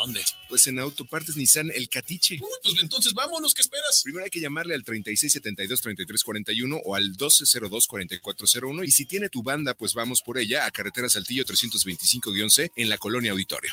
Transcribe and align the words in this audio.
¿Dónde? 0.00 0.22
Pues 0.48 0.66
en 0.66 0.78
Autopartes 0.78 1.36
Nissan 1.36 1.70
El 1.74 1.88
Catiche. 1.88 2.34
Uy, 2.40 2.48
pues 2.62 2.76
entonces 2.80 3.12
vámonos, 3.12 3.54
¿qué 3.54 3.62
esperas? 3.62 4.02
Primero 4.02 4.24
hay 4.24 4.30
que 4.30 4.40
llamarle 4.40 4.74
al 4.74 4.84
3672-3341 4.84 6.80
o 6.84 6.94
al 6.94 7.12
1202-4401 7.16 8.86
y 8.86 8.90
si 8.90 9.06
tiene 9.06 9.28
tu 9.28 9.42
banda, 9.42 9.74
pues 9.74 9.94
vamos 9.94 10.22
por 10.22 10.38
ella 10.38 10.66
a 10.66 10.70
Carretera 10.70 11.08
Saltillo 11.08 11.44
325-C 11.44 12.72
en 12.76 12.88
la 12.88 12.98
Colonia 12.98 13.32
Auditorio. 13.32 13.72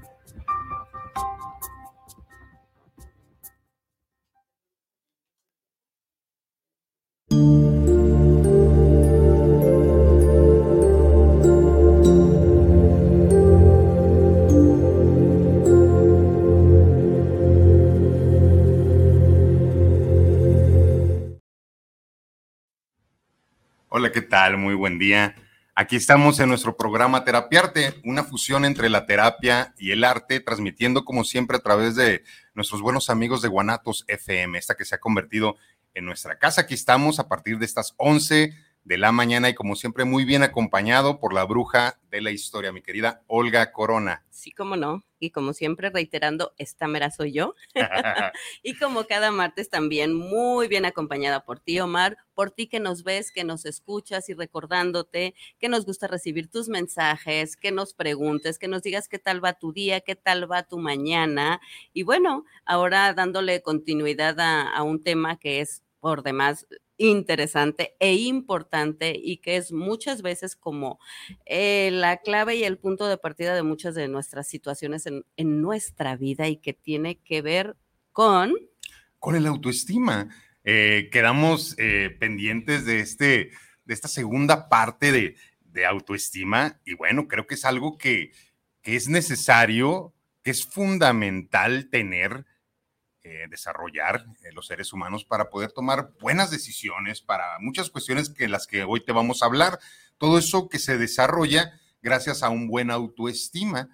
Hola, 23.93 24.13
¿qué 24.13 24.21
tal? 24.21 24.55
Muy 24.55 24.73
buen 24.73 24.97
día. 24.99 25.35
Aquí 25.75 25.97
estamos 25.97 26.39
en 26.39 26.47
nuestro 26.47 26.77
programa 26.77 27.25
Terapiarte, 27.25 27.99
una 28.05 28.23
fusión 28.23 28.63
entre 28.63 28.89
la 28.89 29.05
terapia 29.05 29.73
y 29.77 29.91
el 29.91 30.05
arte, 30.05 30.39
transmitiendo 30.39 31.03
como 31.03 31.25
siempre 31.25 31.57
a 31.57 31.59
través 31.59 31.97
de 31.97 32.23
nuestros 32.53 32.81
buenos 32.81 33.09
amigos 33.09 33.41
de 33.41 33.49
Guanatos 33.49 34.05
FM, 34.07 34.57
esta 34.57 34.75
que 34.75 34.85
se 34.85 34.95
ha 34.95 34.99
convertido 34.99 35.57
en 35.93 36.05
nuestra 36.05 36.39
casa. 36.39 36.61
Aquí 36.61 36.73
estamos 36.73 37.19
a 37.19 37.27
partir 37.27 37.59
de 37.59 37.65
estas 37.65 37.93
11 37.97 38.53
de 38.83 38.97
la 38.97 39.11
mañana 39.11 39.49
y 39.49 39.53
como 39.53 39.75
siempre 39.75 40.05
muy 40.05 40.25
bien 40.25 40.43
acompañado 40.43 41.19
por 41.19 41.33
la 41.33 41.43
bruja 41.43 41.99
de 42.09 42.21
la 42.21 42.31
historia, 42.31 42.71
mi 42.71 42.81
querida 42.81 43.23
Olga 43.27 43.71
Corona. 43.71 44.25
Sí, 44.29 44.51
como 44.51 44.75
no. 44.75 45.03
Y 45.19 45.29
como 45.29 45.53
siempre 45.53 45.91
reiterando, 45.91 46.53
esta 46.57 46.87
mera 46.87 47.11
soy 47.11 47.31
yo. 47.31 47.53
y 48.63 48.75
como 48.75 49.05
cada 49.05 49.31
martes 49.31 49.69
también 49.69 50.13
muy 50.13 50.67
bien 50.67 50.85
acompañada 50.85 51.45
por 51.45 51.59
ti, 51.59 51.79
Omar, 51.79 52.17
por 52.33 52.49
ti 52.51 52.67
que 52.67 52.79
nos 52.79 53.03
ves, 53.03 53.31
que 53.31 53.43
nos 53.43 53.65
escuchas 53.65 54.29
y 54.29 54.33
recordándote 54.33 55.35
que 55.59 55.69
nos 55.69 55.85
gusta 55.85 56.07
recibir 56.07 56.49
tus 56.49 56.69
mensajes, 56.69 57.55
que 57.55 57.71
nos 57.71 57.93
preguntes, 57.93 58.57
que 58.57 58.67
nos 58.67 58.81
digas 58.81 59.07
qué 59.07 59.19
tal 59.19 59.43
va 59.43 59.53
tu 59.53 59.73
día, 59.73 60.01
qué 60.01 60.15
tal 60.15 60.51
va 60.51 60.63
tu 60.63 60.79
mañana. 60.79 61.61
Y 61.93 62.01
bueno, 62.03 62.45
ahora 62.65 63.13
dándole 63.13 63.61
continuidad 63.61 64.39
a, 64.39 64.69
a 64.69 64.81
un 64.81 65.03
tema 65.03 65.37
que 65.37 65.61
es 65.61 65.83
por 65.99 66.23
demás 66.23 66.65
interesante 67.09 67.95
e 67.99 68.13
importante 68.13 69.19
y 69.21 69.37
que 69.37 69.57
es 69.57 69.71
muchas 69.71 70.21
veces 70.21 70.55
como 70.55 70.99
eh, 71.45 71.89
la 71.91 72.17
clave 72.17 72.55
y 72.55 72.63
el 72.63 72.77
punto 72.77 73.07
de 73.07 73.17
partida 73.17 73.55
de 73.55 73.63
muchas 73.63 73.95
de 73.95 74.07
nuestras 74.07 74.47
situaciones 74.47 75.05
en, 75.07 75.23
nuestra 75.61 76.15
vida 76.15 76.47
y 76.47 76.57
que 76.57 76.73
tiene 76.73 77.19
que 77.19 77.41
ver 77.41 77.75
con... 78.11 78.53
Con 79.19 79.35
el 79.35 79.45
autoestima. 79.47 80.29
Eh, 80.63 81.09
quedamos 81.11 81.75
eh, 81.77 82.15
pendientes 82.19 82.85
de, 82.85 82.99
este, 82.99 83.51
de 83.85 83.93
esta 83.93 84.07
segunda 84.07 84.69
parte 84.69 85.11
de, 85.11 85.35
de, 85.61 85.85
autoestima 85.85 86.79
y 86.85 86.93
bueno, 86.93 87.27
creo 87.27 87.47
que 87.47 87.55
es 87.55 87.65
algo 87.65 87.97
que, 87.97 88.31
que 88.81 88.95
es 88.95 89.09
necesario, 89.09 90.13
que 90.43 90.51
es 90.51 90.65
fundamental 90.65 91.89
tener 91.89 92.45
eh, 93.23 93.45
desarrollar 93.49 94.25
eh, 94.41 94.51
los 94.51 94.65
seres 94.65 94.93
humanos 94.93 95.25
para 95.25 95.49
poder 95.49 95.71
tomar 95.71 96.11
buenas 96.19 96.49
decisiones 96.49 97.21
para 97.21 97.59
muchas 97.59 97.91
cuestiones 97.91 98.29
que 98.29 98.47
las 98.47 98.65
que 98.65 98.83
hoy 98.83 99.05
te 99.05 99.11
vamos 99.11 99.43
a 99.43 99.45
hablar. 99.45 99.79
Todo 100.17 100.39
eso 100.39 100.69
que 100.69 100.79
se 100.79 100.97
desarrolla 100.97 101.79
gracias 102.01 102.41
a 102.41 102.49
un 102.49 102.67
buen 102.67 102.89
autoestima. 102.89 103.89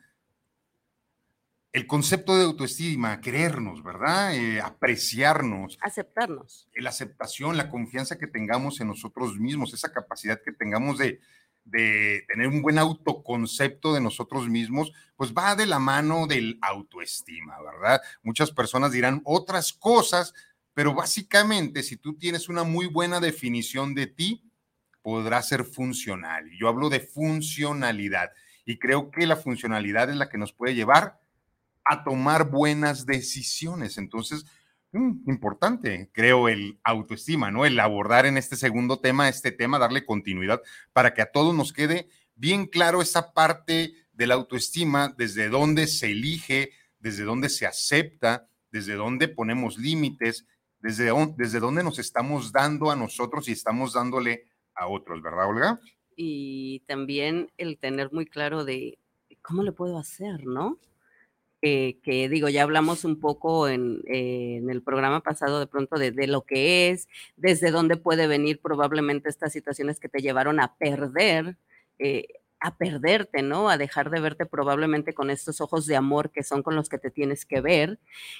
El 1.73 1.85
concepto 1.87 2.37
de 2.37 2.45
autoestima, 2.45 3.19
querernos, 3.19 3.83
¿verdad? 3.83 4.33
Eh, 4.33 4.61
apreciarnos. 4.61 5.77
Aceptarnos. 5.81 6.69
La 6.75 6.89
aceptación, 6.89 7.57
la 7.57 7.69
confianza 7.69 8.17
que 8.17 8.27
tengamos 8.27 8.79
en 8.79 8.87
nosotros 8.87 9.37
mismos, 9.37 9.73
esa 9.73 9.91
capacidad 9.91 10.41
que 10.41 10.53
tengamos 10.53 10.97
de, 10.97 11.19
de 11.69 12.23
tener 12.27 12.47
un 12.47 12.61
buen 12.61 12.77
autoconcepto 12.77 13.93
de 13.93 14.01
nosotros 14.01 14.47
mismos, 14.47 14.93
pues 15.15 15.33
va 15.33 15.55
de 15.55 15.65
la 15.65 15.79
mano 15.79 16.27
del 16.27 16.57
autoestima, 16.61 17.61
¿verdad? 17.61 18.01
Muchas 18.23 18.51
personas 18.51 18.91
dirán 18.91 19.21
otras 19.25 19.73
cosas, 19.73 20.33
pero 20.73 20.93
básicamente 20.93 21.83
si 21.83 21.97
tú 21.97 22.17
tienes 22.17 22.49
una 22.49 22.63
muy 22.63 22.87
buena 22.87 23.19
definición 23.19 23.93
de 23.93 24.07
ti, 24.07 24.43
podrá 25.01 25.41
ser 25.41 25.63
funcional. 25.63 26.49
Yo 26.57 26.67
hablo 26.67 26.89
de 26.89 26.99
funcionalidad 26.99 28.31
y 28.65 28.79
creo 28.79 29.11
que 29.11 29.25
la 29.25 29.35
funcionalidad 29.35 30.09
es 30.09 30.15
la 30.15 30.29
que 30.29 30.37
nos 30.37 30.53
puede 30.53 30.75
llevar 30.75 31.19
a 31.83 32.03
tomar 32.03 32.49
buenas 32.49 33.05
decisiones. 33.05 33.97
Entonces, 33.97 34.45
importante, 34.93 36.09
creo, 36.13 36.49
el 36.49 36.79
autoestima, 36.83 37.51
¿no? 37.51 37.65
El 37.65 37.79
abordar 37.79 38.25
en 38.25 38.37
este 38.37 38.55
segundo 38.55 38.99
tema, 38.99 39.29
este 39.29 39.51
tema, 39.51 39.79
darle 39.79 40.05
continuidad 40.05 40.61
para 40.93 41.13
que 41.13 41.21
a 41.21 41.31
todos 41.31 41.53
nos 41.53 41.73
quede 41.73 42.07
bien 42.35 42.65
claro 42.67 43.01
esa 43.01 43.33
parte 43.33 43.93
de 44.13 44.27
la 44.27 44.35
autoestima, 44.35 45.13
desde 45.17 45.49
dónde 45.49 45.87
se 45.87 46.11
elige, 46.11 46.71
desde 46.99 47.23
dónde 47.23 47.49
se 47.49 47.65
acepta, 47.67 48.47
desde 48.71 48.95
dónde 48.95 49.27
ponemos 49.27 49.77
límites, 49.77 50.45
desde, 50.79 51.11
desde 51.35 51.59
dónde 51.59 51.83
nos 51.83 51.99
estamos 51.99 52.51
dando 52.51 52.91
a 52.91 52.95
nosotros 52.95 53.47
y 53.47 53.51
estamos 53.51 53.93
dándole 53.93 54.45
a 54.73 54.87
otros, 54.87 55.21
¿verdad, 55.21 55.49
Olga? 55.49 55.79
Y 56.15 56.79
también 56.87 57.51
el 57.57 57.77
tener 57.77 58.11
muy 58.11 58.25
claro 58.25 58.65
de 58.65 58.97
cómo 59.41 59.63
le 59.63 59.71
puedo 59.71 59.97
hacer, 59.97 60.45
¿no? 60.45 60.79
Que 61.61 62.29
digo, 62.29 62.49
ya 62.49 62.63
hablamos 62.63 63.03
un 63.03 63.19
poco 63.19 63.67
en, 63.67 64.01
en 64.05 64.69
el 64.69 64.81
programa 64.83 65.21
pasado 65.21 65.59
de 65.59 65.67
pronto 65.67 65.97
de, 65.97 66.11
de, 66.11 66.27
lo 66.27 66.43
que 66.43 66.89
es, 66.89 67.07
desde 67.35 67.71
dónde 67.71 67.97
puede 67.97 68.27
venir 68.27 68.59
probablemente 68.61 69.29
estas 69.29 69.53
situaciones 69.53 69.99
que 69.99 70.09
te 70.09 70.21
llevaron 70.21 70.59
a 70.59 70.75
perder 70.77 71.57
eh, 71.99 72.27
a 72.59 72.75
perderte, 72.75 73.41
¿no? 73.41 73.69
A 73.69 73.77
dejar 73.77 74.09
de 74.09 74.19
verte 74.19 74.45
probablemente 74.45 75.13
con 75.13 75.29
estos 75.29 75.61
ojos 75.61 75.85
de 75.85 75.95
amor 75.95 76.31
que 76.31 76.43
son 76.43 76.63
con 76.63 76.75
los 76.75 76.89
que 76.89 76.97
te 76.97 77.11
tienes 77.11 77.45
que 77.45 77.61
ver, 77.61 77.99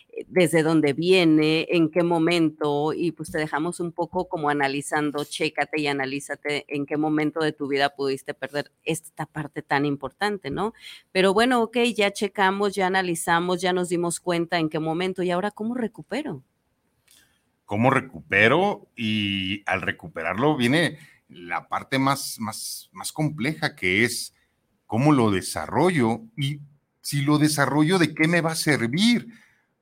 eh, 0.10 0.26
desde 0.28 0.64
dónde 0.64 0.94
viene, 0.94 1.68
en 1.70 1.90
qué 1.90 2.04
momento, 2.04 2.94
y 2.94 3.12
pues 3.12 3.32
te 3.32 3.38
dejamos 3.38 3.80
un 3.80 3.92
poco 3.92 4.28
como 4.28 4.50
analizando, 4.50 5.24
chécate 5.24 5.82
y 5.82 5.88
analízate 5.88 6.66
en 6.68 6.86
qué 6.86 6.98
momento 6.98 7.40
de 7.42 7.54
tu 7.54 7.68
vida 7.68 7.96
pudiste 7.96 8.34
perder 8.34 8.72
esta 8.84 9.26
parte 9.26 9.62
tan 9.62 9.86
importante, 9.86 10.50
¿no? 10.50 10.74
Pero 11.12 11.34
bueno, 11.34 11.62
ok, 11.62 11.78
ya 11.96 12.12
checamos, 12.12 12.76
ya 12.76 12.88
analizamos, 12.88 13.62
ya 13.62 13.74
nos 13.74 13.90
dimos 13.90 14.20
cuenta 14.20 14.58
en 14.58 14.70
qué 14.70 14.80
momento, 14.80 15.24
y 15.24 15.32
ahora, 15.32 15.52
¿cómo 15.52 15.76
recupero? 15.76 16.44
¿Cómo 17.66 17.90
recupero? 17.90 18.88
Y 18.96 19.62
al 19.66 19.82
recuperarlo 19.82 20.56
viene 20.56 20.98
la 21.30 21.68
parte 21.68 22.00
más, 22.00 22.38
más, 22.40 22.90
más 22.92 23.12
compleja 23.12 23.76
que 23.76 24.04
es 24.04 24.34
cómo 24.86 25.12
lo 25.12 25.32
desarrollo 25.32 26.22
y 26.38 26.62
si 27.02 27.22
lo 27.22 27.38
desarrollo, 27.38 28.00
¿de 28.00 28.14
qué 28.14 28.28
me 28.28 28.42
va 28.42 28.52
a 28.52 28.56
servir? 28.56 29.28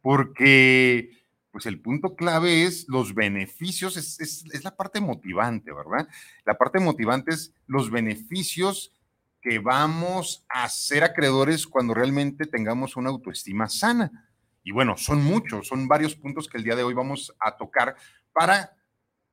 Porque 0.01 1.09
pues 1.55 1.65
el 1.67 1.79
punto 1.79 2.15
clave 2.15 2.65
es 2.65 2.85
los 2.89 3.15
beneficios, 3.15 3.95
es, 3.95 4.19
es, 4.19 4.63
la 4.63 4.75
parte 4.75 4.99
motivante, 4.99 5.71
¿verdad? 5.71 6.07
La 6.45 6.57
parte 6.57 6.79
motivante 6.79 7.33
es 7.33 7.53
los 7.65 7.89
beneficios 7.89 8.93
que 9.41 9.59
vamos 9.59 10.45
a 10.49 10.67
ser 10.67 11.05
acreedores 11.05 11.65
cuando 11.65 11.93
realmente 11.93 12.45
tengamos 12.45 12.97
una 12.97 13.09
autoestima 13.09 13.69
sana. 13.69 14.29
Y 14.63 14.71
bueno, 14.71 14.97
son 14.97 15.23
muchos, 15.23 15.67
son 15.67 15.87
varios 15.87 16.15
puntos 16.15 16.49
que 16.49 16.57
el 16.57 16.63
día 16.65 16.75
de 16.75 16.83
hoy 16.83 16.93
vamos 16.93 17.33
a 17.39 17.55
tocar 17.55 17.95
para 18.33 18.75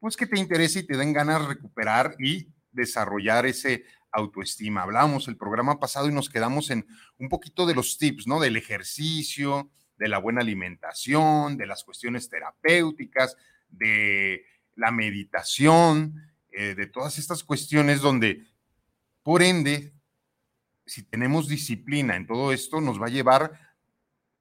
pues 0.03 0.17
que 0.17 0.27
te 0.27 0.37
interese 0.37 0.81
y 0.81 0.83
te 0.83 0.97
den 0.97 1.13
ganas 1.13 1.43
de 1.43 1.47
recuperar 1.47 2.17
y 2.19 2.49
desarrollar 2.73 3.47
ese 3.47 3.85
autoestima. 4.11 4.83
Hablábamos 4.83 5.29
el 5.29 5.37
programa 5.37 5.79
pasado 5.79 6.09
y 6.09 6.13
nos 6.13 6.29
quedamos 6.29 6.71
en 6.71 6.85
un 7.19 7.29
poquito 7.29 7.67
de 7.67 7.77
los 7.77 7.99
tips, 7.99 8.27
¿no? 8.27 8.41
Del 8.41 8.57
ejercicio, 8.57 9.71
de 9.97 10.09
la 10.09 10.19
buena 10.19 10.41
alimentación, 10.41 11.57
de 11.57 11.67
las 11.67 11.85
cuestiones 11.85 12.29
terapéuticas, 12.29 13.37
de 13.69 14.45
la 14.75 14.91
meditación, 14.91 16.21
eh, 16.51 16.75
de 16.75 16.87
todas 16.89 17.17
estas 17.21 17.45
cuestiones 17.45 18.01
donde, 18.01 18.45
por 19.23 19.41
ende, 19.41 19.93
si 20.85 21.05
tenemos 21.05 21.47
disciplina 21.47 22.17
en 22.17 22.27
todo 22.27 22.53
esto, 22.53 22.81
nos 22.81 23.01
va 23.01 23.07
a 23.07 23.11
llevar 23.11 23.53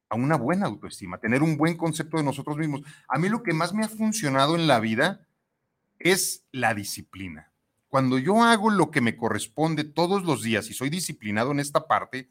a 0.09 0.15
una 0.15 0.37
buena 0.37 0.65
autoestima, 0.65 1.19
tener 1.19 1.43
un 1.43 1.55
buen 1.55 1.77
concepto 1.77 2.17
de 2.17 2.23
nosotros 2.23 2.57
mismos. 2.57 2.81
A 3.07 3.19
mí 3.19 3.29
lo 3.29 3.43
que 3.43 3.53
más 3.53 3.75
me 3.75 3.85
ha 3.85 3.89
funcionado 3.89 4.55
en 4.55 4.65
la 4.65 4.79
vida 4.79 5.27
es 6.03 6.45
la 6.51 6.73
disciplina. 6.73 7.51
Cuando 7.87 8.17
yo 8.17 8.43
hago 8.43 8.69
lo 8.69 8.89
que 8.89 9.01
me 9.01 9.17
corresponde 9.17 9.83
todos 9.83 10.23
los 10.23 10.43
días 10.43 10.69
y 10.69 10.73
soy 10.73 10.89
disciplinado 10.89 11.51
en 11.51 11.59
esta 11.59 11.87
parte, 11.87 12.29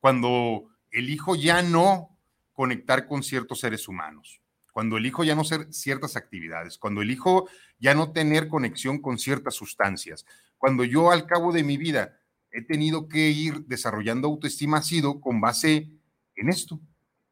cuando 0.00 0.68
elijo 0.90 1.36
ya 1.36 1.62
no 1.62 2.18
conectar 2.52 3.06
con 3.06 3.22
ciertos 3.22 3.60
seres 3.60 3.86
humanos, 3.86 4.40
cuando 4.72 4.96
elijo 4.96 5.24
ya 5.24 5.34
no 5.34 5.42
hacer 5.42 5.72
ciertas 5.72 6.16
actividades, 6.16 6.76
cuando 6.76 7.02
elijo 7.02 7.48
ya 7.78 7.94
no 7.94 8.12
tener 8.12 8.48
conexión 8.48 9.00
con 9.00 9.18
ciertas 9.18 9.54
sustancias, 9.54 10.26
cuando 10.58 10.84
yo 10.84 11.10
al 11.10 11.26
cabo 11.26 11.52
de 11.52 11.62
mi 11.62 11.76
vida 11.76 12.18
he 12.50 12.62
tenido 12.62 13.08
que 13.08 13.30
ir 13.30 13.66
desarrollando 13.66 14.28
autoestima, 14.28 14.78
ha 14.78 14.82
sido 14.82 15.20
con 15.20 15.40
base 15.40 15.90
en 16.34 16.48
esto, 16.48 16.80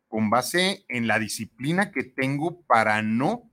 con 0.08 0.30
base 0.30 0.84
en 0.88 1.06
la 1.06 1.18
disciplina 1.18 1.90
que 1.90 2.04
tengo 2.04 2.62
para 2.62 3.02
no 3.02 3.50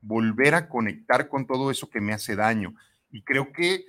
volver 0.00 0.54
a 0.54 0.68
conectar 0.68 1.28
con 1.28 1.46
todo 1.46 1.70
eso 1.70 1.90
que 1.90 2.00
me 2.00 2.12
hace 2.12 2.36
daño. 2.36 2.74
Y 3.10 3.22
creo 3.22 3.52
que 3.52 3.84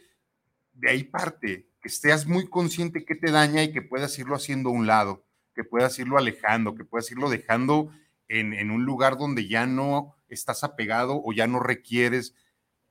de 0.74 0.90
ahí 0.90 1.04
parte, 1.04 1.68
que 1.82 1.90
estés 1.90 2.26
muy 2.26 2.48
consciente 2.48 3.06
que 3.06 3.16
te 3.16 3.32
daña 3.32 3.64
y 3.64 3.72
que 3.72 3.82
puedas 3.82 4.18
irlo 4.18 4.36
haciendo 4.36 4.70
a 4.70 4.74
un 4.74 4.88
lado, 4.88 5.26
que 5.56 5.64
puedas 5.64 5.98
irlo 6.00 6.18
alejando, 6.18 6.76
que 6.76 6.86
puedas 6.86 7.10
irlo 7.12 7.30
dejando 7.30 7.92
en, 8.28 8.54
en 8.54 8.72
un 8.72 8.86
lugar 8.86 9.18
donde 9.18 9.48
ya 9.48 9.66
no 9.66 10.16
estás 10.28 10.64
apegado 10.64 11.22
o 11.24 11.34
ya 11.34 11.48
no 11.48 11.60
requieres 11.60 12.36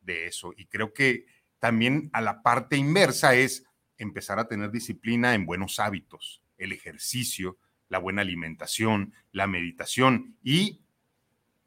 de 0.01 0.27
eso. 0.27 0.53
Y 0.57 0.67
creo 0.67 0.93
que 0.93 1.27
también 1.59 2.11
a 2.13 2.21
la 2.21 2.43
parte 2.43 2.77
inversa 2.77 3.35
es 3.35 3.65
empezar 3.97 4.39
a 4.39 4.49
tener 4.49 4.71
disciplina 4.71 5.35
en 5.35 5.47
buenos 5.47 5.79
hábitos, 5.79 6.43
el 6.57 6.73
ejercicio, 6.73 7.59
la 7.89 7.99
buena 7.99 8.23
alimentación, 8.23 9.13
la 9.33 9.47
meditación 9.47 10.37
y 10.43 10.83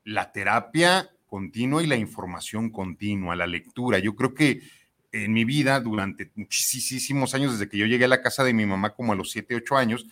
la 0.04 0.32
terapia 0.32 1.10
continua 1.32 1.82
y 1.82 1.88
la 1.88 1.96
información 1.96 2.72
continua, 2.72 3.38
la 3.38 3.48
lectura. 3.48 4.00
Yo 4.00 4.18
creo 4.18 4.34
que 4.34 4.64
en 5.14 5.32
mi 5.32 5.46
vida, 5.46 5.80
durante 5.80 6.30
muchísimos 6.36 7.34
años, 7.34 7.54
desde 7.54 7.70
que 7.70 7.78
yo 7.78 7.86
llegué 7.86 8.04
a 8.04 8.10
la 8.10 8.22
casa 8.22 8.44
de 8.44 8.54
mi 8.54 8.66
mamá 8.66 8.94
como 8.96 9.14
a 9.14 9.16
los 9.16 9.32
7, 9.32 9.56
8 9.56 9.78
años, 9.78 10.06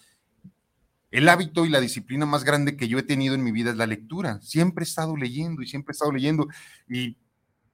el 1.11 1.27
hábito 1.27 1.65
y 1.65 1.69
la 1.69 1.81
disciplina 1.81 2.25
más 2.25 2.45
grande 2.45 2.77
que 2.77 2.87
yo 2.87 2.97
he 2.97 3.03
tenido 3.03 3.35
en 3.35 3.43
mi 3.43 3.51
vida 3.51 3.71
es 3.71 3.75
la 3.75 3.85
lectura. 3.85 4.39
Siempre 4.41 4.83
he 4.83 4.87
estado 4.87 5.17
leyendo 5.17 5.61
y 5.61 5.67
siempre 5.67 5.91
he 5.91 5.95
estado 5.95 6.13
leyendo. 6.13 6.47
Y 6.87 7.17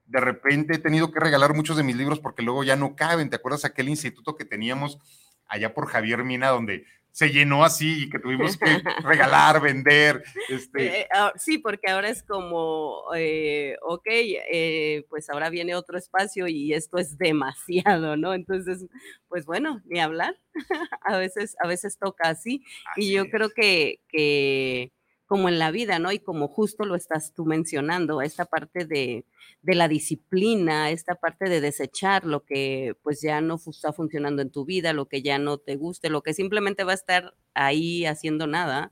de 0.07 0.19
repente 0.21 0.73
he 0.73 0.79
tenido 0.79 1.11
que 1.11 1.19
regalar 1.19 1.53
muchos 1.53 1.77
de 1.77 1.83
mis 1.83 1.95
libros 1.95 2.19
porque 2.19 2.41
luego 2.41 2.63
ya 2.63 2.75
no 2.75 2.95
caben. 2.95 3.29
¿Te 3.29 3.35
acuerdas 3.35 3.63
aquel 3.63 3.89
instituto 3.89 4.35
que 4.35 4.45
teníamos 4.45 4.97
allá 5.45 5.75
por 5.75 5.85
Javier 5.85 6.23
Mina 6.23 6.47
donde 6.47 6.85
se 7.15 7.29
llenó 7.29 7.63
así 7.63 8.03
y 8.03 8.09
que 8.09 8.19
tuvimos 8.19 8.57
que 8.57 8.65
regalar, 9.05 9.61
vender. 9.61 10.21
Este. 10.49 10.99
Eh, 10.99 11.07
ah, 11.13 11.31
sí, 11.37 11.59
porque 11.59 11.89
ahora 11.89 12.09
es 12.09 12.21
como, 12.21 13.03
eh, 13.15 13.77
ok, 13.83 14.03
eh, 14.05 15.05
pues 15.09 15.29
ahora 15.29 15.49
viene 15.49 15.75
otro 15.75 15.97
espacio 15.97 16.45
y 16.49 16.73
esto 16.73 16.97
es 16.97 17.17
demasiado, 17.17 18.17
¿no? 18.17 18.33
Entonces, 18.33 18.85
pues 19.29 19.45
bueno, 19.45 19.81
ni 19.85 20.01
hablar. 20.01 20.35
a 21.03 21.17
veces, 21.17 21.55
a 21.63 21.69
veces 21.69 21.97
toca 21.97 22.27
así. 22.27 22.65
y 22.97 23.13
yo 23.13 23.29
creo 23.29 23.49
que, 23.49 24.01
que 24.09 24.91
como 25.25 25.49
en 25.49 25.57
la 25.57 25.71
vida, 25.71 25.97
¿no? 25.99 26.11
Y 26.11 26.19
como 26.19 26.47
justo 26.47 26.85
lo 26.85 26.95
estás 26.95 27.33
tú 27.33 27.45
mencionando, 27.45 28.21
esta 28.21 28.45
parte 28.45 28.85
de, 28.85 29.25
la 29.63 29.87
disciplina, 29.87 30.91
esta 30.91 31.15
parte 31.15 31.49
de 31.49 31.61
desechar 31.61 32.25
lo 32.25 32.45
que 32.45 32.95
pues 33.01 33.21
ya 33.21 33.41
no 33.41 33.55
está 33.55 33.91
funcionando 33.93 34.41
en 34.41 34.51
tu 34.51 34.65
vida, 34.65 34.93
lo 34.93 35.07
que 35.07 35.23
ya 35.23 35.39
no 35.39 35.57
te 35.57 35.75
guste, 35.75 36.09
lo 36.09 36.21
que 36.21 36.33
simplemente 36.33 36.83
va 36.83 36.91
a 36.91 36.95
estar 36.95 37.35
ahí 37.55 38.05
haciendo 38.05 38.45
nada, 38.45 38.91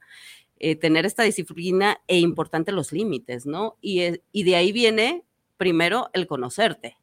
eh, 0.59 0.75
tener 0.75 1.05
esta 1.05 1.23
disciplina 1.23 2.01
e 2.07 2.19
importante 2.19 2.71
los 2.71 2.91
límites, 2.91 3.45
¿no? 3.45 3.77
Y, 3.81 4.01
y 4.31 4.43
de 4.43 4.55
ahí 4.55 4.71
viene 4.71 5.23
primero 5.57 6.09
el 6.13 6.25
conocerte. 6.25 6.97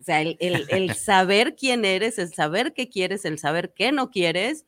O 0.00 0.02
sea, 0.02 0.22
el, 0.22 0.36
el 0.40 0.94
saber 0.94 1.54
quién 1.54 1.84
eres, 1.84 2.18
el 2.18 2.32
saber 2.32 2.72
qué 2.72 2.88
quieres, 2.88 3.24
el 3.24 3.38
saber 3.38 3.72
qué 3.74 3.92
no 3.92 4.10
quieres 4.10 4.66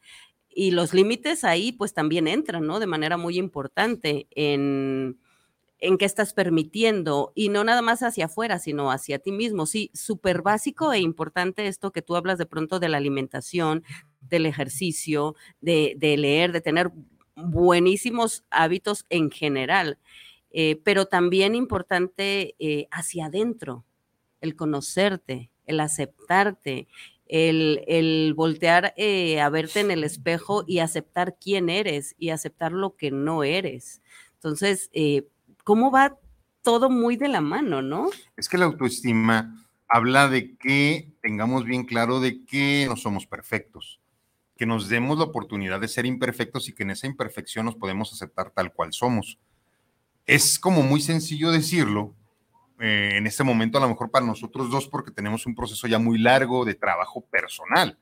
y 0.55 0.71
los 0.73 0.95
límites 0.95 1.45
ahí 1.45 1.73
pues 1.73 1.95
también 1.95 2.29
entran, 2.29 2.67
¿no? 2.67 2.81
De 2.81 2.87
manera 2.87 3.17
muy 3.17 3.39
importante 3.39 4.27
en, 4.31 5.19
en 5.83 5.99
qué 5.99 6.05
estás 6.05 6.33
permitiendo 6.33 7.33
y 7.35 7.49
no 7.49 7.65
nada 7.65 7.83
más 7.83 8.05
hacia 8.05 8.27
afuera, 8.27 8.61
sino 8.61 8.93
hacia 8.93 9.19
ti 9.19 9.33
mismo. 9.33 9.67
Sí, 9.67 9.91
súper 9.93 10.41
básico 10.41 10.93
e 10.93 11.01
importante 11.01 11.67
esto 11.67 11.91
que 11.91 12.03
tú 12.03 12.15
hablas 12.15 12.39
de 12.39 12.47
pronto 12.47 12.79
de 12.79 12.89
la 12.89 12.99
alimentación, 12.99 13.83
del 14.21 14.47
ejercicio, 14.47 15.35
de, 15.61 15.97
leer, 16.01 16.53
de 16.53 16.61
tener 16.61 16.93
buenísimos 17.35 18.45
hábitos 18.51 19.07
en 19.11 19.33
general, 19.33 19.99
eh, 20.53 20.81
pero 20.85 21.07
también 21.07 21.57
importante 21.57 22.55
eh, 22.61 22.87
hacia 22.93 23.27
adentro, 23.27 23.85
el 24.41 24.55
conocerte, 24.55 25.51
el 25.67 25.81
aceptarte, 25.81 26.87
el, 27.33 28.35
voltear 28.37 28.93
eh, 28.99 29.41
a 29.41 29.49
verte 29.49 29.81
en 29.81 29.91
el 29.91 30.05
espejo 30.05 30.65
y 30.67 30.81
aceptar 30.81 31.37
quién 31.41 31.71
eres 31.71 32.15
y 32.19 32.29
aceptar 32.29 32.73
lo 32.73 32.95
que 32.97 33.11
no 33.11 33.43
eres. 33.43 34.03
Entonces, 34.35 34.91
eh, 34.93 35.27
¿cómo 35.65 35.91
va 35.91 36.19
todo 36.61 36.91
muy 36.91 37.17
de 37.17 37.29
la 37.29 37.41
mano, 37.41 37.81
no? 37.81 38.11
Es 38.37 38.51
que 38.51 38.59
la 38.59 38.67
autoestima 38.67 39.67
habla 39.89 40.29
de 40.29 40.57
que 40.57 41.11
tengamos 41.23 41.65
bien 41.65 41.85
claro 41.85 42.21
de 42.21 42.45
que 42.45 42.85
no 42.87 42.97
somos 42.97 43.27
perfectos, 43.27 44.01
que 44.57 44.67
nos 44.67 44.91
demos 44.91 45.17
la 45.17 45.25
oportunidad 45.25 45.81
de 45.81 45.89
ser 45.89 46.05
imperfectos 46.05 46.69
y 46.69 46.75
que 46.75 46.83
en 46.83 46.91
esa 46.91 47.07
imperfección 47.07 47.65
nos 47.65 47.77
podemos 47.77 48.13
aceptar 48.13 48.51
tal 48.51 48.75
cual 48.75 48.93
somos. 48.93 49.39
Es 50.27 50.59
como 50.59 50.83
muy 50.83 51.01
sencillo 51.01 51.51
decirlo, 51.51 52.15
eh, 52.85 53.17
en 53.17 53.29
este 53.29 53.45
momento 53.45 53.79
a 53.79 53.81
lo 53.81 53.89
mejor 53.89 54.11
para 54.11 54.27
nosotros 54.27 54.69
dos 54.69 54.89
porque 54.89 55.13
tenemos 55.13 55.47
un 55.47 55.55
proceso 55.55 55.87
ya 55.87 56.01
muy 56.01 56.19
largo 56.19 56.65
de 56.65 56.75
trabajo 56.75 57.25
personal. 57.27 57.97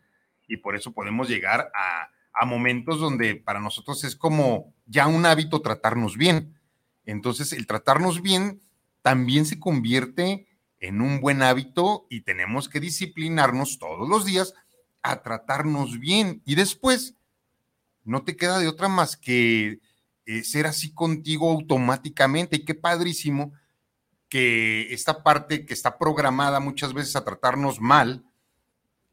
Y 0.49 0.57
por 0.57 0.75
eso 0.75 0.93
podemos 0.95 1.29
llegar 1.29 1.71
a, 1.75 2.09
a 2.33 2.47
momentos 2.47 2.99
donde 2.99 3.37
para 3.37 3.61
nosotros 3.61 4.03
es 4.05 4.17
como 4.17 4.73
ya 4.87 5.07
un 5.07 5.27
hábito 5.27 5.61
tratarnos 5.61 6.17
bien. 6.17 6.59
Entonces 7.05 7.53
el 7.53 7.67
tratarnos 7.67 8.23
bien 8.23 8.63
también 9.03 9.45
se 9.45 9.61
convierte 9.61 10.47
en 10.79 11.03
un 11.03 11.21
buen 11.21 11.43
hábito 11.43 12.07
y 12.09 12.23
tenemos 12.23 12.71
que 12.71 12.81
disciplinarnos 12.81 13.79
todos 13.79 14.09
los 14.09 14.25
días 14.25 14.55
a 15.03 15.21
tratarnos 15.21 16.01
bien. 16.01 16.41
Y 16.47 16.55
después 16.55 17.17
no 18.05 18.25
te 18.25 18.35
queda 18.35 18.59
de 18.59 18.69
otra 18.69 18.89
más 18.89 19.19
que 19.19 19.81
eh, 20.25 20.43
ser 20.43 20.67
así 20.67 20.95
contigo 20.95 21.51
automáticamente. 21.51 22.57
Y 22.57 22.65
qué 22.65 22.75
padrísimo 22.75 23.53
que 24.31 24.95
esta 24.95 25.23
parte 25.23 25.67
que 25.67 25.75
está 25.75 25.99
programada 25.99 26.61
muchas 26.61 26.95
veces 26.95 27.17
a 27.17 27.25
tratarnos 27.25 27.81
mal, 27.81 28.25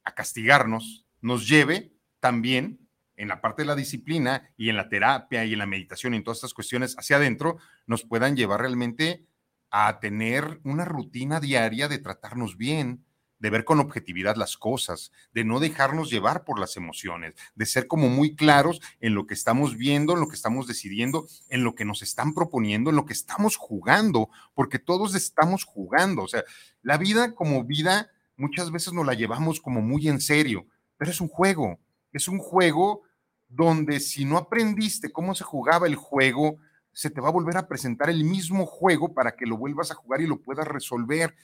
a 0.04 0.14
castigarnos, 0.14 1.06
nos 1.20 1.50
lleve 1.50 1.92
también 2.20 2.88
en 3.18 3.28
la 3.28 3.42
parte 3.42 3.64
de 3.64 3.66
la 3.66 3.76
disciplina 3.76 4.54
y 4.58 4.70
en 4.70 4.78
la 4.78 4.90
terapia 4.90 5.44
y 5.44 5.54
en 5.54 5.60
la 5.60 5.66
meditación 5.66 6.14
y 6.14 6.18
en 6.18 6.24
todas 6.24 6.38
estas 6.38 6.54
cuestiones 6.54 6.96
hacia 7.00 7.18
adentro, 7.18 7.58
nos 7.88 8.04
puedan 8.04 8.36
llevar 8.36 8.62
realmente 8.62 9.26
a 9.72 10.00
tener 10.00 10.62
una 10.64 10.86
rutina 10.86 11.40
diaria 11.40 11.88
de 11.88 11.98
tratarnos 11.98 12.56
bien, 12.56 13.04
de 13.40 13.50
ver 13.50 13.66
con 13.66 13.80
objetividad 13.80 14.36
las 14.36 14.58
cosas, 14.58 15.12
de 15.34 15.44
no 15.44 15.60
dejarnos 15.60 16.10
llevar 16.10 16.44
por 16.44 16.60
las 16.60 16.78
emociones, 16.78 17.36
de 17.56 17.66
ser 17.66 17.88
como 17.88 18.10
muy 18.10 18.36
claros 18.36 18.82
en 19.00 19.14
lo 19.14 19.28
que 19.28 19.34
estamos 19.34 19.78
viendo, 19.78 20.14
en 20.14 20.20
lo 20.20 20.28
que 20.28 20.36
estamos 20.36 20.68
decidiendo, 20.68 21.28
en 21.50 21.64
lo 21.64 21.76
que 21.76 21.86
nos 21.86 22.02
están 22.02 22.34
proponiendo, 22.34 22.90
en 22.90 22.96
lo 22.96 23.06
que 23.06 23.14
estamos 23.14 23.56
jugando, 23.56 24.30
porque 24.54 24.80
todos 24.80 25.16
estamos 25.16 25.64
jugando. 25.64 26.24
O 26.24 26.28
sea, 26.28 26.44
la 26.82 26.98
vida 26.98 27.36
como 27.36 27.64
vida 27.64 28.10
muchas 28.36 28.72
veces 28.72 28.94
nos 28.94 29.06
la 29.06 29.14
llevamos 29.14 29.60
como 29.60 29.82
muy 29.82 30.08
en 30.08 30.22
serio, 30.22 30.68
pero 30.98 31.12
es 31.12 31.22
un 31.22 31.28
juego, 31.28 31.80
es 32.14 32.28
un 32.28 32.40
juego 32.40 33.04
donde 33.50 34.00
si 34.00 34.26
no 34.26 34.38
aprendiste 34.38 35.12
cómo 35.12 35.36
se 35.36 35.44
jugaba 35.44 35.88
el 35.88 35.96
juego, 35.96 36.58
se 36.92 37.10
te 37.10 37.22
va 37.22 37.30
a 37.30 37.32
volver 37.32 37.58
a 37.58 37.68
presentar 37.68 38.10
el 38.10 38.24
mismo 38.24 38.66
juego 38.66 39.14
para 39.14 39.36
que 39.36 39.46
lo 39.46 39.58
vuelvas 39.58 39.92
a 39.92 39.96
jugar 39.96 40.22
y 40.22 40.28
lo 40.28 40.42
puedas 40.42 40.68
resolver. 40.68 41.36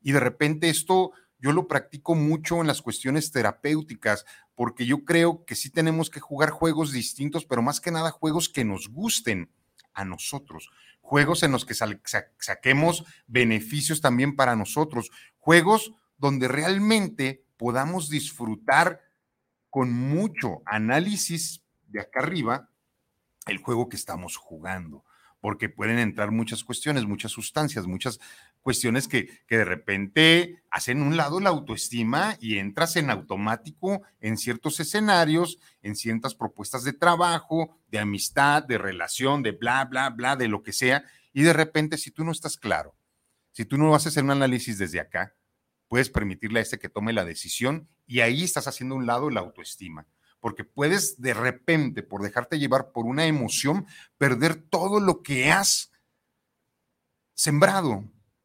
Y 0.00 0.12
de 0.12 0.20
repente 0.20 0.70
esto 0.70 1.12
yo 1.42 1.50
lo 1.52 1.66
practico 1.66 2.14
mucho 2.14 2.60
en 2.60 2.68
las 2.68 2.82
cuestiones 2.82 3.32
terapéuticas, 3.32 4.24
porque 4.54 4.86
yo 4.86 5.04
creo 5.04 5.44
que 5.44 5.56
sí 5.56 5.70
tenemos 5.70 6.08
que 6.08 6.20
jugar 6.20 6.50
juegos 6.50 6.92
distintos, 6.92 7.44
pero 7.44 7.62
más 7.62 7.80
que 7.80 7.90
nada 7.90 8.12
juegos 8.12 8.48
que 8.48 8.64
nos 8.64 8.88
gusten 8.88 9.50
a 9.92 10.04
nosotros, 10.04 10.70
juegos 11.00 11.42
en 11.42 11.50
los 11.50 11.64
que 11.64 11.74
saquemos 11.74 13.04
beneficios 13.26 14.00
también 14.00 14.36
para 14.36 14.54
nosotros, 14.54 15.10
juegos 15.36 15.92
donde 16.16 16.46
realmente 16.46 17.44
podamos 17.56 18.08
disfrutar 18.08 19.02
con 19.68 19.92
mucho 19.92 20.62
análisis 20.64 21.64
de 21.88 22.02
acá 22.02 22.20
arriba 22.20 22.70
el 23.46 23.58
juego 23.58 23.88
que 23.88 23.96
estamos 23.96 24.36
jugando 24.36 25.04
porque 25.42 25.68
pueden 25.68 25.98
entrar 25.98 26.30
muchas 26.30 26.62
cuestiones, 26.62 27.04
muchas 27.04 27.32
sustancias, 27.32 27.88
muchas 27.88 28.20
cuestiones 28.62 29.08
que, 29.08 29.28
que 29.46 29.58
de 29.58 29.64
repente 29.64 30.62
hacen 30.70 31.02
un 31.02 31.16
lado 31.16 31.40
la 31.40 31.50
autoestima 31.50 32.36
y 32.40 32.58
entras 32.58 32.96
en 32.96 33.10
automático 33.10 34.02
en 34.20 34.38
ciertos 34.38 34.80
escenarios, 34.80 35.58
en 35.82 35.96
ciertas 35.96 36.34
propuestas 36.34 36.84
de 36.84 36.92
trabajo, 36.92 37.76
de 37.88 37.98
amistad, 37.98 38.62
de 38.62 38.78
relación, 38.78 39.42
de 39.42 39.52
bla, 39.52 39.84
bla, 39.84 40.10
bla, 40.10 40.36
de 40.36 40.48
lo 40.48 40.62
que 40.62 40.72
sea. 40.72 41.04
Y 41.32 41.42
de 41.42 41.52
repente, 41.52 41.98
si 41.98 42.10
tú 42.10 42.24
no 42.24 42.32
estás 42.32 42.56
claro, 42.56 42.96
si 43.50 43.64
tú 43.64 43.76
no 43.76 43.94
haces 43.94 44.16
un 44.16 44.30
análisis 44.30 44.78
desde 44.78 45.00
acá, 45.00 45.34
puedes 45.88 46.08
permitirle 46.08 46.60
a 46.60 46.62
este 46.62 46.78
que 46.78 46.88
tome 46.88 47.12
la 47.12 47.24
decisión 47.24 47.88
y 48.06 48.20
ahí 48.20 48.44
estás 48.44 48.66
haciendo 48.66 48.94
un 48.94 49.06
lado 49.06 49.28
la 49.28 49.40
autoestima 49.40 50.06
porque 50.42 50.64
puedes 50.64 51.20
de 51.22 51.34
repente, 51.34 52.02
por 52.02 52.20
dejarte 52.20 52.58
llevar 52.58 52.90
por 52.90 53.06
una 53.06 53.26
emoción, 53.26 53.86
perder 54.18 54.56
todo 54.56 54.98
lo 54.98 55.22
que 55.22 55.52
has 55.52 55.92
sembrado, 57.32 58.04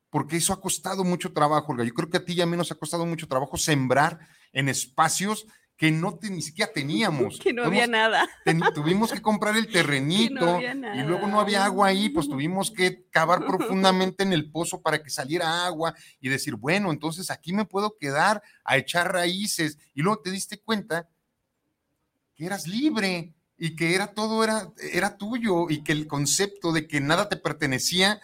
porque 0.10 0.38
eso 0.38 0.54
ha 0.54 0.62
costado 0.62 1.04
mucho 1.04 1.34
trabajo, 1.34 1.72
Olga. 1.72 1.84
Yo 1.84 1.94
creo 1.94 2.10
que 2.10 2.18
a 2.18 2.26
ti 2.26 2.36
ya 2.36 2.46
menos 2.46 2.72
ha 2.72 2.76
costado 2.76 3.06
mucho 3.06 3.28
trabajo 3.28 3.58
sembrar 3.58 4.20
en 4.54 4.70
espacios 4.70 5.46
que 5.78 5.92
no 5.92 6.18
ni 6.24 6.42
siquiera 6.42 6.72
teníamos. 6.74 7.40
Que 7.44 7.54
no 7.54 7.64
había 7.64 7.88
nada. 7.88 8.28
tuvimos 8.74 9.12
que 9.12 9.22
comprar 9.22 9.56
el 9.56 9.68
terrenito 9.72 10.60
y 10.60 11.04
luego 11.04 11.28
no 11.28 11.40
había 11.40 11.64
agua 11.66 11.88
ahí, 11.88 12.10
pues 12.10 12.28
tuvimos 12.28 12.72
que 12.72 13.06
cavar 13.12 13.46
profundamente 13.48 14.24
en 14.24 14.34
el 14.34 14.52
pozo 14.52 14.82
para 14.82 15.02
que 15.02 15.10
saliera 15.10 15.66
agua 15.66 15.94
y 16.20 16.30
decir, 16.30 16.56
bueno, 16.56 16.92
entonces 16.92 17.30
aquí 17.30 17.54
me 17.54 17.66
puedo 17.66 17.96
quedar 17.98 18.42
a 18.64 18.78
echar 18.78 19.14
raíces. 19.14 19.78
Y 19.94 20.02
luego 20.02 20.22
te 20.22 20.32
diste 20.32 20.58
cuenta 20.60 21.08
que 22.36 22.46
eras 22.46 22.68
libre 22.68 23.34
y 23.58 23.76
que 23.76 23.96
era 23.96 24.14
todo 24.14 24.44
era, 24.44 24.72
era 24.92 25.18
tuyo 25.18 25.70
y 25.70 25.84
que 25.84 25.92
el 25.92 26.08
concepto 26.08 26.72
de 26.72 26.88
que 26.88 27.02
nada 27.02 27.30
te 27.30 27.38
pertenecía 27.38 28.20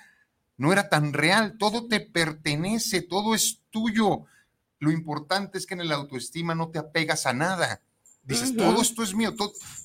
no 0.58 0.72
era 0.72 0.90
tan 0.90 1.14
real, 1.14 1.58
todo 1.58 1.88
te 1.88 2.00
pertenece, 2.00 3.02
todo 3.02 3.36
es 3.36 3.62
tuyo. 3.70 4.26
Lo 4.80 4.92
importante 4.92 5.58
es 5.58 5.66
que 5.66 5.74
en 5.74 5.82
el 5.82 5.92
autoestima 5.92 6.56
no 6.56 6.70
te 6.70 6.80
apegas 6.80 7.26
a 7.26 7.34
nada. 7.34 7.82
Dices, 8.24 8.56
todo 8.56 8.82
esto 8.82 9.04
es 9.04 9.14
mío, 9.14 9.34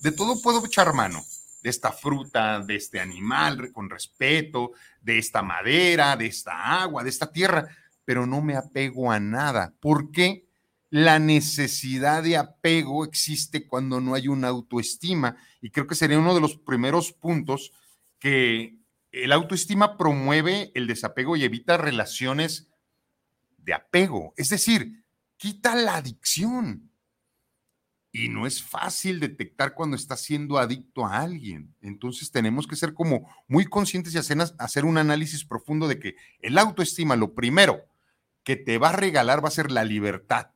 de 0.02 0.12
todo 0.12 0.40
puedo 0.40 0.64
echar 0.64 0.92
mano, 0.94 1.24
de 1.62 1.70
esta 1.70 1.90
fruta, 1.90 2.60
de 2.60 2.76
este 2.76 3.00
animal 3.00 3.72
con 3.72 3.90
respeto, 3.90 4.72
de 5.00 5.18
esta 5.18 5.42
madera, 5.42 6.16
de 6.16 6.26
esta 6.26 6.80
agua, 6.80 7.02
de 7.02 7.10
esta 7.10 7.32
tierra, 7.32 7.68
pero 8.04 8.26
no 8.26 8.40
me 8.40 8.56
apego 8.56 9.10
a 9.10 9.18
nada. 9.18 9.74
¿Por 9.80 10.12
qué? 10.12 10.48
la 10.90 11.18
necesidad 11.18 12.22
de 12.22 12.36
apego 12.36 13.04
existe 13.04 13.66
cuando 13.66 14.00
no 14.00 14.14
hay 14.14 14.28
una 14.28 14.48
autoestima. 14.48 15.36
Y 15.60 15.70
creo 15.70 15.86
que 15.86 15.94
sería 15.94 16.18
uno 16.18 16.34
de 16.34 16.40
los 16.40 16.56
primeros 16.56 17.12
puntos 17.12 17.72
que 18.18 18.77
el 19.24 19.32
autoestima 19.32 19.96
promueve 19.96 20.70
el 20.74 20.86
desapego 20.86 21.36
y 21.36 21.44
evita 21.44 21.76
relaciones 21.76 22.68
de 23.58 23.74
apego. 23.74 24.34
Es 24.36 24.48
decir, 24.48 25.04
quita 25.36 25.74
la 25.74 25.96
adicción. 25.96 26.90
Y 28.10 28.28
no 28.30 28.46
es 28.46 28.62
fácil 28.62 29.20
detectar 29.20 29.74
cuando 29.74 29.94
estás 29.94 30.22
siendo 30.22 30.58
adicto 30.58 31.06
a 31.06 31.18
alguien. 31.18 31.74
Entonces 31.80 32.30
tenemos 32.30 32.66
que 32.66 32.76
ser 32.76 32.94
como 32.94 33.28
muy 33.46 33.66
conscientes 33.66 34.14
y 34.14 34.18
hacer, 34.18 34.38
hacer 34.58 34.84
un 34.84 34.98
análisis 34.98 35.44
profundo 35.44 35.88
de 35.88 35.98
que 35.98 36.16
el 36.40 36.56
autoestima, 36.56 37.16
lo 37.16 37.34
primero 37.34 37.84
que 38.44 38.56
te 38.56 38.78
va 38.78 38.90
a 38.90 38.96
regalar 38.96 39.44
va 39.44 39.48
a 39.48 39.52
ser 39.52 39.70
la 39.70 39.84
libertad 39.84 40.52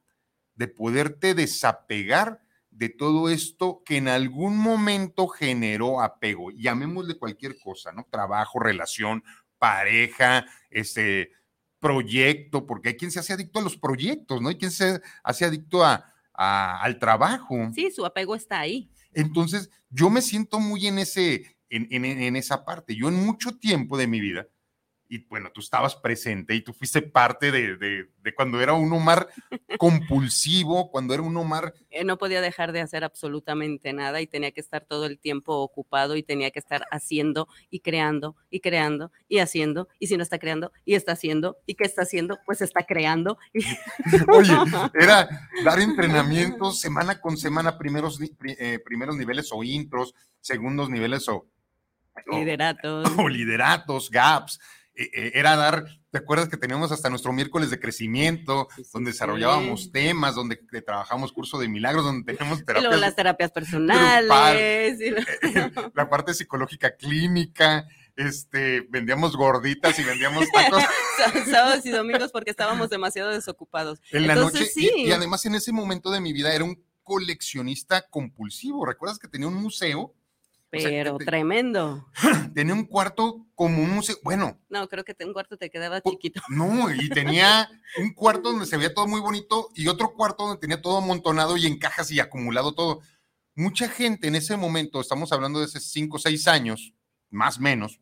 de 0.55 0.69
poderte 0.69 1.35
desapegar 1.35 2.41
de 2.73 2.89
todo 2.89 3.29
esto 3.29 3.83
que 3.85 3.99
en 3.99 4.09
algún 4.09 4.57
momento 4.57 5.29
generó 5.29 6.01
apego, 6.01 6.51
llamémosle 6.51 7.19
cualquier 7.19 7.59
cosa, 7.59 7.93
¿no? 7.93 8.07
Trabajo, 8.11 8.59
relación, 8.59 9.23
pareja, 9.59 10.47
este 10.71 11.31
proyecto, 11.79 12.67
porque 12.67 12.91
hay 12.91 12.97
quien 12.97 13.11
se 13.11 13.21
hace 13.21 13.35
adicto 13.35 13.59
a 13.59 13.63
los 13.63 13.77
proyectos, 13.77 14.41
¿no? 14.41 14.49
Hay 14.49 14.57
quien 14.57 14.71
se 14.71 15.01
hace 15.23 15.45
adicto 15.45 15.85
a, 15.85 16.13
al 16.35 16.99
trabajo. 16.99 17.57
Sí, 17.75 17.91
su 17.91 18.05
apego 18.07 18.35
está 18.35 18.61
ahí. 18.61 18.91
Entonces, 19.13 19.71
yo 19.91 20.09
me 20.09 20.23
siento 20.23 20.59
muy 20.59 20.87
en 20.87 20.99
ese, 20.99 21.57
en, 21.69 22.05
en 22.05 22.37
esa 22.37 22.65
parte. 22.65 22.97
Yo 22.97 23.09
en 23.09 23.25
mucho 23.25 23.59
tiempo 23.59 23.99
de 23.99 24.07
mi 24.07 24.21
vida 24.21 24.49
y 25.13 25.19
bueno, 25.29 25.51
tú 25.53 25.61
estabas 25.61 25.95
presente 25.95 26.55
y 26.55 26.63
tú 26.63 26.73
fuiste 26.73 27.03
parte 27.03 27.53
de, 27.53 28.09
cuando 28.35 28.63
era 28.63 28.73
un 28.73 28.91
Omar 28.95 29.29
compulsivo, 29.77 30.91
cuando 30.91 31.13
era 31.13 31.23
un 31.23 31.37
Omar... 31.37 31.75
Eh, 31.91 32.03
no 32.03 32.17
podía 32.17 32.41
dejar 32.41 32.73
de 32.73 32.81
hacer 32.81 33.05
absolutamente 33.05 33.93
nada 33.93 34.23
y 34.23 34.27
tenía 34.27 34.53
que 34.53 34.63
estar 34.63 34.87
todo 34.87 35.05
el 35.05 35.19
tiempo 35.19 35.57
ocupado 35.57 36.17
y 36.17 36.23
tenía 36.23 36.51
que 36.51 36.61
estar 36.61 36.87
haciendo 36.91 37.47
y 37.69 37.81
creando 37.81 38.37
y 38.49 38.61
creando 38.61 39.13
y 39.29 39.41
haciendo 39.41 39.87
y 39.99 40.07
si 40.07 40.17
no 40.17 40.23
está 40.23 40.39
creando 40.39 40.73
y 40.87 40.95
está 40.95 41.13
haciendo 41.13 41.59
y 41.67 41.75
qué 41.75 41.85
está 41.85 42.05
haciendo, 42.05 42.39
pues 42.47 42.63
está 42.63 42.85
creando. 42.85 43.37
Oye, 44.29 44.55
era 44.99 45.29
dar 45.63 45.79
entrenamientos 45.79 46.81
semana 46.81 47.21
con 47.21 47.37
semana, 47.37 47.77
primeros, 47.77 48.19
eh, 48.47 48.79
primeros 48.83 49.19
niveles 49.19 49.51
o 49.53 49.63
intros, 49.63 50.15
segundos 50.41 50.89
niveles 50.89 51.29
o... 51.29 51.47
lideratos. 52.31 53.13
O 53.19 53.29
lideratos, 53.29 54.11
gaps 54.11 54.59
eh, 54.95 55.11
eh, 55.15 55.33
era 55.35 55.57
dar, 55.57 55.87
¿te 56.11 56.19
acuerdas 56.19 56.49
que 56.49 56.59
teníamos 56.59 56.93
hasta 56.93 57.09
nuestro 57.09 57.33
miércoles 57.33 57.71
de 57.71 57.81
crecimiento, 57.81 58.69
donde 58.93 59.13
desarrollábamos 59.13 59.91
temas, 59.91 60.35
donde 60.35 60.57
trabajamos 60.85 61.33
curso 61.33 61.59
de 61.59 61.69
milagros, 61.69 62.05
donde 62.05 62.35
tenemos 62.35 62.63
terapias. 62.65 63.01
las 63.01 63.17
terapias 63.17 63.51
personales. 63.53 64.29
la 65.95 66.11
parte 66.11 66.35
psicológica 66.35 66.95
clínica, 66.97 67.87
este, 68.17 68.83
vendíamos 68.91 69.35
gorditas 69.35 69.99
y 69.99 70.05
vendíamos 70.05 70.45
tacos. 70.53 70.83
Sábados 71.51 71.87
y 71.87 71.91
domingos 71.91 72.31
porque 72.31 72.51
estábamos 72.51 72.91
demasiado 72.91 73.31
desocupados. 73.31 74.01
En 74.11 74.27
la 74.27 74.35
noche, 74.35 74.69
y, 74.77 75.11
además 75.11 75.47
en 75.47 75.55
ese 75.55 75.73
momento 75.73 76.11
de 76.11 76.21
mi 76.21 76.35
vida 76.35 76.55
era 76.55 76.65
un 76.65 76.85
coleccionista 77.03 78.07
compulsivo. 78.11 78.85
¿Recuerdas 78.85 79.19
que 79.19 79.29
tenía 79.29 79.49
un 79.49 79.55
museo? 79.55 80.15
Pero 80.73 81.19
tremendo. 81.19 82.09
Tenía 82.55 82.73
un 82.73 82.87
cuarto 82.87 83.47
como 83.55 83.83
un 83.83 83.91
museo. 83.91 84.17
Bueno. 84.23 84.59
No, 84.71 84.89
creo 84.89 85.05
que 85.05 85.15
un 85.23 85.35
cuarto 85.35 85.59
te 85.59 85.69
quedaba 85.69 86.01
chiquito. 86.01 86.41
No, 86.49 86.91
y 86.91 87.11
tenía 87.11 87.69
un 87.99 88.15
cuarto 88.15 88.51
donde 88.53 88.65
se 88.65 88.79
veía 88.79 88.95
todo 88.95 89.07
muy 89.07 89.21
bonito 89.21 89.69
y 89.75 89.89
otro 89.89 90.15
cuarto 90.15 90.47
donde 90.47 90.61
tenía 90.61 90.81
todo 90.81 90.97
amontonado 90.97 91.59
y 91.59 91.67
en 91.67 91.79
cajas 91.79 92.11
y 92.11 92.21
acumulado 92.21 92.75
todo. 92.75 93.01
Mucha 93.55 93.87
gente 93.87 94.29
en 94.29 94.35
ese 94.35 94.57
momento, 94.57 95.03
estamos 95.03 95.31
hablando 95.33 95.59
de 95.59 95.67
hace 95.67 95.79
cinco 95.79 96.17
o 96.17 96.21
seis 96.21 96.49
años, 96.49 96.95
más 97.29 97.59
o 97.59 97.61
menos, 97.61 98.01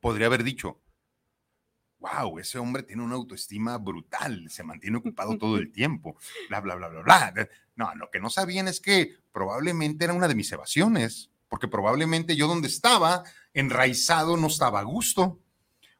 podría 0.00 0.26
haber 0.26 0.42
dicho, 0.42 0.80
wow, 2.00 2.40
ese 2.40 2.58
hombre 2.58 2.82
tiene 2.82 3.04
una 3.04 3.14
autoestima 3.14 3.78
brutal, 3.78 4.50
se 4.50 4.64
mantiene 4.64 4.96
ocupado 4.96 5.38
todo 5.38 5.56
el 5.56 5.70
tiempo, 5.70 6.16
bla, 6.48 6.60
bla, 6.60 6.74
bla, 6.74 6.88
bla, 6.88 7.02
bla. 7.02 7.48
No, 7.76 7.94
lo 7.94 8.10
que 8.10 8.18
no 8.18 8.28
sabían 8.28 8.66
es 8.66 8.80
que 8.80 9.14
probablemente 9.30 10.04
era 10.04 10.14
una 10.14 10.26
de 10.26 10.34
mis 10.34 10.50
evasiones 10.50 11.30
porque 11.48 11.68
probablemente 11.68 12.36
yo 12.36 12.48
donde 12.48 12.68
estaba 12.68 13.24
enraizado 13.54 14.36
no 14.36 14.48
estaba 14.48 14.80
a 14.80 14.84
gusto, 14.84 15.40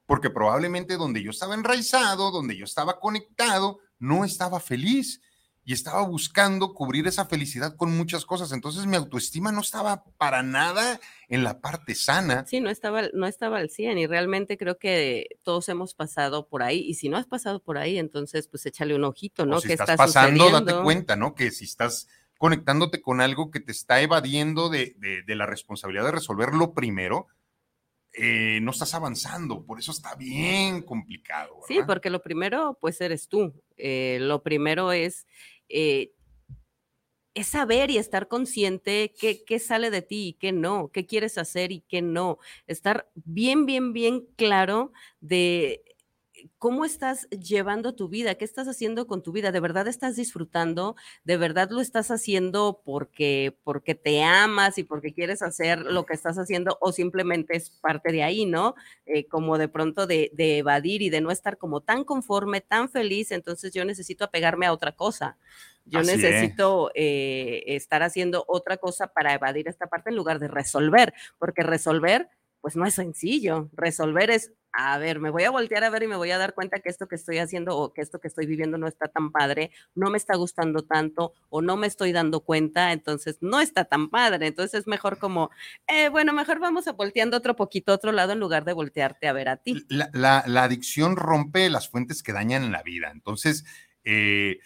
porque 0.07 0.31
probablemente 0.31 0.97
donde 0.97 1.23
yo 1.23 1.31
estaba 1.31 1.55
enraizado, 1.55 2.31
donde 2.31 2.57
yo 2.57 2.65
estaba 2.65 3.01
conectado, 3.01 3.81
no 3.99 4.25
estaba 4.25 4.61
feliz 4.61 5.21
y 5.69 5.73
estaba 5.73 6.03
buscando 6.03 6.75
cubrir 6.75 7.09
esa 7.09 7.27
felicidad 7.27 7.75
con 7.75 7.97
muchas 7.97 8.25
cosas. 8.25 8.53
Entonces 8.53 8.87
mi 8.87 8.95
autoestima 8.95 9.51
no 9.51 9.63
estaba 9.63 10.05
para 10.17 10.45
nada 10.45 11.01
en 11.29 11.43
la 11.43 11.61
parte 11.61 11.97
sana. 11.97 12.47
Sí, 12.47 12.61
no 12.61 12.71
estaba, 12.71 13.03
no 13.13 13.27
estaba 13.27 13.59
al 13.59 13.69
100 13.69 13.99
y 13.99 14.07
realmente 14.07 14.57
creo 14.57 14.79
que 14.79 15.27
todos 15.43 15.69
hemos 15.69 15.95
pasado 15.95 16.47
por 16.47 16.63
ahí 16.63 16.79
y 16.79 16.95
si 16.95 17.09
no 17.09 17.17
has 17.17 17.27
pasado 17.27 17.61
por 17.61 17.79
ahí, 17.79 17.99
entonces 17.99 18.47
pues 18.47 18.65
échale 18.65 18.95
un 18.95 19.03
ojito, 19.03 19.45
¿no? 19.45 19.61
si 19.61 19.73
estás 19.73 19.97
pasando, 19.97 20.51
date 20.51 20.73
cuenta, 20.85 21.17
¿no? 21.17 21.35
Que 21.35 21.51
si 21.51 21.65
estás 21.65 22.07
conectándote 22.39 23.01
con 23.01 23.21
algo 23.21 23.51
que 23.51 23.61
te 23.61 23.73
está 23.73 24.01
evadiendo 24.01 24.69
de, 24.69 24.95
la 25.27 25.47
responsabilidad 25.47 26.05
de 26.05 26.13
resolverlo 26.13 26.75
primero, 26.75 27.27
eh, 28.13 28.61
no 28.63 28.71
estás 28.71 28.95
avanzando, 28.95 29.65
por 29.65 29.79
eso 29.79 29.93
está 29.93 30.15
bien 30.15 30.83
complicado. 30.83 31.61
Sí, 31.69 31.81
porque 31.87 32.11
lo 32.11 32.23
primero, 32.23 32.79
pues 32.81 33.01
eres 33.01 33.29
tú. 33.29 33.53
Eh, 33.77 34.19
lo 34.21 34.43
primero 34.43 34.93
es, 34.93 35.27
eh, 35.69 36.13
es 37.35 37.49
saber 37.49 37.91
y 37.91 37.99
estar 37.99 38.29
consciente 38.29 39.13
qué, 39.19 39.45
qué 39.45 39.59
sale 39.59 39.91
de 39.91 40.01
ti 40.01 40.29
y 40.29 40.33
qué 40.35 40.53
no, 40.53 40.91
qué 40.91 41.05
quieres 41.05 41.37
hacer 41.37 41.73
y 41.73 41.83
qué 41.83 42.01
no. 42.01 42.39
Estar 42.67 43.11
bien, 43.15 43.67
bien, 43.67 43.93
bien 43.93 44.27
claro 44.37 44.93
de 45.21 45.85
cómo 46.59 46.85
estás 46.85 47.29
llevando 47.31 47.95
tu 47.95 48.09
vida, 48.09 48.35
qué 48.37 48.45
estás 48.45 48.69
haciendo 48.69 49.07
con 49.07 49.23
tu 49.23 49.33
vida, 49.33 49.53
de 49.53 49.61
verdad 49.61 49.89
estás 49.89 50.17
disfrutando, 50.17 50.97
de 51.25 51.37
verdad 51.37 51.71
lo 51.71 51.81
estás 51.81 52.11
haciendo 52.11 52.83
porque, 52.85 53.57
porque 53.65 53.95
te 53.95 54.23
amas 54.23 54.79
y 54.79 54.85
porque 54.85 55.13
quieres 55.13 55.43
hacer 55.43 55.81
lo 55.81 56.07
que 56.07 56.15
estás 56.15 56.39
haciendo 56.39 56.79
o 56.81 56.93
simplemente 56.93 57.57
es 57.57 57.71
parte 57.71 58.13
de 58.13 58.23
ahí, 58.23 58.47
¿no? 58.47 58.75
Eh, 59.07 59.27
como 59.27 59.59
de 59.59 59.69
pronto 59.69 60.07
de, 60.07 60.31
evadir 60.37 61.03
y 61.03 61.11
de 61.11 61.21
no 61.21 61.31
estar 61.31 61.59
como 61.59 61.81
tan 61.81 62.05
conforme, 62.05 62.61
tan 62.61 62.89
feliz, 62.89 63.31
entonces 63.31 63.73
yo 63.73 63.85
necesito 63.85 64.25
apegarme 64.25 64.67
a 64.67 64.73
otra 64.73 64.93
cosa. 64.93 65.37
Yo 65.85 66.03
necesito 66.03 66.91
eh, 66.95 67.63
estar 67.67 68.03
haciendo 68.03 68.45
otra 68.49 68.77
cosa 68.77 69.07
para 69.07 69.35
evadir 69.35 69.69
esta 69.69 69.87
parte 69.87 70.11
en 70.11 70.17
lugar 70.17 70.41
de 70.41 70.49
resolver, 70.49 71.15
porque 71.39 71.63
resolver, 71.63 72.29
pues 72.61 72.75
no 72.75 72.85
es 72.87 72.95
sencillo. 72.95 73.71
Resolver 73.73 74.31
es 74.31 74.53
a 74.79 74.99
ver, 74.99 75.21
me 75.21 75.31
voy 75.31 75.45
a 75.45 75.51
voltear 75.51 75.85
a 75.85 75.91
ver 75.91 76.03
y 76.03 76.07
me 76.07 76.17
voy 76.17 76.31
a 76.31 76.39
dar 76.39 76.55
cuenta 76.55 76.81
que 76.81 76.91
esto 76.91 77.09
que 77.09 77.15
estoy 77.15 77.39
haciendo 77.39 77.79
o 77.79 77.95
que 77.95 78.03
esto 78.03 78.21
que 78.21 78.29
estoy 78.29 78.45
viviendo 78.45 78.77
no 78.77 78.87
está 78.87 79.09
tan 79.09 79.33
padre, 79.33 79.71
no 79.95 80.11
me 80.11 80.19
está 80.19 80.37
gustando 80.37 80.83
tanto 80.83 81.33
o 81.49 81.63
no 81.63 81.79
me 81.79 81.87
estoy 81.87 82.13
dando 82.13 82.41
cuenta, 82.41 82.93
entonces 82.93 83.39
no 83.41 83.61
está 83.61 83.87
tan 83.87 84.11
padre. 84.11 84.49
Entonces 84.49 84.81
es 84.81 84.87
mejor 84.87 85.19
como, 85.19 85.51
eh, 85.87 86.11
bueno, 86.11 86.35
mejor 86.35 86.61
vamos 86.61 86.87
a 86.89 86.93
volteando 86.93 87.39
otro 87.39 87.57
poquito 87.57 87.91
a 87.91 87.95
otro 87.95 88.13
lado 88.13 88.33
en 88.33 88.39
lugar 88.39 88.67
de 88.67 88.75
voltearte 88.75 89.29
a 89.29 89.33
ver 89.33 89.49
a 89.49 89.57
ti. 89.57 89.87
La, 89.89 90.41
adicción 90.41 91.17
rompe 91.17 91.71
las 91.71 91.89
fuentes 91.89 92.23
que 92.23 92.35
dañan 92.35 92.71
la 92.71 92.83
vida. 92.83 93.11
Entonces, 93.11 93.65
eh, 94.05 94.59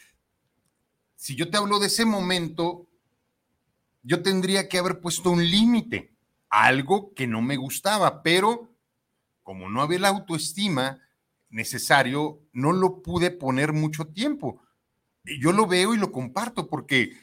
si 1.15 1.37
yo 1.37 1.51
te 1.51 1.57
hablo 1.57 1.79
de 1.79 1.87
ese 1.87 2.05
momento, 2.05 2.89
yo 4.03 4.23
tendría 4.23 4.69
que 4.69 4.79
haber 4.79 5.01
puesto 5.01 5.31
un 5.31 5.49
límite, 5.49 6.15
algo 6.49 7.15
que 7.15 7.29
no 7.29 7.43
me 7.43 7.57
gustaba, 7.57 8.25
pero 8.25 8.70
como 9.51 9.69
no 9.69 9.83
había 9.83 9.99
la 9.99 10.11
autoestima 10.11 11.01
necesario, 11.49 12.41
no 12.53 12.71
lo 12.71 13.03
pude 13.03 13.33
poner 13.33 13.73
mucho 13.73 14.07
tiempo. 14.07 14.63
Yo 15.25 15.51
lo 15.51 15.67
veo 15.67 15.93
y 15.93 15.99
lo 15.99 16.13
comparto 16.13 16.69
porque, 16.69 17.17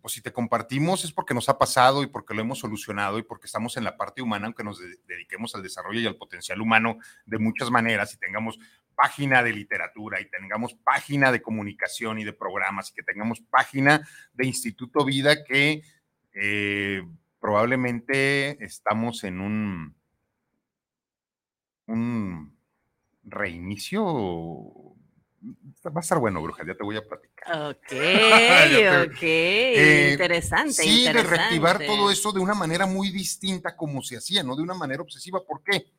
pues 0.00 0.14
si 0.14 0.20
te 0.20 0.32
compartimos 0.32 1.04
es 1.04 1.12
porque 1.12 1.34
nos 1.34 1.48
ha 1.48 1.56
pasado 1.56 2.02
y 2.02 2.08
porque 2.08 2.34
lo 2.34 2.40
hemos 2.40 2.58
solucionado 2.58 3.20
y 3.20 3.22
porque 3.22 3.46
estamos 3.46 3.76
en 3.76 3.84
la 3.84 3.96
parte 3.96 4.22
humana, 4.22 4.46
aunque 4.46 4.64
nos 4.64 4.80
dediquemos 5.06 5.54
al 5.54 5.62
desarrollo 5.62 6.00
y 6.00 6.06
al 6.06 6.16
potencial 6.16 6.60
humano 6.60 6.98
de 7.26 7.38
muchas 7.38 7.70
maneras 7.70 8.12
y 8.12 8.16
tengamos 8.16 8.58
página 8.96 9.44
de 9.44 9.52
literatura 9.52 10.20
y 10.20 10.28
tengamos 10.28 10.74
página 10.74 11.30
de 11.30 11.42
comunicación 11.42 12.18
y 12.18 12.24
de 12.24 12.32
programas 12.32 12.90
y 12.90 12.94
que 12.94 13.04
tengamos 13.04 13.40
página 13.40 14.04
de 14.34 14.46
Instituto 14.48 15.04
Vida 15.04 15.44
que 15.44 15.84
eh, 16.32 17.04
probablemente 17.38 18.64
estamos 18.64 19.22
en 19.22 19.40
un 19.40 19.95
un 21.86 22.56
reinicio. 23.24 24.94
Va 25.86 25.92
a 25.96 26.00
estar 26.00 26.18
bueno, 26.18 26.42
bruja, 26.42 26.64
ya 26.66 26.74
te 26.74 26.82
voy 26.82 26.96
a 26.96 27.06
platicar. 27.06 27.70
Ok, 27.70 27.92
ok, 29.12 29.22
eh, 29.22 30.08
interesante. 30.12 30.72
Sí, 30.72 31.04
de 31.04 31.22
reactivar 31.22 31.78
todo 31.84 32.10
eso 32.10 32.32
de 32.32 32.40
una 32.40 32.54
manera 32.54 32.86
muy 32.86 33.10
distinta 33.10 33.76
como 33.76 34.02
se 34.02 34.16
hacía, 34.16 34.42
no 34.42 34.56
de 34.56 34.62
una 34.62 34.74
manera 34.74 35.02
obsesiva. 35.02 35.44
¿Por 35.44 35.62
qué? 35.62 35.92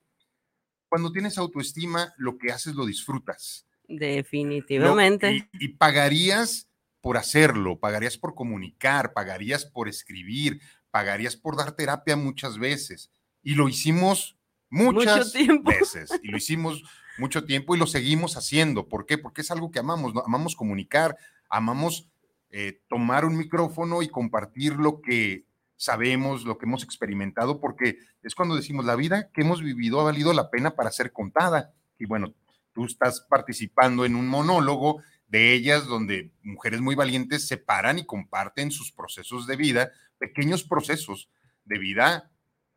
Cuando 0.90 1.12
tienes 1.12 1.38
autoestima, 1.38 2.14
lo 2.18 2.38
que 2.38 2.52
haces 2.52 2.76
lo 2.76 2.86
disfrutas. 2.86 3.66
Definitivamente. 3.88 5.50
y 5.54 5.70
pagarías 5.70 6.68
por 7.00 7.16
hacerlo, 7.16 7.80
pagarías 7.80 8.18
por 8.18 8.36
comunicar, 8.36 9.14
pagarías 9.14 9.66
por 9.66 9.88
escribir, 9.88 10.60
pagarías 10.92 11.38
por 11.38 11.56
dar 11.56 11.72
terapia 11.74 12.18
muchas 12.18 12.58
veces. 12.58 13.12
Y 13.42 13.56
lo 13.56 13.70
hicimos 13.70 14.37
muchas 14.70 15.34
veces 15.34 16.12
y 16.22 16.28
lo 16.28 16.38
hicimos 16.38 16.84
mucho 17.18 17.46
tiempo 17.46 17.76
y 17.76 17.80
lo 17.80 17.88
seguimos 17.88 18.38
haciendo. 18.38 18.88
¿Por 18.88 19.06
qué? 19.06 19.18
Porque 19.18 19.42
es 19.42 19.52
algo 19.52 19.72
que 19.72 19.80
amamos, 19.80 20.14
amamos 20.26 20.56
comunicar, 20.56 21.18
amamos 21.50 22.10
eh, 22.50 22.82
tomar 22.88 23.26
un 23.26 23.38
micrófono 23.38 24.02
y 24.02 24.08
compartir 24.08 24.74
lo 24.74 25.02
que 25.02 25.46
sabemos, 25.76 26.44
lo 26.44 26.58
que 26.58 26.66
hemos 26.66 26.84
experimentado, 26.84 27.60
porque 27.60 28.00
es 28.24 28.36
cuando 28.36 28.56
decimos 28.56 28.86
la 28.86 28.96
vida 28.96 29.30
que 29.32 29.42
hemos 29.42 29.62
vivido 29.62 30.00
ha 30.00 30.06
valido 30.06 30.34
la 30.34 30.50
pena 30.50 30.76
para 30.76 30.92
ser 30.92 31.12
contada. 31.12 31.74
Y 32.00 32.06
bueno, 32.06 32.34
tú 32.74 32.86
estás 32.86 33.22
participando 33.22 34.06
en 34.06 34.16
un 34.16 34.28
monólogo 34.28 35.02
de 35.28 35.54
ellas 35.54 35.86
donde 35.86 36.32
mujeres 36.42 36.82
muy 36.82 36.96
valientes 36.96 37.48
se 37.48 37.58
paran 37.58 38.00
y 38.00 38.06
comparten 38.06 38.72
sus 38.72 38.92
procesos 38.92 39.46
de 39.46 39.56
vida, 39.56 39.92
pequeños 40.18 40.64
procesos 40.64 41.30
de 41.66 41.78
vida 41.78 42.32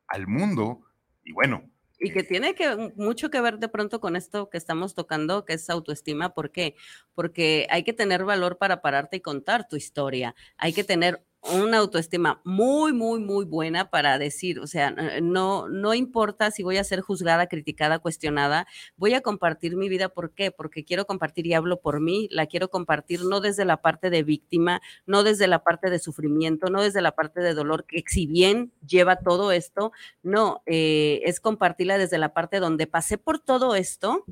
al 0.08 0.26
mundo. 0.26 0.80
Y 1.24 1.32
bueno, 1.32 1.69
y 2.00 2.12
que 2.12 2.22
tiene 2.22 2.54
que, 2.54 2.92
mucho 2.96 3.30
que 3.30 3.40
ver 3.40 3.58
de 3.58 3.68
pronto 3.68 4.00
con 4.00 4.16
esto 4.16 4.48
que 4.48 4.56
estamos 4.56 4.94
tocando, 4.94 5.44
que 5.44 5.52
es 5.52 5.68
autoestima. 5.68 6.32
¿Por 6.32 6.50
qué? 6.50 6.74
Porque 7.14 7.66
hay 7.70 7.84
que 7.84 7.92
tener 7.92 8.24
valor 8.24 8.56
para 8.56 8.80
pararte 8.80 9.18
y 9.18 9.20
contar 9.20 9.68
tu 9.68 9.76
historia. 9.76 10.34
Hay 10.56 10.72
que 10.72 10.82
tener 10.82 11.22
una 11.42 11.78
autoestima 11.78 12.40
muy, 12.44 12.92
muy, 12.92 13.20
muy 13.20 13.44
buena 13.44 13.90
para 13.90 14.18
decir, 14.18 14.60
o 14.60 14.66
sea, 14.66 14.90
no, 15.22 15.68
no 15.68 15.94
importa 15.94 16.50
si 16.50 16.62
voy 16.62 16.76
a 16.76 16.84
ser 16.84 17.00
juzgada, 17.00 17.46
criticada, 17.46 17.98
cuestionada, 17.98 18.66
voy 18.96 19.14
a 19.14 19.22
compartir 19.22 19.76
mi 19.76 19.88
vida. 19.88 20.10
¿Por 20.10 20.32
qué? 20.32 20.50
Porque 20.50 20.84
quiero 20.84 21.06
compartir 21.06 21.46
y 21.46 21.54
hablo 21.54 21.80
por 21.80 22.00
mí, 22.00 22.28
la 22.30 22.46
quiero 22.46 22.68
compartir 22.68 23.24
no 23.24 23.40
desde 23.40 23.64
la 23.64 23.78
parte 23.78 24.10
de 24.10 24.22
víctima, 24.22 24.80
no 25.06 25.22
desde 25.22 25.46
la 25.46 25.62
parte 25.62 25.90
de 25.90 25.98
sufrimiento, 25.98 26.70
no 26.70 26.82
desde 26.82 27.00
la 27.00 27.12
parte 27.12 27.40
de 27.40 27.54
dolor, 27.54 27.86
que 27.86 28.04
si 28.06 28.26
bien 28.26 28.72
lleva 28.86 29.16
todo 29.16 29.52
esto, 29.52 29.92
no, 30.22 30.62
eh, 30.66 31.20
es 31.24 31.40
compartirla 31.40 31.98
desde 31.98 32.18
la 32.18 32.34
parte 32.34 32.60
donde 32.60 32.86
pasé 32.86 33.18
por 33.18 33.38
todo 33.38 33.74
esto, 33.74 34.24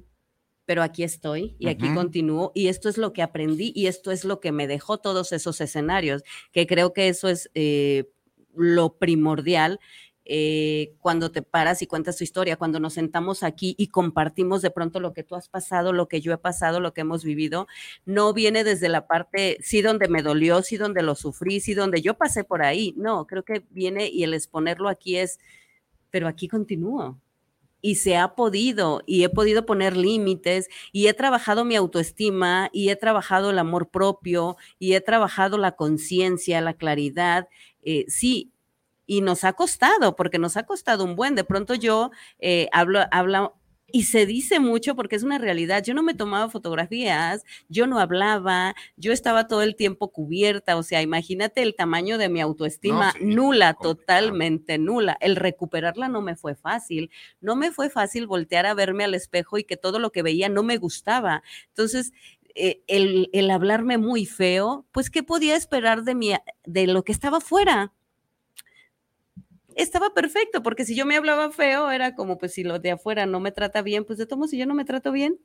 pero 0.68 0.82
aquí 0.82 1.02
estoy 1.02 1.56
y 1.58 1.68
aquí 1.68 1.94
continúo 1.94 2.52
y 2.54 2.68
esto 2.68 2.90
es 2.90 2.98
lo 2.98 3.14
que 3.14 3.22
aprendí 3.22 3.72
y 3.74 3.86
esto 3.86 4.10
es 4.10 4.26
lo 4.26 4.38
que 4.38 4.52
me 4.52 4.66
dejó 4.66 4.98
todos 4.98 5.32
esos 5.32 5.62
escenarios, 5.62 6.24
que 6.52 6.66
creo 6.66 6.92
que 6.92 7.08
eso 7.08 7.30
es 7.30 7.50
eh, 7.54 8.10
lo 8.54 8.92
primordial. 8.98 9.80
Eh, 10.26 10.92
cuando 11.00 11.30
te 11.30 11.40
paras 11.40 11.80
y 11.80 11.86
cuentas 11.86 12.18
tu 12.18 12.24
historia, 12.24 12.58
cuando 12.58 12.80
nos 12.80 12.92
sentamos 12.92 13.44
aquí 13.44 13.76
y 13.78 13.86
compartimos 13.86 14.60
de 14.60 14.70
pronto 14.70 15.00
lo 15.00 15.14
que 15.14 15.22
tú 15.22 15.36
has 15.36 15.48
pasado, 15.48 15.94
lo 15.94 16.06
que 16.06 16.20
yo 16.20 16.34
he 16.34 16.36
pasado, 16.36 16.80
lo 16.80 16.92
que 16.92 17.00
hemos 17.00 17.24
vivido, 17.24 17.66
no 18.04 18.34
viene 18.34 18.62
desde 18.62 18.90
la 18.90 19.06
parte, 19.06 19.56
sí, 19.62 19.80
donde 19.80 20.08
me 20.08 20.20
dolió, 20.20 20.60
sí, 20.60 20.76
donde 20.76 21.02
lo 21.02 21.14
sufrí, 21.14 21.60
sí, 21.60 21.72
donde 21.72 22.02
yo 22.02 22.18
pasé 22.18 22.44
por 22.44 22.60
ahí. 22.60 22.92
No, 22.98 23.26
creo 23.26 23.42
que 23.42 23.64
viene 23.70 24.10
y 24.10 24.22
el 24.22 24.34
exponerlo 24.34 24.90
aquí 24.90 25.16
es, 25.16 25.40
pero 26.10 26.28
aquí 26.28 26.46
continúo 26.46 27.18
y 27.80 27.96
se 27.96 28.16
ha 28.16 28.34
podido 28.34 29.02
y 29.06 29.24
he 29.24 29.28
podido 29.28 29.66
poner 29.66 29.96
límites 29.96 30.68
y 30.92 31.06
he 31.06 31.14
trabajado 31.14 31.64
mi 31.64 31.76
autoestima 31.76 32.70
y 32.72 32.90
he 32.90 32.96
trabajado 32.96 33.50
el 33.50 33.58
amor 33.58 33.88
propio 33.90 34.56
y 34.78 34.94
he 34.94 35.00
trabajado 35.00 35.58
la 35.58 35.72
conciencia, 35.72 36.60
la 36.60 36.74
claridad. 36.74 37.48
Eh, 37.82 38.04
sí, 38.08 38.52
y 39.06 39.22
nos 39.22 39.44
ha 39.44 39.54
costado, 39.54 40.16
porque 40.16 40.38
nos 40.38 40.56
ha 40.56 40.64
costado 40.64 41.04
un 41.04 41.16
buen. 41.16 41.34
De 41.34 41.44
pronto 41.44 41.74
yo 41.74 42.10
eh, 42.40 42.68
hablo, 42.72 43.00
hablo, 43.10 43.54
y 43.90 44.04
se 44.04 44.26
dice 44.26 44.60
mucho 44.60 44.94
porque 44.94 45.16
es 45.16 45.22
una 45.22 45.38
realidad. 45.38 45.82
Yo 45.82 45.94
no 45.94 46.02
me 46.02 46.14
tomaba 46.14 46.50
fotografías, 46.50 47.44
yo 47.68 47.86
no 47.86 47.98
hablaba, 47.98 48.74
yo 48.96 49.12
estaba 49.12 49.46
todo 49.46 49.62
el 49.62 49.76
tiempo 49.76 50.12
cubierta. 50.12 50.76
O 50.76 50.82
sea, 50.82 51.00
imagínate 51.02 51.62
el 51.62 51.74
tamaño 51.74 52.18
de 52.18 52.28
mi 52.28 52.40
autoestima 52.40 53.14
nula, 53.20 53.74
totalmente 53.74 54.78
nula. 54.78 55.16
El 55.20 55.36
recuperarla 55.36 56.08
no 56.08 56.20
me 56.20 56.36
fue 56.36 56.54
fácil. 56.54 57.10
No 57.40 57.56
me 57.56 57.72
fue 57.72 57.88
fácil 57.88 58.26
voltear 58.26 58.66
a 58.66 58.74
verme 58.74 59.04
al 59.04 59.14
espejo 59.14 59.58
y 59.58 59.64
que 59.64 59.76
todo 59.76 59.98
lo 59.98 60.10
que 60.10 60.22
veía 60.22 60.48
no 60.48 60.62
me 60.62 60.76
gustaba. 60.76 61.42
Entonces, 61.68 62.12
eh, 62.54 62.82
el, 62.88 63.30
el, 63.32 63.50
hablarme 63.50 63.98
muy 63.98 64.26
feo, 64.26 64.86
pues, 64.92 65.10
¿qué 65.10 65.22
podía 65.22 65.56
esperar 65.56 66.02
de, 66.02 66.14
mi, 66.14 66.32
de 66.64 66.86
lo 66.86 67.04
que 67.04 67.12
estaba 67.12 67.40
fuera? 67.40 67.92
Estaba 69.82 70.10
perfecto, 70.12 70.62
porque 70.62 70.84
si 70.84 70.94
yo 70.94 71.06
me 71.06 71.16
hablaba 71.16 71.50
feo, 71.50 71.90
era 71.90 72.14
como, 72.14 72.38
pues 72.38 72.52
si 72.52 72.64
lo 72.64 72.78
de 72.78 72.90
afuera 72.92 73.26
no 73.26 73.40
me 73.40 73.52
trata 73.52 73.82
bien, 73.82 74.04
pues 74.04 74.18
de 74.18 74.26
todos, 74.26 74.50
si 74.50 74.58
yo 74.58 74.66
no 74.66 74.74
me 74.74 74.84
trato 74.84 75.12
bien, 75.12 75.38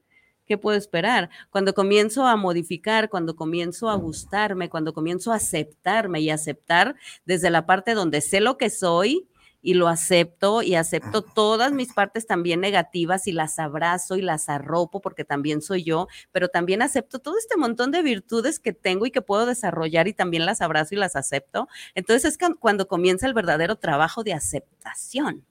¿qué 0.46 0.58
puedo 0.58 0.78
esperar? 0.78 1.30
Cuando 1.50 1.74
comienzo 1.74 2.26
a 2.26 2.36
modificar, 2.36 3.10
cuando 3.10 3.36
comienzo 3.36 3.90
a 3.90 3.96
gustarme, 3.96 4.70
cuando 4.70 4.94
comienzo 4.94 5.32
a 5.32 5.36
aceptarme 5.36 6.20
y 6.22 6.30
aceptar 6.30 6.96
desde 7.26 7.50
la 7.50 7.66
parte 7.66 7.94
donde 7.94 8.22
sé 8.22 8.42
lo 8.42 8.58
que 8.58 8.70
soy, 8.70 9.28
y 9.64 9.74
lo 9.74 9.88
acepto 9.88 10.62
y 10.62 10.76
acepto 10.76 11.22
todas 11.22 11.72
mis 11.72 11.94
partes 11.94 12.28
también 12.28 12.60
negativas 12.60 13.28
y 13.28 13.32
las 13.32 13.58
abrazo 13.58 14.18
y 14.18 14.22
las 14.22 14.50
arropo 14.50 15.00
porque 15.02 15.24
también 15.24 15.62
soy 15.62 15.84
yo, 15.84 16.08
pero 16.32 16.50
también 16.50 16.82
acepto 16.82 17.20
todo 17.20 17.38
este 17.40 17.58
montón 17.58 17.90
de 17.90 18.04
virtudes 18.04 18.60
que 18.60 18.74
tengo 18.74 19.06
y 19.06 19.12
que 19.12 19.22
puedo 19.22 19.46
desarrollar 19.46 20.08
y 20.10 20.14
también 20.14 20.46
las 20.46 20.62
abrazo 20.62 20.94
y 20.96 20.98
las 20.98 21.16
acepto. 21.16 21.70
Entonces 21.96 22.34
es 22.34 22.38
cuando 22.60 22.88
comienza 22.88 23.26
el 23.26 23.34
verdadero 23.34 23.78
trabajo 23.78 24.24
de 24.24 24.34
aceptación. 24.34 25.46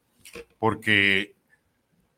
Porque 0.59 1.35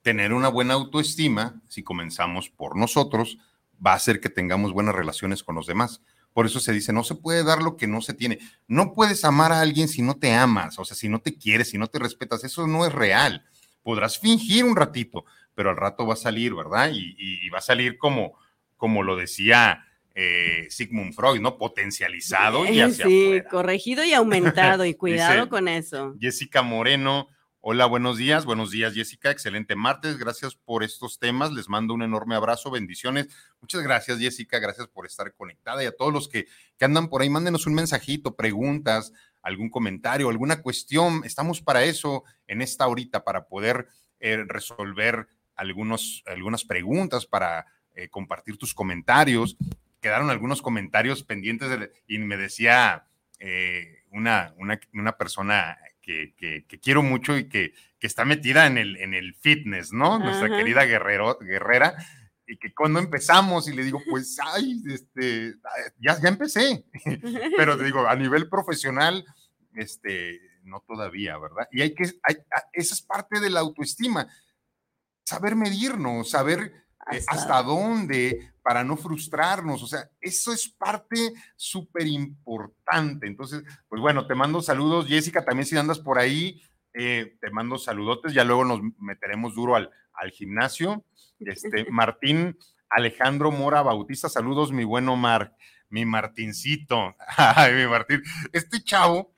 tener 0.03 0.33
una 0.33 0.49
buena 0.49 0.75
autoestima, 0.75 1.63
si 1.69 1.85
comenzamos 1.85 2.51
por 2.51 2.77
nosotros, 2.77 3.39
va 3.85 3.93
a 3.93 3.97
hacer 3.97 4.21
que 4.21 4.29
tengamos 4.29 4.73
buenas 4.73 4.97
relaciones 4.97 5.45
con 5.45 5.55
los 5.55 5.67
demás. 5.67 6.03
Por 6.35 6.47
eso 6.47 6.59
se 6.59 6.73
dice, 6.73 6.93
no 6.93 7.05
se 7.05 7.15
puede 7.15 7.45
dar 7.45 7.63
lo 7.63 7.77
que 7.77 7.87
no 7.87 8.03
se 8.03 8.13
tiene. 8.13 8.41
No 8.67 8.93
puedes 8.93 9.25
amar 9.25 9.53
a 9.53 9.61
alguien 9.61 9.87
si 9.87 10.03
no 10.03 10.17
te 10.17 10.35
amas, 10.35 10.79
o 10.81 10.85
sea, 10.85 10.97
si 10.97 11.09
no 11.09 11.21
te 11.21 11.39
quieres, 11.39 11.71
si 11.71 11.79
no 11.79 11.87
te 11.87 12.01
respetas. 12.01 12.43
Eso 12.43 12.67
no 12.67 12.85
es 12.85 12.93
real. 12.93 13.45
Podrás 13.85 14.19
fingir 14.19 14.65
un 14.65 14.75
ratito, 14.75 15.25
pero 15.55 15.71
al 15.71 15.77
rato 15.77 16.07
va 16.07 16.15
a 16.15 16.17
salir, 16.17 16.53
¿verdad? 16.53 16.91
Y, 16.93 17.49
va 17.51 17.59
a 17.59 17.63
salir 17.63 17.99
como, 17.99 18.35
como 18.77 19.05
lo 19.05 19.15
decía 19.15 19.87
eh, 20.17 20.67
Sigmund 20.71 21.15
Freud, 21.15 21.41
¿no? 21.41 21.57
Potencializado 21.57 22.67
y 22.67 22.81
hacia 22.81 23.07
Sí, 23.07 23.41
corregido 23.49 24.05
y 24.05 24.13
aumentado, 24.13 24.85
y 24.85 24.95
cuidado 24.97 25.49
con 25.49 25.69
eso. 25.69 26.17
Jessica 26.21 26.63
Moreno, 26.63 27.29
Hola, 27.67 27.87
buenos 27.87 28.19
días. 28.19 28.45
Buenos 28.45 28.73
días, 28.73 28.93
Jessica. 28.93 29.31
Excelente 29.31 29.75
martes. 29.75 30.19
Gracias 30.19 30.55
por 30.55 30.85
estos 30.85 31.19
temas. 31.19 31.51
Les 31.51 31.67
mando 31.67 31.95
un 31.95 32.03
enorme 32.03 32.35
abrazo. 32.35 32.71
Bendiciones. 32.71 33.29
Muchas 33.63 33.83
gracias, 33.83 34.19
Jessica. 34.19 34.59
Gracias 34.59 34.87
por 34.89 35.07
estar 35.07 35.33
conectada. 35.33 35.83
Y 35.83 35.87
a 35.87 35.97
todos 35.97 36.13
los 36.13 36.29
que, 36.29 36.47
andan 36.79 37.09
por 37.09 37.23
ahí, 37.23 37.31
mándenos 37.31 37.67
un 37.67 37.73
mensajito, 37.73 38.37
preguntas, 38.37 39.15
algún 39.41 39.71
comentario, 39.71 40.29
alguna 40.29 40.61
cuestión. 40.61 41.23
Estamos 41.25 41.63
para 41.63 41.85
eso 41.85 42.25
en 42.47 42.61
esta 42.61 42.87
horita, 42.87 43.25
para 43.25 43.47
poder 43.47 43.89
eh, 44.21 44.45
resolver 44.47 45.27
algunos, 45.57 46.23
algunas 46.27 46.67
preguntas 46.67 47.25
para 47.25 47.65
eh, 47.95 48.11
compartir 48.11 48.59
tus 48.59 48.75
comentarios. 48.75 49.57
Quedaron 50.03 50.29
algunos 50.29 50.61
comentarios 50.61 51.23
pendientes 51.23 51.91
y 52.09 52.19
me 52.19 52.37
decía 52.37 53.07
eh, 53.39 54.05
una, 54.11 54.55
una, 54.59 55.17
persona 55.17 55.79
que, 56.05 56.65
quiero 56.83 57.03
mucho 57.03 57.37
y 57.37 57.49
que, 57.49 57.73
está 58.01 58.27
metida 58.27 58.67
en 58.67 58.77
el, 58.77 58.99
en 58.99 59.15
el 59.15 59.35
fitness, 59.35 59.95
¿no? 59.95 60.19
Nuestra 60.19 60.51
querida 60.51 60.85
guerrero, 60.85 61.39
guerrera 61.41 61.97
y 62.47 62.59
que 62.59 62.75
cuando 62.75 62.99
empezamos 62.99 63.69
y 63.69 63.73
le 63.73 63.85
digo, 63.85 64.03
pues, 64.09 64.37
ay, 64.43 64.83
este, 64.89 65.55
ya, 65.99 66.21
ya 66.21 66.29
empecé, 66.29 66.85
pero 67.57 67.79
te 67.79 67.85
digo, 67.85 68.07
a 68.07 68.15
nivel 68.17 68.49
profesional, 68.49 69.25
este, 69.75 70.41
no 70.63 70.81
todavía, 70.81 71.39
¿verdad? 71.39 71.69
Y 71.73 71.83
hay 71.83 71.95
que, 71.95 72.05
hay, 72.23 72.37
esa 72.73 72.95
es 72.95 73.03
parte 73.03 73.41
de 73.41 73.51
la 73.51 73.61
autoestima, 73.61 74.29
saber 75.25 75.57
medirnos, 75.57 76.31
saber 76.31 76.84
eh, 77.13 77.23
hasta, 77.27 77.63
dónde 77.63 78.53
para 78.63 78.83
no 78.83 78.97
frustrarnos, 78.97 79.83
o 79.83 79.87
sea, 79.87 80.09
eso 80.21 80.53
es 80.53 80.69
parte 80.69 81.35
súper 81.57 82.07
importante. 82.07 83.27
Entonces, 83.27 83.63
pues 83.89 84.01
bueno, 84.01 84.27
te 84.27 84.35
mando 84.35 84.63
saludos, 84.63 85.07
Jessica, 85.07 85.45
también 85.45 85.67
si 85.67 85.77
andas 85.77 85.99
por 85.99 86.19
ahí, 86.19 86.63
eh, 86.95 87.37
te 87.41 87.51
mando 87.51 87.77
saludotes, 87.77 88.33
ya 88.33 88.45
luego 88.45 88.65
nos 88.65 88.81
meteremos 88.99 89.55
duro 89.55 89.77
al, 89.77 89.91
al 90.15 90.31
gimnasio. 90.31 91.05
Este, 91.41 91.85
Martín 91.91 92.57
Alejandro 92.89 93.51
Mora 93.51 93.83
Bautista, 93.83 94.29
saludos, 94.29 94.73
mi 94.73 94.85
buen 94.85 95.09
Omar, 95.09 95.55
mi 95.91 96.07
Martincito. 96.07 97.17
Ay, 97.37 97.75
mi 97.75 97.87
Martín. 97.87 98.23
Este 98.53 98.83
chavo 98.83 99.34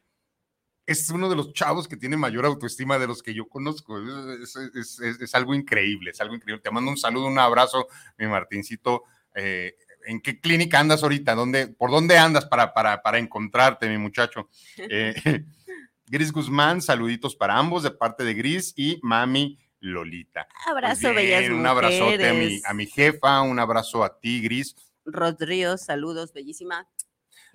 es 0.86 1.10
uno 1.10 1.28
de 1.28 1.36
los 1.36 1.52
chavos 1.52 1.88
que 1.88 1.96
tiene 1.96 2.16
mayor 2.16 2.46
autoestima 2.46 2.98
de 2.98 3.08
los 3.08 3.22
que 3.22 3.34
yo 3.34 3.48
conozco. 3.48 3.98
Es, 4.40 5.34
algo 5.34 5.54
increíble, 5.54 6.12
es 6.12 6.20
algo 6.20 6.36
increíble. 6.36 6.62
Te 6.62 6.70
mando 6.70 6.90
un 6.90 6.96
saludo, 6.96 7.26
un 7.26 7.38
abrazo, 7.38 7.88
mi 8.16 8.26
Martincito. 8.26 9.02
Eh, 9.34 9.76
¿En 10.06 10.20
qué 10.20 10.40
clínica 10.40 10.78
andas 10.78 11.02
ahorita? 11.02 11.34
¿Dónde, 11.34 11.66
¿Por 11.66 11.90
dónde 11.90 12.16
andas 12.16 12.44
para, 12.46 12.72
para, 12.72 13.02
para 13.02 13.18
encontrarte, 13.18 13.88
mi 13.88 13.98
muchacho? 13.98 14.48
Eh, 14.76 15.44
Gris 16.06 16.30
Guzmán, 16.30 16.80
saluditos 16.80 17.34
para 17.34 17.58
ambos 17.58 17.82
de 17.82 17.90
parte 17.90 18.22
de 18.22 18.34
Gris 18.34 18.72
y 18.76 19.00
Mami 19.02 19.58
Lolita. 19.80 20.46
Pues 20.46 20.68
abrazo, 20.68 21.14
bellas 21.14 21.50
Un 21.50 21.66
abrazote 21.66 22.28
a 22.28 22.32
mi, 22.32 22.60
a 22.64 22.74
mi 22.74 22.86
jefa, 22.86 23.42
un 23.42 23.58
abrazo 23.58 24.04
a 24.04 24.20
ti, 24.20 24.40
Gris. 24.40 24.76
Rodríguez, 25.04 25.84
saludos, 25.84 26.32
bellísima. 26.32 26.88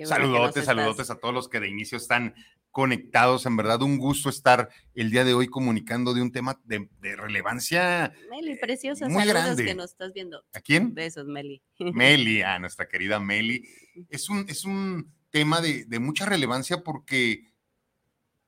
saludotes, 0.04 0.66
saludotes 0.66 1.10
a 1.10 1.16
todos 1.16 1.34
los 1.34 1.48
que 1.48 1.62
de 1.62 1.70
inicio 1.70 1.98
están 1.98 2.36
conectados. 2.72 3.46
En 3.46 3.58
verdad, 3.58 3.82
un 3.82 3.98
gusto 3.98 4.30
estar 4.30 4.70
el 4.96 5.12
día 5.12 5.24
de 5.24 5.34
hoy 5.34 5.48
comunicando 5.48 6.14
de 6.14 6.22
un 6.22 6.32
tema 6.32 6.60
de, 6.64 6.88
relevancia. 7.16 8.14
Meli, 8.30 8.56
preciosa, 8.56 9.08
muy 9.08 9.26
grande. 9.26 9.64
que 9.64 9.76
nos 9.76 9.92
estás 9.92 10.14
viendo. 10.14 10.44
¿A 10.54 10.62
quién? 10.62 10.94
Besos, 10.94 11.28
Meli. 11.28 11.62
Meli, 11.80 12.42
a 12.42 12.58
nuestra 12.60 12.88
querida 12.88 13.20
Meli. 13.20 13.64
Es 14.10 14.30
un, 14.30 14.46
es 14.48 14.64
un 14.64 15.14
tema 15.32 15.60
de, 15.60 15.84
de 15.84 16.00
mucha 16.00 16.26
relevancia 16.26 16.82
porque 16.82 17.52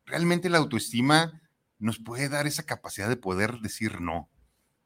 realmente 0.06 0.50
la 0.50 0.58
autoestima 0.60 1.42
nos 1.80 2.00
puede 2.00 2.30
dar 2.30 2.48
esa 2.48 2.64
capacidad 2.64 3.10
de 3.10 3.18
poder 3.18 3.60
decir 3.60 4.00
no, 4.00 4.30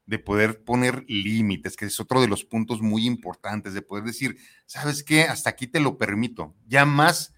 de 0.06 0.18
poder 0.18 0.64
poner 0.64 1.04
límites, 1.06 1.76
que 1.76 1.84
es 1.84 2.00
otro 2.00 2.20
de 2.20 2.26
los 2.26 2.44
puntos 2.44 2.82
muy 2.82 3.06
importantes, 3.06 3.72
de 3.72 3.82
poder 3.82 4.04
decir, 4.04 4.36
¿sabes 4.66 5.04
qué? 5.04 5.22
Hasta 5.22 5.50
aquí 5.50 5.68
te 5.68 5.78
lo 5.78 5.96
permito, 5.96 6.56
ya 6.66 6.84
más 6.84 7.34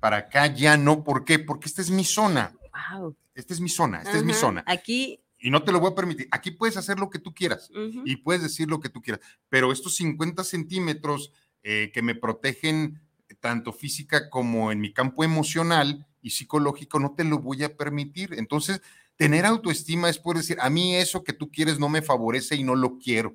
para 0.00 0.18
acá 0.18 0.46
ya 0.46 0.76
no, 0.76 1.04
¿por 1.04 1.24
qué? 1.24 1.38
Porque 1.38 1.68
esta 1.68 1.82
es 1.82 1.90
mi 1.90 2.04
zona. 2.04 2.56
Wow. 2.92 3.16
Esta 3.34 3.54
es 3.54 3.60
mi 3.60 3.68
zona, 3.68 4.02
esta 4.02 4.16
es 4.16 4.24
mi 4.24 4.32
zona. 4.34 4.64
Aquí 4.66 5.20
y 5.42 5.50
no 5.50 5.62
te 5.62 5.72
lo 5.72 5.80
voy 5.80 5.92
a 5.92 5.94
permitir. 5.94 6.28
Aquí 6.30 6.50
puedes 6.50 6.76
hacer 6.76 6.98
lo 6.98 7.08
que 7.08 7.18
tú 7.18 7.32
quieras 7.32 7.70
y 8.04 8.16
puedes 8.16 8.42
decir 8.42 8.68
lo 8.68 8.80
que 8.80 8.90
tú 8.90 9.00
quieras, 9.00 9.24
pero 9.48 9.72
estos 9.72 9.94
50 9.96 10.44
centímetros 10.44 11.32
eh, 11.62 11.90
que 11.94 12.02
me 12.02 12.14
protegen 12.14 13.00
tanto 13.38 13.72
física 13.72 14.28
como 14.28 14.70
en 14.70 14.80
mi 14.80 14.92
campo 14.92 15.24
emocional, 15.24 16.06
y 16.22 16.30
psicológico, 16.30 16.98
no 16.98 17.14
te 17.14 17.24
lo 17.24 17.38
voy 17.38 17.62
a 17.64 17.76
permitir. 17.76 18.34
Entonces, 18.34 18.82
tener 19.16 19.46
autoestima 19.46 20.08
es 20.08 20.18
poder 20.18 20.38
decir, 20.38 20.58
a 20.60 20.70
mí 20.70 20.96
eso 20.96 21.24
que 21.24 21.32
tú 21.32 21.50
quieres 21.50 21.78
no 21.78 21.88
me 21.88 22.02
favorece 22.02 22.56
y 22.56 22.64
no 22.64 22.74
lo 22.74 22.98
quiero. 22.98 23.34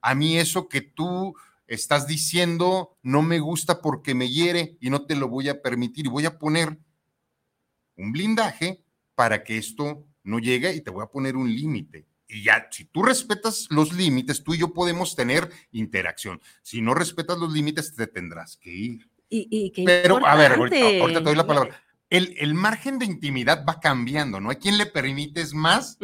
A 0.00 0.14
mí 0.14 0.36
eso 0.38 0.68
que 0.68 0.82
tú 0.82 1.34
estás 1.66 2.06
diciendo 2.06 2.96
no 3.02 3.22
me 3.22 3.38
gusta 3.38 3.80
porque 3.80 4.14
me 4.14 4.28
hiere 4.28 4.76
y 4.80 4.90
no 4.90 5.06
te 5.06 5.16
lo 5.16 5.28
voy 5.28 5.48
a 5.48 5.62
permitir. 5.62 6.06
Y 6.06 6.10
voy 6.10 6.26
a 6.26 6.38
poner 6.38 6.78
un 7.96 8.12
blindaje 8.12 8.84
para 9.14 9.44
que 9.44 9.58
esto 9.58 10.06
no 10.22 10.38
llegue 10.38 10.74
y 10.74 10.80
te 10.80 10.90
voy 10.90 11.04
a 11.04 11.10
poner 11.10 11.36
un 11.36 11.54
límite. 11.54 12.06
Y 12.26 12.42
ya, 12.42 12.68
si 12.70 12.86
tú 12.86 13.02
respetas 13.02 13.66
los 13.70 13.92
límites, 13.92 14.42
tú 14.42 14.54
y 14.54 14.58
yo 14.58 14.72
podemos 14.72 15.14
tener 15.14 15.50
interacción. 15.72 16.40
Si 16.62 16.80
no 16.80 16.94
respetas 16.94 17.38
los 17.38 17.52
límites, 17.52 17.94
te 17.94 18.06
tendrás 18.06 18.56
que 18.56 18.70
ir. 18.70 19.08
Y, 19.28 19.84
Pero, 19.84 20.24
a 20.24 20.36
ver, 20.36 20.52
ahorita, 20.52 21.00
ahorita, 21.00 21.18
te 21.18 21.24
doy 21.24 21.34
la 21.34 21.46
palabra 21.46 21.84
el, 22.10 22.54
margen 22.54 22.98
de 22.98 23.06
intimidad 23.06 23.64
va 23.68 23.80
cambiando, 23.80 24.40
¿no? 24.40 24.50
¿A 24.50 24.54
quién 24.54 24.78
le 24.78 24.86
permites 24.86 25.54
más 25.54 25.98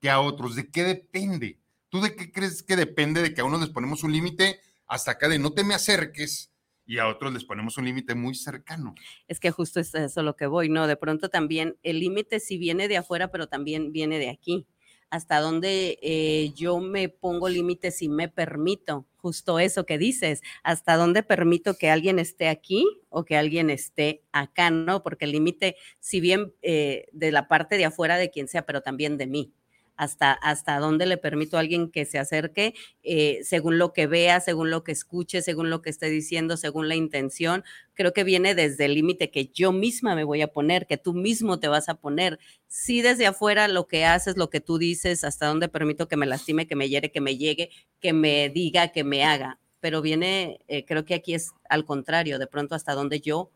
que 0.00 0.10
a 0.10 0.20
otros? 0.20 0.54
¿De 0.54 0.70
qué 0.70 0.84
depende? 0.84 1.58
¿Tú 1.94 2.00
de 2.00 2.16
qué 2.16 2.32
crees 2.32 2.64
que 2.64 2.74
depende 2.74 3.22
de 3.22 3.32
que 3.32 3.40
a 3.40 3.44
unos 3.44 3.60
les 3.60 3.70
ponemos 3.70 4.02
un 4.02 4.10
límite 4.10 4.58
hasta 4.88 5.12
acá 5.12 5.28
de 5.28 5.38
no 5.38 5.52
te 5.52 5.62
me 5.62 5.74
acerques? 5.74 6.50
y 6.86 6.98
a 6.98 7.06
otros 7.06 7.32
les 7.32 7.44
ponemos 7.44 7.78
un 7.78 7.84
límite 7.84 8.16
muy 8.16 8.34
cercano. 8.34 8.96
Es 9.28 9.38
que 9.38 9.52
justo 9.52 9.78
es 9.78 9.94
eso 9.94 10.22
lo 10.24 10.34
que 10.34 10.46
voy, 10.46 10.68
¿no? 10.68 10.88
De 10.88 10.96
pronto 10.96 11.28
también 11.28 11.78
el 11.84 12.00
límite 12.00 12.40
sí 12.40 12.58
viene 12.58 12.88
de 12.88 12.96
afuera, 12.96 13.30
pero 13.30 13.46
también 13.46 13.92
viene 13.92 14.18
de 14.18 14.28
aquí 14.28 14.66
hasta 15.08 15.38
dónde 15.38 16.00
eh, 16.02 16.52
yo 16.56 16.80
me 16.80 17.08
pongo 17.08 17.48
límites 17.48 18.02
y 18.02 18.08
me 18.08 18.28
permito, 18.28 19.06
justo 19.16 19.60
eso 19.60 19.86
que 19.86 19.96
dices, 19.96 20.42
hasta 20.64 20.96
dónde 20.96 21.22
permito 21.22 21.78
que 21.78 21.90
alguien 21.90 22.18
esté 22.18 22.48
aquí 22.48 22.84
o 23.08 23.24
que 23.24 23.36
alguien 23.36 23.70
esté 23.70 24.24
acá, 24.32 24.70
¿no? 24.70 25.04
Porque 25.04 25.26
el 25.26 25.32
límite, 25.32 25.76
si 26.00 26.20
bien 26.20 26.52
eh, 26.60 27.06
de 27.12 27.30
la 27.30 27.46
parte 27.46 27.76
de 27.76 27.84
afuera 27.84 28.16
de 28.16 28.30
quien 28.30 28.48
sea, 28.48 28.66
pero 28.66 28.82
también 28.82 29.16
de 29.16 29.28
mí 29.28 29.54
hasta, 29.96 30.32
hasta 30.32 30.78
dónde 30.78 31.06
le 31.06 31.16
permito 31.16 31.56
a 31.56 31.60
alguien 31.60 31.90
que 31.90 32.04
se 32.04 32.18
acerque, 32.18 32.74
eh, 33.02 33.40
según 33.44 33.78
lo 33.78 33.92
que 33.92 34.06
vea, 34.06 34.40
según 34.40 34.70
lo 34.70 34.84
que 34.84 34.92
escuche, 34.92 35.42
según 35.42 35.70
lo 35.70 35.82
que 35.82 35.90
esté 35.90 36.08
diciendo, 36.08 36.56
según 36.56 36.88
la 36.88 36.94
intención. 36.94 37.64
Creo 37.94 38.12
que 38.12 38.24
viene 38.24 38.54
desde 38.54 38.86
el 38.86 38.94
límite 38.94 39.30
que 39.30 39.46
yo 39.46 39.72
misma 39.72 40.14
me 40.14 40.24
voy 40.24 40.42
a 40.42 40.48
poner, 40.48 40.86
que 40.86 40.96
tú 40.96 41.14
mismo 41.14 41.60
te 41.60 41.68
vas 41.68 41.88
a 41.88 41.94
poner. 41.94 42.38
Si 42.66 43.02
desde 43.02 43.26
afuera 43.26 43.68
lo 43.68 43.86
que 43.86 44.04
haces, 44.04 44.36
lo 44.36 44.50
que 44.50 44.60
tú 44.60 44.78
dices, 44.78 45.24
hasta 45.24 45.46
dónde 45.46 45.68
permito 45.68 46.08
que 46.08 46.16
me 46.16 46.26
lastime, 46.26 46.66
que 46.66 46.76
me 46.76 46.88
hiere, 46.88 47.10
que 47.10 47.20
me 47.20 47.36
llegue, 47.36 47.70
que 48.00 48.12
me 48.12 48.48
diga, 48.48 48.88
que 48.88 49.04
me 49.04 49.24
haga. 49.24 49.60
Pero 49.80 50.02
viene, 50.02 50.60
eh, 50.68 50.84
creo 50.84 51.04
que 51.04 51.14
aquí 51.14 51.34
es 51.34 51.52
al 51.68 51.84
contrario, 51.84 52.38
de 52.38 52.46
pronto 52.46 52.74
hasta 52.74 52.94
dónde 52.94 53.20
yo... 53.20 53.50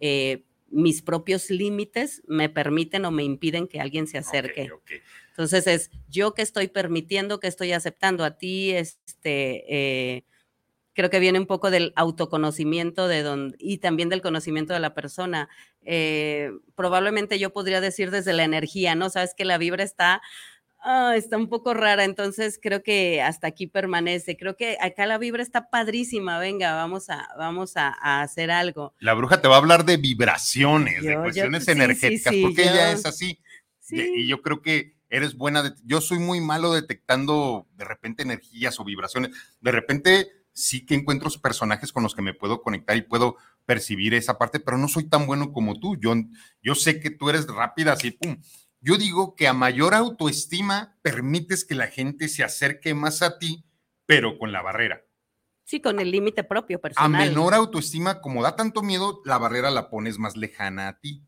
Eh, 0.00 0.42
mis 0.74 1.02
propios 1.02 1.50
límites 1.50 2.22
me 2.26 2.48
permiten 2.48 3.04
o 3.04 3.10
me 3.10 3.22
impiden 3.22 3.68
que 3.68 3.80
alguien 3.80 4.06
se 4.06 4.18
acerque. 4.18 4.70
Entonces 5.30 5.66
es 5.66 5.90
yo 6.08 6.34
que 6.34 6.42
estoy 6.42 6.68
permitiendo, 6.68 7.40
que 7.40 7.48
estoy 7.48 7.72
aceptando 7.72 8.24
a 8.24 8.36
ti, 8.36 8.72
este, 8.72 9.64
eh, 9.68 10.24
creo 10.94 11.10
que 11.10 11.18
viene 11.18 11.38
un 11.38 11.46
poco 11.46 11.70
del 11.70 11.92
autoconocimiento 11.96 13.08
de 13.08 13.22
don, 13.22 13.56
y 13.58 13.78
también 13.78 14.08
del 14.08 14.22
conocimiento 14.22 14.74
de 14.74 14.80
la 14.80 14.94
persona. 14.94 15.48
Eh, 15.82 16.52
probablemente 16.74 17.38
yo 17.38 17.52
podría 17.52 17.80
decir 17.80 18.10
desde 18.10 18.32
la 18.32 18.44
energía, 18.44 18.94
¿no? 18.94 19.10
Sabes 19.10 19.34
que 19.36 19.44
la 19.44 19.58
vibra 19.58 19.82
está, 19.82 20.22
ah, 20.84 21.16
está 21.16 21.36
un 21.36 21.48
poco 21.48 21.74
rara, 21.74 22.04
entonces 22.04 22.60
creo 22.62 22.82
que 22.82 23.20
hasta 23.22 23.48
aquí 23.48 23.66
permanece. 23.66 24.36
Creo 24.36 24.56
que 24.56 24.76
acá 24.80 25.06
la 25.06 25.18
vibra 25.18 25.42
está 25.42 25.70
padrísima, 25.70 26.38
venga, 26.38 26.74
vamos 26.74 27.10
a, 27.10 27.28
vamos 27.36 27.76
a, 27.76 28.22
hacer 28.22 28.50
algo. 28.50 28.94
La 29.00 29.14
bruja 29.14 29.40
te 29.40 29.48
va 29.48 29.56
a 29.56 29.58
hablar 29.58 29.84
de 29.84 29.96
vibraciones, 29.96 31.02
de 31.02 31.16
cuestiones 31.16 31.66
energéticas, 31.68 32.34
porque 32.42 32.62
ella 32.62 32.92
es 32.92 33.06
así. 33.06 33.40
Y 33.90 34.26
yo 34.26 34.42
creo 34.42 34.62
que 34.62 34.94
eres 35.10 35.36
buena. 35.36 35.74
yo 35.84 36.00
soy 36.00 36.18
muy 36.18 36.40
malo 36.40 36.72
detectando 36.72 37.66
de 37.76 37.84
repente 37.84 38.22
energías 38.22 38.78
o 38.80 38.84
vibraciones. 38.84 39.30
De 39.60 39.72
repente 39.72 40.28
sí 40.52 40.86
que 40.86 40.94
encuentro 40.94 41.28
personajes 41.42 41.92
con 41.92 42.02
los 42.02 42.14
que 42.14 42.22
me 42.22 42.32
puedo 42.32 42.62
conectar 42.62 42.96
y 42.96 43.02
puedo 43.02 43.36
percibir 43.66 44.14
esa 44.14 44.38
parte, 44.38 44.60
pero 44.60 44.78
no 44.78 44.88
soy 44.88 45.04
tan 45.04 45.26
bueno 45.26 45.52
como 45.52 45.78
tú. 45.78 45.96
Yo, 45.96 46.14
yo 46.62 46.74
sé 46.74 47.00
que 47.00 47.10
tú 47.10 47.28
eres 47.28 47.46
rápida, 47.46 47.92
así, 47.92 48.12
pum. 48.12 48.36
Yo 48.84 48.98
digo 48.98 49.34
que 49.34 49.48
a 49.48 49.54
mayor 49.54 49.94
autoestima 49.94 50.98
permites 51.00 51.64
que 51.64 51.74
la 51.74 51.86
gente 51.86 52.28
se 52.28 52.44
acerque 52.44 52.92
más 52.92 53.22
a 53.22 53.38
ti, 53.38 53.64
pero 54.04 54.36
con 54.36 54.52
la 54.52 54.60
barrera. 54.60 55.02
Sí, 55.64 55.80
con 55.80 56.00
el 56.00 56.10
límite 56.10 56.44
propio 56.44 56.78
personal. 56.78 57.14
A 57.14 57.24
menor 57.24 57.54
autoestima, 57.54 58.20
como 58.20 58.42
da 58.42 58.56
tanto 58.56 58.82
miedo, 58.82 59.22
la 59.24 59.38
barrera 59.38 59.70
la 59.70 59.88
pones 59.88 60.18
más 60.18 60.36
lejana 60.36 60.88
a 60.88 61.00
ti. 61.00 61.24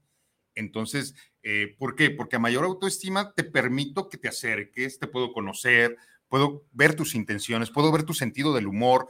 Entonces, 0.54 1.14
eh, 1.42 1.74
¿por 1.78 1.96
qué? 1.96 2.10
Porque 2.10 2.36
a 2.36 2.40
mayor 2.40 2.66
autoestima 2.66 3.32
te 3.32 3.42
permito 3.42 4.10
que 4.10 4.18
te 4.18 4.28
acerques, 4.28 4.98
te 4.98 5.06
puedo 5.06 5.32
conocer, 5.32 5.96
puedo 6.28 6.66
ver 6.72 6.94
tus 6.94 7.14
intenciones, 7.14 7.70
puedo 7.70 7.90
ver 7.90 8.02
tu 8.02 8.12
sentido 8.12 8.52
del 8.52 8.66
humor, 8.66 9.08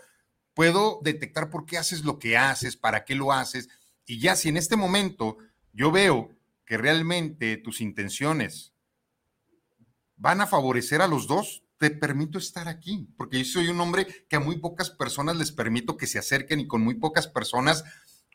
puedo 0.55 1.01
detectar 1.03 1.51
por 1.51 1.67
qué 1.67 1.79
haces 1.79 2.05
lo 2.05 2.21
que 2.21 2.37
haces, 2.37 2.77
para 2.77 3.05
qué 3.05 3.17
lo 3.17 3.33
haces. 3.33 3.69
Y 4.07 4.21
ya 4.21 4.37
si 4.37 4.51
en 4.51 4.57
este 4.57 4.77
momento 4.77 5.39
yo 5.73 5.91
veo 5.91 6.36
que 6.67 6.77
realmente 6.77 7.57
tus 7.57 7.81
intenciones 7.81 8.75
van 10.17 10.41
a 10.41 10.47
favorecer 10.47 11.01
a 11.01 11.09
los 11.09 11.27
dos, 11.27 11.63
te 11.79 11.91
permito 11.91 12.39
estar 12.39 12.69
aquí, 12.69 13.09
porque 13.17 13.39
yo 13.39 13.45
soy 13.45 13.69
un 13.69 13.81
hombre 13.81 14.07
que 14.29 14.37
a 14.37 14.41
muy 14.41 14.59
pocas 14.59 14.91
personas 14.91 15.37
les 15.37 15.53
permito 15.53 15.97
que 15.97 16.07
se 16.07 16.19
acerquen 16.19 16.61
y 16.61 16.67
con 16.67 16.83
muy 16.83 16.95
pocas 16.95 17.29
personas 17.29 17.85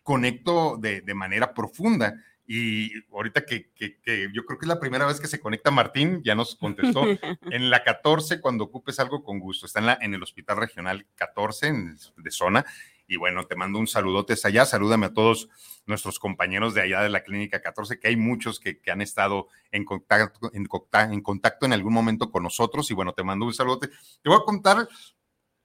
conecto 0.03 0.77
de, 0.77 1.01
de 1.01 1.13
manera 1.13 1.53
profunda. 1.53 2.15
Y 2.47 2.91
ahorita 3.13 3.45
que, 3.45 3.71
que, 3.71 3.99
que, 4.01 4.29
yo 4.33 4.45
creo 4.45 4.59
que 4.59 4.65
es 4.65 4.67
la 4.67 4.79
primera 4.79 5.05
vez 5.05 5.19
que 5.19 5.27
se 5.27 5.39
conecta 5.39 5.71
Martín, 5.71 6.21
ya 6.23 6.35
nos 6.35 6.55
contestó, 6.55 7.03
en 7.51 7.69
la 7.69 7.83
14, 7.83 8.41
cuando 8.41 8.65
ocupes 8.65 8.99
algo 8.99 9.23
con 9.23 9.39
gusto, 9.39 9.65
está 9.65 9.79
en, 9.79 9.85
la, 9.85 9.97
en 10.01 10.13
el 10.13 10.23
Hospital 10.23 10.57
Regional 10.57 11.05
14 11.15 11.67
en, 11.67 11.97
de 12.17 12.31
zona. 12.31 12.65
Y 13.11 13.17
bueno, 13.17 13.45
te 13.45 13.57
mando 13.57 13.77
un 13.77 13.87
saludote 13.87 14.35
allá, 14.41 14.65
salúdame 14.65 15.07
a 15.07 15.13
todos 15.13 15.49
nuestros 15.85 16.17
compañeros 16.17 16.73
de 16.73 16.79
allá 16.79 17.01
de 17.01 17.09
la 17.09 17.25
Clínica 17.25 17.61
14, 17.61 17.99
que 17.99 18.07
hay 18.07 18.15
muchos 18.15 18.57
que, 18.57 18.79
que 18.79 18.89
han 18.89 19.01
estado 19.01 19.49
en 19.73 19.83
contacto, 19.83 20.49
en, 20.53 20.65
en 21.11 21.21
contacto 21.21 21.65
en 21.65 21.73
algún 21.73 21.91
momento 21.91 22.31
con 22.31 22.43
nosotros. 22.43 22.89
Y 22.89 22.93
bueno, 22.93 23.11
te 23.11 23.25
mando 23.25 23.45
un 23.45 23.53
saludote. 23.53 23.89
Te 23.89 24.29
voy 24.29 24.37
a 24.37 24.45
contar 24.45 24.87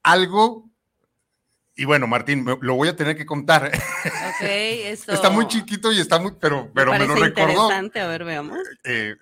algo 0.03 0.69
y 1.77 1.85
bueno, 1.85 2.09
Martín, 2.09 2.45
lo 2.63 2.75
voy 2.75 2.89
a 2.89 2.97
tener 2.97 3.17
que 3.17 3.25
contar. 3.25 3.67
Ok, 3.67 4.41
eso. 4.41 5.13
Está 5.13 5.31
muy 5.31 5.47
chiquito 5.47 5.93
y 5.93 6.01
está 6.01 6.19
muy, 6.19 6.33
pero, 6.41 6.69
pero 6.75 6.91
me, 6.91 6.99
me 6.99 7.07
lo 7.07 7.15
recordó. 7.15 7.53
Interesante, 7.53 8.01
a 8.01 8.09
ver, 8.09 8.25
veamos. 8.25 8.59
Eh, 8.83 9.15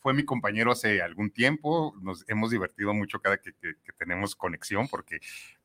fue 0.00 0.14
mi 0.14 0.24
compañero 0.24 0.72
hace 0.72 1.00
algún 1.00 1.30
tiempo, 1.30 1.94
nos 2.02 2.28
hemos 2.28 2.50
divertido 2.50 2.92
mucho 2.92 3.20
cada 3.20 3.36
que, 3.36 3.52
que, 3.52 3.74
que, 3.84 3.92
tenemos 3.92 4.34
conexión 4.34 4.88
porque, 4.88 5.20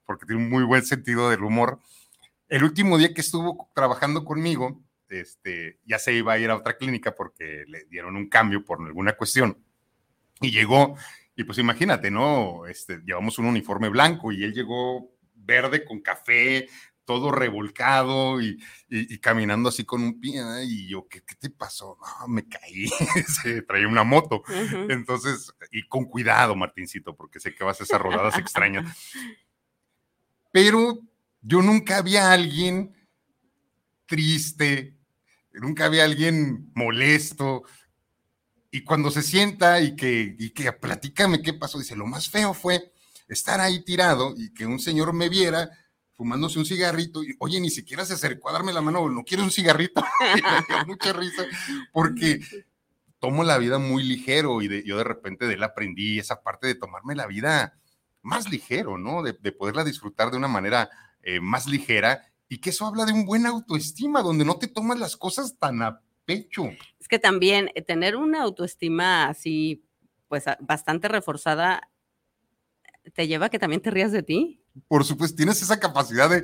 porque 0.08 0.26
tiene 0.26 0.42
un 0.42 0.50
muy 0.50 0.64
buen 0.64 0.84
sentido 0.84 1.30
del 1.30 1.44
humor. 1.44 1.80
El 2.50 2.64
último 2.64 2.98
día 2.98 3.14
que 3.14 3.22
estuvo 3.22 3.70
trabajando 3.76 4.26
conmigo, 4.26 4.82
este, 5.10 5.80
ya 5.86 6.00
se 6.00 6.14
iba 6.14 6.34
a 6.34 6.40
ir 6.40 6.50
a 6.50 6.56
otra 6.56 6.78
clínica 6.78 7.14
porque 7.14 7.66
le 7.68 7.86
dieron 7.86 8.16
un 8.16 8.30
cambio 8.30 8.66
por 8.66 8.82
alguna 8.82 9.14
cuestión. 9.14 9.64
Y 10.42 10.52
llegó, 10.52 10.96
y 11.36 11.44
pues 11.44 11.60
imagínate, 11.60 12.10
¿no? 12.10 12.66
Este, 12.66 13.02
llevamos 13.06 13.38
un 13.38 13.46
uniforme 13.46 13.90
blanco 13.90 14.32
y 14.32 14.44
él 14.44 14.54
llegó 14.54 15.12
verde 15.36 15.86
con 15.86 16.00
café, 16.00 16.68
todo 17.08 17.32
revolcado 17.32 18.42
y, 18.42 18.62
y, 18.90 19.14
y, 19.14 19.18
caminando 19.20 19.70
así 19.70 19.86
con 19.86 20.04
un 20.04 20.20
pie. 20.20 20.42
¿eh? 20.42 20.66
Y 20.66 20.90
yo, 20.90 21.08
¿qué, 21.08 21.22
¿qué, 21.24 21.36
te 21.36 21.50
pasó? 21.50 21.98
No, 22.20 22.28
me 22.28 22.48
caí. 22.48 22.88
Se 23.44 23.62
traía 23.62 23.88
una 23.88 24.04
moto. 24.04 24.44
Uh 24.48 24.52
-huh. 24.52 24.92
Entonces, 24.92 25.54
y 25.72 25.88
con 25.88 26.06
cuidado, 26.06 26.56
Martincito, 26.56 27.16
porque 27.16 27.40
sé 27.40 27.56
que 27.56 27.64
vas 27.64 27.80
a 27.80 27.86
esas 27.86 28.02
rodadas 28.02 28.38
extrañas. 28.38 28.86
Pero 30.58 30.98
yo 31.40 31.62
nunca 31.62 31.98
había 31.98 32.32
alguien 32.32 32.92
triste, 34.08 34.98
nunca 35.54 35.86
había 35.86 36.04
alguien 36.04 36.72
molesto. 36.74 37.62
Y 38.72 38.84
cuando 38.84 39.12
se 39.12 39.22
sienta 39.22 39.80
y 39.82 39.96
que, 39.96 40.36
y 40.40 40.50
que 40.50 40.72
platícame 40.72 41.44
qué 41.44 41.54
pasó, 41.54 41.78
dice, 41.78 41.96
lo 41.96 42.08
más 42.08 42.32
feo 42.32 42.56
fue 42.56 42.92
estar 43.28 43.62
ahí 43.62 43.84
tirado 43.84 44.34
y 44.36 44.52
que 44.52 44.66
un 44.66 44.80
señor 44.80 45.14
me 45.14 45.30
viera 45.30 45.70
fumándose 46.16 46.58
un 46.58 46.66
cigarrito 46.66 47.24
y, 47.24 47.36
oye, 47.38 47.60
ni 47.60 47.70
siquiera 47.70 48.04
se 48.04 48.16
acercó 48.16 48.50
a 48.50 48.54
darme 48.54 48.74
la 48.74 48.82
mano, 48.82 49.08
no 49.12 49.24
quiero 49.24 49.44
un 49.44 49.52
cigarrito. 49.52 50.04
y 50.40 50.42
me 50.42 50.76
dio 50.76 50.86
mucha 50.88 51.14
risa 51.14 51.46
porque 51.94 52.40
tomo 53.20 53.44
la 53.44 53.60
vida 53.60 53.78
muy 53.78 54.02
ligero 54.02 54.64
y 54.64 54.70
de, 54.70 54.84
yo 54.84 54.98
de 54.98 55.04
repente 55.04 55.46
de 55.46 55.54
él 55.54 55.62
aprendí 55.62 56.18
esa 56.18 56.42
parte 56.42 56.66
de 56.66 56.74
tomarme 56.74 57.14
la 57.14 57.28
vida 57.28 57.78
más 58.22 58.50
ligero, 58.50 58.98
¿no? 58.98 59.24
De, 59.24 59.34
de 59.34 59.52
poderla 59.52 59.84
disfrutar 59.84 60.32
de 60.32 60.38
una 60.38 60.48
manera 60.48 60.90
eh, 61.22 61.40
más 61.40 61.68
ligera 61.68 62.24
y 62.50 62.60
que 62.60 62.70
eso 62.70 62.86
habla 62.86 63.06
de 63.06 63.14
un 63.14 63.26
buen 63.26 63.46
autoestima, 63.46 64.22
donde 64.22 64.46
no 64.46 64.58
te 64.58 64.68
tomas 64.68 65.00
las 65.00 65.18
cosas 65.18 65.58
tan 65.58 65.82
a 65.82 66.02
pecho. 66.26 66.70
Es 67.00 67.08
que 67.08 67.20
también 67.20 67.70
eh, 67.76 67.82
tener 67.82 68.16
una 68.16 68.44
autoestima 68.44 69.28
así, 69.28 69.86
pues 70.28 70.46
bastante 70.60 71.08
reforzada, 71.08 71.90
te 73.14 73.28
lleva 73.28 73.48
a 73.48 73.50
que 73.50 73.60
también 73.60 73.82
te 73.82 73.92
rías 73.92 74.12
de 74.12 74.24
ti. 74.24 74.62
Por 74.88 75.04
supuesto, 75.04 75.36
tienes 75.36 75.62
esa 75.62 75.80
capacidad 75.80 76.30
de 76.30 76.44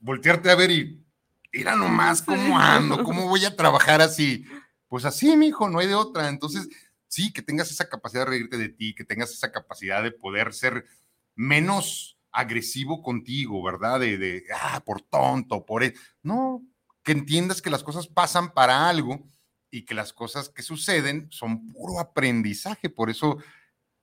voltearte 0.00 0.50
a 0.50 0.56
ver 0.56 0.70
y 0.70 1.04
mira 1.52 1.76
nomás 1.76 2.22
cómo 2.22 2.58
ando, 2.58 3.04
cómo 3.04 3.28
voy 3.28 3.44
a 3.44 3.56
trabajar 3.56 4.00
así. 4.00 4.44
Pues 4.88 5.04
así, 5.04 5.36
mi 5.36 5.48
hijo, 5.48 5.68
no 5.68 5.78
hay 5.78 5.86
de 5.86 5.94
otra. 5.94 6.28
Entonces, 6.28 6.68
sí, 7.12 7.30
que 7.30 7.42
tengas 7.42 7.70
esa 7.70 7.90
capacidad 7.90 8.22
de 8.22 8.30
reírte 8.30 8.56
de 8.56 8.70
ti, 8.70 8.94
que 8.94 9.04
tengas 9.04 9.30
esa 9.32 9.52
capacidad 9.52 10.02
de 10.02 10.12
poder 10.12 10.54
ser 10.54 10.86
menos 11.34 12.18
agresivo 12.30 13.02
contigo, 13.02 13.62
¿verdad? 13.62 14.00
De, 14.00 14.16
de 14.16 14.44
ah, 14.58 14.82
por 14.82 15.02
tonto, 15.02 15.66
por... 15.66 15.84
E-". 15.84 15.92
No, 16.22 16.62
que 17.02 17.12
entiendas 17.12 17.60
que 17.60 17.68
las 17.68 17.82
cosas 17.82 18.06
pasan 18.06 18.54
para 18.54 18.88
algo 18.88 19.28
y 19.70 19.84
que 19.84 19.94
las 19.94 20.14
cosas 20.14 20.48
que 20.48 20.62
suceden 20.62 21.26
son 21.30 21.68
puro 21.68 22.00
aprendizaje. 22.00 22.88
Por 22.88 23.10
eso 23.10 23.36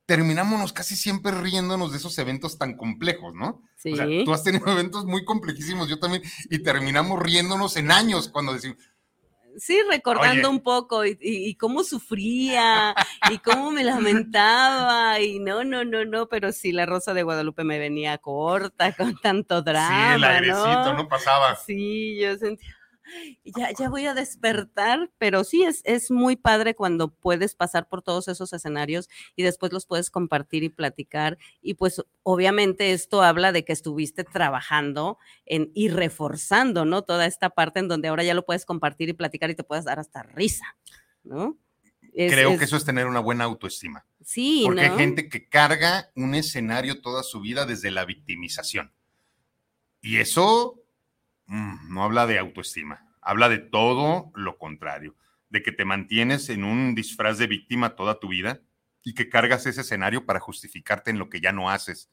terminámonos 0.05 0.71
casi 0.71 0.95
siempre 0.95 1.31
riéndonos 1.31 1.91
de 1.91 1.97
esos 1.97 2.15
eventos 2.19 2.59
tan 2.59 2.77
complejos, 2.77 3.33
¿no? 3.33 3.63
Sí. 3.75 3.93
O 3.93 3.95
sea, 3.95 4.05
tú 4.23 4.33
has 4.33 4.43
tenido 4.43 4.67
eventos 4.71 5.05
muy 5.05 5.25
complejísimos, 5.25 5.89
yo 5.89 5.97
también, 5.97 6.21
y 6.51 6.59
terminamos 6.59 7.19
riéndonos 7.19 7.75
en 7.75 7.89
años 7.89 8.29
cuando 8.29 8.53
decimos. 8.53 8.77
Sí, 9.59 9.79
recordando 9.89 10.47
Oye. 10.47 10.57
un 10.57 10.63
poco 10.63 11.05
y, 11.05 11.17
y, 11.21 11.49
y, 11.49 11.55
cómo 11.55 11.83
sufría 11.83 12.95
y 13.29 13.37
cómo 13.39 13.71
me 13.71 13.83
lamentaba 13.83 15.19
y 15.19 15.39
no, 15.39 15.63
no, 15.63 15.83
no, 15.83 16.05
no, 16.05 16.27
pero 16.27 16.51
sí, 16.51 16.71
la 16.71 16.85
Rosa 16.85 17.13
de 17.13 17.23
Guadalupe 17.23 17.63
me 17.63 17.79
venía 17.79 18.17
corta 18.17 18.93
con 18.93 19.17
tanto 19.21 19.61
drama. 19.61 20.09
Sí, 20.09 20.15
el 20.15 20.23
airecito 20.23 20.93
no, 20.93 20.93
no 20.93 21.07
pasaba. 21.07 21.55
Sí, 21.55 22.17
yo 22.19 22.37
sentía, 22.37 22.78
ya, 23.43 23.71
ya 23.77 23.89
voy 23.89 24.05
a 24.05 24.13
despertar, 24.13 25.11
pero 25.17 25.43
sí 25.43 25.63
es, 25.63 25.81
es 25.85 26.11
muy 26.11 26.35
padre 26.35 26.75
cuando 26.75 27.09
puedes 27.13 27.55
pasar 27.55 27.87
por 27.87 28.01
todos 28.01 28.27
esos 28.27 28.53
escenarios 28.53 29.09
y 29.35 29.43
después 29.43 29.71
los 29.71 29.85
puedes 29.85 30.09
compartir 30.09 30.63
y 30.63 30.69
platicar. 30.69 31.37
Y 31.61 31.75
pues 31.75 32.01
obviamente 32.23 32.91
esto 32.91 33.21
habla 33.21 33.51
de 33.51 33.65
que 33.65 33.73
estuviste 33.73 34.23
trabajando 34.23 35.17
en, 35.45 35.71
y 35.73 35.89
reforzando, 35.89 36.85
¿no? 36.85 37.03
Toda 37.03 37.25
esta 37.25 37.49
parte 37.49 37.79
en 37.79 37.87
donde 37.87 38.07
ahora 38.07 38.23
ya 38.23 38.33
lo 38.33 38.45
puedes 38.45 38.65
compartir 38.65 39.09
y 39.09 39.13
platicar 39.13 39.49
y 39.49 39.55
te 39.55 39.63
puedes 39.63 39.85
dar 39.85 39.99
hasta 39.99 40.23
risa, 40.23 40.77
¿no? 41.23 41.57
Es, 42.13 42.33
Creo 42.33 42.51
es, 42.51 42.59
que 42.59 42.65
eso 42.65 42.75
es 42.75 42.85
tener 42.85 43.05
una 43.07 43.19
buena 43.19 43.43
autoestima. 43.43 44.05
Sí, 44.23 44.63
Porque 44.65 44.87
¿no? 44.87 44.93
hay 44.93 44.99
gente 44.99 45.29
que 45.29 45.47
carga 45.47 46.11
un 46.15 46.35
escenario 46.35 47.01
toda 47.01 47.23
su 47.23 47.39
vida 47.39 47.65
desde 47.65 47.91
la 47.91 48.05
victimización. 48.05 48.91
Y 50.01 50.17
eso 50.17 50.81
mmm, 51.49 51.93
no 51.93 52.03
habla 52.03 52.27
de 52.27 52.39
autoestima, 52.39 53.05
habla 53.21 53.49
de 53.49 53.57
todo 53.57 54.31
lo 54.35 54.57
contrario, 54.57 55.15
de 55.49 55.61
que 55.61 55.71
te 55.71 55.83
mantienes 55.83 56.49
en 56.49 56.63
un 56.63 56.95
disfraz 56.95 57.37
de 57.37 57.47
víctima 57.47 57.95
toda 57.95 58.19
tu 58.19 58.29
vida 58.29 58.61
y 59.03 59.13
que 59.13 59.29
cargas 59.29 59.65
ese 59.65 59.81
escenario 59.81 60.25
para 60.25 60.39
justificarte 60.39 61.11
en 61.11 61.19
lo 61.19 61.29
que 61.29 61.41
ya 61.41 61.51
no 61.51 61.69
haces, 61.69 62.09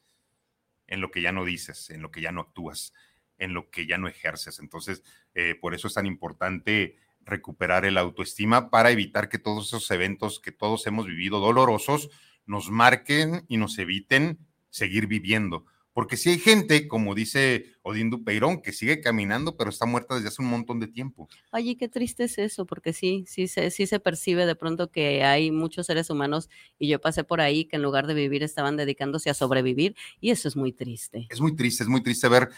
en 0.87 1.01
lo 1.01 1.11
que 1.11 1.21
ya 1.21 1.31
no 1.31 1.45
dices, 1.45 1.89
en 1.89 2.01
lo 2.01 2.11
que 2.11 2.21
ya 2.21 2.31
no 2.31 2.41
actúas, 2.41 2.93
en 3.37 3.53
lo 3.53 3.69
que 3.69 3.85
ya 3.85 3.97
no 3.97 4.07
ejerces. 4.07 4.59
Entonces, 4.59 5.03
eh, 5.35 5.55
por 5.55 5.75
eso 5.75 5.87
es 5.87 5.93
tan 5.93 6.05
importante 6.05 6.97
recuperar 7.21 7.85
el 7.85 7.97
autoestima 7.97 8.69
para 8.69 8.89
evitar 8.89 9.29
que 9.29 9.37
todos 9.37 9.67
esos 9.67 9.91
eventos 9.91 10.39
que 10.39 10.51
todos 10.51 10.87
hemos 10.87 11.05
vivido 11.05 11.39
dolorosos 11.39 12.09
nos 12.45 12.71
marquen 12.71 13.45
y 13.47 13.57
nos 13.57 13.77
eviten 13.77 14.39
seguir 14.69 15.07
viviendo. 15.07 15.65
Porque 15.97 16.15
si 16.15 16.29
hay 16.29 16.37
gente, 16.37 16.87
como 16.87 17.15
dice 17.15 17.71
Odín 17.81 18.11
Dupeirón, 18.11 18.61
que 18.61 18.71
sigue 18.71 19.01
caminando, 19.01 19.57
pero 19.57 19.71
está 19.71 19.87
muerta 19.87 20.13
desde 20.13 20.27
hace 20.27 20.43
un 20.43 20.47
montón 20.47 20.79
de 20.79 20.87
tiempo. 20.87 21.27
Oye, 21.51 21.75
qué 21.75 21.89
triste 21.89 22.25
es 22.25 22.37
eso, 22.37 22.67
porque 22.67 22.93
sí, 22.93 23.25
sí 23.27 23.47
se, 23.47 23.71
sí 23.71 23.87
se 23.87 23.99
percibe 23.99 24.45
de 24.45 24.55
pronto 24.55 24.91
que 24.91 25.23
hay 25.23 25.49
muchos 25.49 25.87
seres 25.87 26.11
humanos, 26.11 26.51
y 26.77 26.87
yo 26.87 27.01
pasé 27.01 27.23
por 27.23 27.41
ahí, 27.41 27.65
que 27.65 27.77
en 27.77 27.81
lugar 27.81 28.05
de 28.05 28.13
vivir 28.13 28.43
estaban 28.43 28.77
dedicándose 28.77 29.31
a 29.31 29.33
sobrevivir, 29.33 29.95
y 30.19 30.29
eso 30.29 30.47
es 30.47 30.55
muy 30.55 30.71
triste. 30.71 31.25
Es 31.31 31.41
muy 31.41 31.55
triste, 31.55 31.81
es 31.81 31.89
muy 31.89 32.03
triste 32.03 32.29
ver 32.29 32.49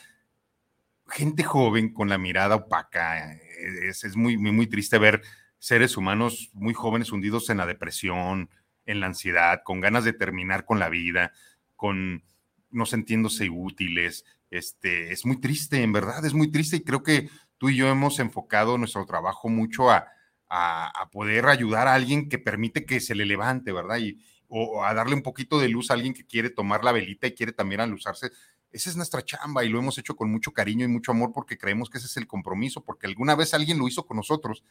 gente 1.08 1.45
joven 1.45 1.93
con 1.93 2.10
la 2.10 2.17
mirada 2.17 2.56
opaca. 2.56 3.36
Es, 3.88 4.04
es 4.04 4.17
muy, 4.17 4.38
muy, 4.38 4.52
muy 4.52 4.67
triste 4.67 4.97
ver 4.97 5.21
seres 5.60 5.95
humanos 5.95 6.49
muy 6.52 6.73
jóvenes 6.73 7.10
hundidos 7.13 7.49
en 7.49 7.56
la 7.56 7.65
depresión, 7.65 8.49
en 8.86 8.99
la 8.99 9.06
ansiedad, 9.06 9.62
con 9.63 9.80
ganas 9.80 10.04
de 10.04 10.12
terminar 10.12 10.65
con 10.65 10.78
la 10.78 10.89
vida, 10.89 11.32
con 11.78 12.21
no 12.71 12.86
sintiéndose 12.86 13.49
útiles. 13.49 14.25
Este, 14.49 15.12
es 15.12 15.25
muy 15.25 15.39
triste, 15.39 15.82
en 15.84 15.93
verdad, 15.93 16.25
es 16.25 16.34
muy 16.34 16.51
triste 16.51 16.77
y 16.77 16.84
creo 16.84 17.03
que 17.03 17.29
tú 17.58 17.69
y 17.69 17.75
yo 17.75 17.89
hemos 17.89 18.19
enfocado 18.19 18.77
nuestro 18.77 19.05
trabajo 19.05 19.49
mucho 19.49 19.91
a, 19.91 20.08
a, 20.47 20.88
a 21.01 21.10
poder 21.10 21.45
ayudar 21.45 21.88
a 21.88 21.93
alguien 21.93 22.29
que 22.29 22.39
permite 22.39 22.86
que 22.86 22.99
se 22.99 23.15
le 23.15 23.25
levante, 23.25 23.71
¿verdad? 23.71 23.97
Y, 23.97 24.19
o, 24.49 24.84
a 24.84 24.93
darle 24.93 25.15
un 25.15 25.21
poquito 25.21 25.60
de 25.60 25.69
luz 25.69 25.89
a 25.89 25.93
alguien 25.93 26.13
que 26.13 26.25
quiere 26.25 26.49
tomar 26.49 26.84
la 26.84 26.91
velita 26.91 27.27
y 27.27 27.34
quiere 27.34 27.53
también 27.53 27.82
alusarse. 27.82 28.32
Esa 28.71 28.89
es 28.89 28.95
nuestra 28.95 29.23
chamba 29.23 29.63
y 29.63 29.69
lo 29.69 29.79
hemos 29.79 29.97
hecho 29.97 30.15
con 30.15 30.29
mucho 30.32 30.51
cariño 30.51 30.86
y 30.86 30.89
mucho 30.89 31.12
amor 31.12 31.32
porque 31.34 31.58
creemos 31.58 31.89
que 31.89 31.97
ese 31.99 32.08
es 32.08 32.17
el 32.17 32.27
compromiso, 32.27 32.84
porque 32.84 33.08
alguna 33.08 33.36
vez 33.36 33.53
alguien 33.53 33.79
lo 33.79 33.88
hizo 33.88 34.05
con 34.05 34.17
nosotros 34.17 34.63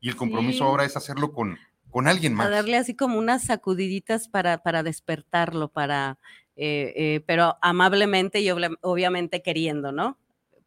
y 0.00 0.08
el 0.08 0.16
compromiso 0.16 0.58
sí. 0.58 0.64
ahora 0.64 0.84
es 0.84 0.96
hacerlo 0.96 1.32
con, 1.32 1.58
con 1.90 2.08
alguien 2.08 2.34
más. 2.34 2.46
A 2.46 2.50
darle 2.50 2.76
así 2.76 2.94
como 2.94 3.18
unas 3.18 3.44
sacudiditas 3.44 4.28
para, 4.28 4.58
para 4.58 4.82
despertarlo, 4.82 5.68
para 5.68 6.18
eh, 6.56 6.92
eh, 6.96 7.20
pero 7.26 7.56
amablemente 7.62 8.40
y 8.40 8.50
ob 8.50 8.60
obviamente 8.82 9.42
queriendo, 9.42 9.92
¿no? 9.92 10.18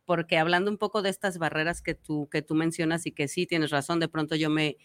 Porque 0.06 0.38
hablando 0.38 0.72
un 0.72 0.78
poco 0.78 1.02
de 1.02 1.10
estas 1.10 1.38
barreras 1.38 1.82
que 1.82 1.94
tú, 1.94 2.30
que 2.32 2.42
tú 2.42 2.56
mencionas 2.56 3.06
y 3.06 3.12
que 3.12 3.28
sí 3.28 3.46
tienes 3.46 3.72
razón, 3.72 4.00
de 4.00 4.08
pronto 4.08 4.36
yo 4.36 4.50
me, 4.50 4.78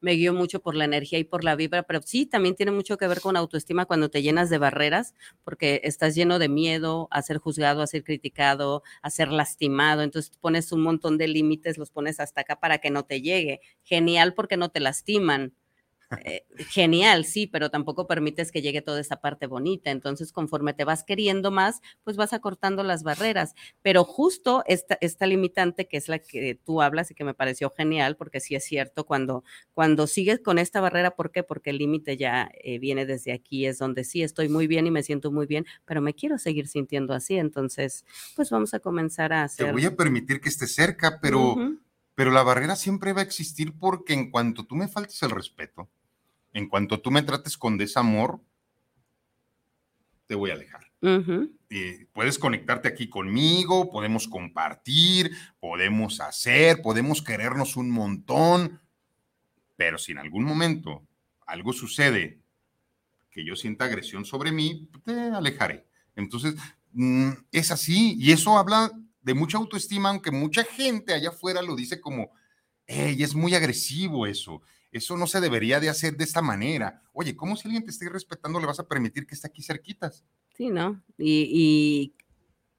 me 0.00 0.12
guío 0.12 0.32
mucho 0.32 0.60
por 0.62 0.74
la 0.74 0.84
energía 0.86 1.18
y 1.18 1.24
por 1.24 1.44
la 1.44 1.54
vibra, 1.54 1.82
pero 1.82 2.00
sí, 2.02 2.26
también 2.26 2.54
tiene 2.54 2.72
mucho 2.72 2.96
que 2.96 3.06
ver 3.06 3.20
con 3.20 3.36
autoestima 3.36 3.84
cuando 3.84 4.08
te 4.10 4.22
llenas 4.22 4.48
de 4.50 4.58
barreras, 4.58 5.14
porque 5.44 5.80
estás 5.84 6.14
lleno 6.14 6.38
de 6.38 6.48
miedo 6.48 7.08
a 7.10 7.20
ser 7.22 7.38
juzgado, 7.38 7.82
a 7.82 7.86
ser 7.86 8.04
criticado, 8.04 8.82
a 9.02 9.10
ser 9.10 9.28
lastimado, 9.28 10.02
entonces 10.02 10.36
pones 10.40 10.72
un 10.72 10.82
montón 10.82 11.18
de 11.18 11.28
límites, 11.28 11.76
los 11.78 11.90
pones 11.90 12.18
hasta 12.20 12.40
acá 12.42 12.58
para 12.58 12.78
que 12.78 12.90
no 12.90 13.04
te 13.04 13.20
llegue. 13.20 13.60
Genial 13.82 14.34
porque 14.34 14.56
no 14.56 14.70
te 14.70 14.80
lastiman, 14.80 15.54
eh, 16.24 16.44
genial, 16.68 17.24
sí, 17.24 17.46
pero 17.46 17.70
tampoco 17.70 18.06
permites 18.06 18.50
que 18.50 18.62
llegue 18.62 18.82
toda 18.82 19.00
esa 19.00 19.20
parte 19.20 19.46
bonita. 19.46 19.90
Entonces, 19.90 20.32
conforme 20.32 20.74
te 20.74 20.84
vas 20.84 21.04
queriendo 21.04 21.50
más, 21.50 21.80
pues 22.04 22.16
vas 22.16 22.32
acortando 22.32 22.82
las 22.82 23.02
barreras. 23.02 23.54
Pero 23.82 24.04
justo 24.04 24.64
esta, 24.66 24.98
esta 25.00 25.26
limitante, 25.26 25.86
que 25.86 25.96
es 25.96 26.08
la 26.08 26.18
que 26.18 26.56
tú 26.56 26.82
hablas 26.82 27.10
y 27.10 27.14
que 27.14 27.24
me 27.24 27.34
pareció 27.34 27.70
genial, 27.70 28.16
porque 28.16 28.40
sí 28.40 28.54
es 28.54 28.64
cierto, 28.64 29.04
cuando, 29.06 29.44
cuando 29.72 30.06
sigues 30.06 30.40
con 30.40 30.58
esta 30.58 30.80
barrera, 30.80 31.12
¿por 31.12 31.30
qué? 31.30 31.42
Porque 31.42 31.70
el 31.70 31.78
límite 31.78 32.16
ya 32.16 32.50
eh, 32.62 32.78
viene 32.78 33.06
desde 33.06 33.32
aquí, 33.32 33.66
es 33.66 33.78
donde 33.78 34.04
sí 34.04 34.22
estoy 34.22 34.48
muy 34.48 34.66
bien 34.66 34.86
y 34.86 34.90
me 34.90 35.02
siento 35.02 35.30
muy 35.30 35.46
bien, 35.46 35.66
pero 35.84 36.00
me 36.00 36.14
quiero 36.14 36.38
seguir 36.38 36.66
sintiendo 36.66 37.14
así. 37.14 37.36
Entonces, 37.36 38.04
pues 38.34 38.50
vamos 38.50 38.74
a 38.74 38.80
comenzar 38.80 39.32
a 39.32 39.44
hacer. 39.44 39.66
Te 39.66 39.72
voy 39.72 39.84
a 39.84 39.94
permitir 39.94 40.40
que 40.40 40.48
esté 40.48 40.66
cerca, 40.66 41.20
pero, 41.20 41.56
pero 42.14 42.30
la 42.30 42.42
barrera 42.42 42.74
siempre 42.74 43.12
va 43.12 43.20
a 43.20 43.24
existir 43.24 43.72
porque 43.78 44.12
en 44.12 44.30
cuanto 44.30 44.66
tú 44.66 44.74
me 44.74 44.88
faltes 44.88 45.22
el 45.22 45.30
respeto, 45.30 45.88
en 46.52 46.68
cuanto 46.68 47.00
tú 47.00 47.10
me 47.10 47.22
trates 47.22 47.56
con 47.56 47.78
desamor, 47.78 48.40
te 50.26 50.34
voy 50.34 50.50
a 50.50 50.54
alejar. 50.54 50.90
Eh, 51.70 52.06
puedes 52.12 52.38
conectarte 52.38 52.88
aquí 52.88 53.08
conmigo, 53.08 53.90
podemos 53.90 54.28
compartir, 54.28 55.30
podemos 55.58 56.20
hacer, 56.20 56.82
podemos 56.82 57.22
querernos 57.22 57.76
un 57.76 57.90
montón, 57.90 58.80
pero 59.76 59.98
si 59.98 60.12
en 60.12 60.18
algún 60.18 60.44
momento 60.44 61.06
algo 61.46 61.72
sucede 61.72 62.40
que 63.30 63.44
yo 63.44 63.56
sienta 63.56 63.86
agresión 63.86 64.24
sobre 64.24 64.52
mí, 64.52 64.88
te 65.04 65.12
alejaré. 65.12 65.86
Entonces, 66.16 66.54
mm, 66.92 67.30
es 67.52 67.70
así, 67.70 68.16
y 68.18 68.32
eso 68.32 68.58
habla 68.58 68.92
de 69.22 69.34
mucha 69.34 69.58
autoestima, 69.58 70.10
aunque 70.10 70.30
mucha 70.30 70.64
gente 70.64 71.14
allá 71.14 71.30
afuera 71.30 71.62
lo 71.62 71.76
dice 71.76 72.00
como, 72.00 72.30
hey, 72.86 73.22
es 73.22 73.34
muy 73.34 73.54
agresivo 73.54 74.26
eso. 74.26 74.62
Eso 74.92 75.16
no 75.16 75.26
se 75.26 75.40
debería 75.40 75.78
de 75.78 75.88
hacer 75.88 76.16
de 76.16 76.24
esta 76.24 76.42
manera. 76.42 77.02
Oye, 77.12 77.36
¿cómo 77.36 77.56
si 77.56 77.68
alguien 77.68 77.84
te 77.84 77.90
esté 77.90 78.08
respetando 78.08 78.58
le 78.58 78.66
vas 78.66 78.80
a 78.80 78.88
permitir 78.88 79.26
que 79.26 79.34
esté 79.34 79.46
aquí 79.46 79.62
cerquitas? 79.62 80.24
Sí, 80.56 80.68
¿no? 80.68 81.02
Y, 81.16 82.14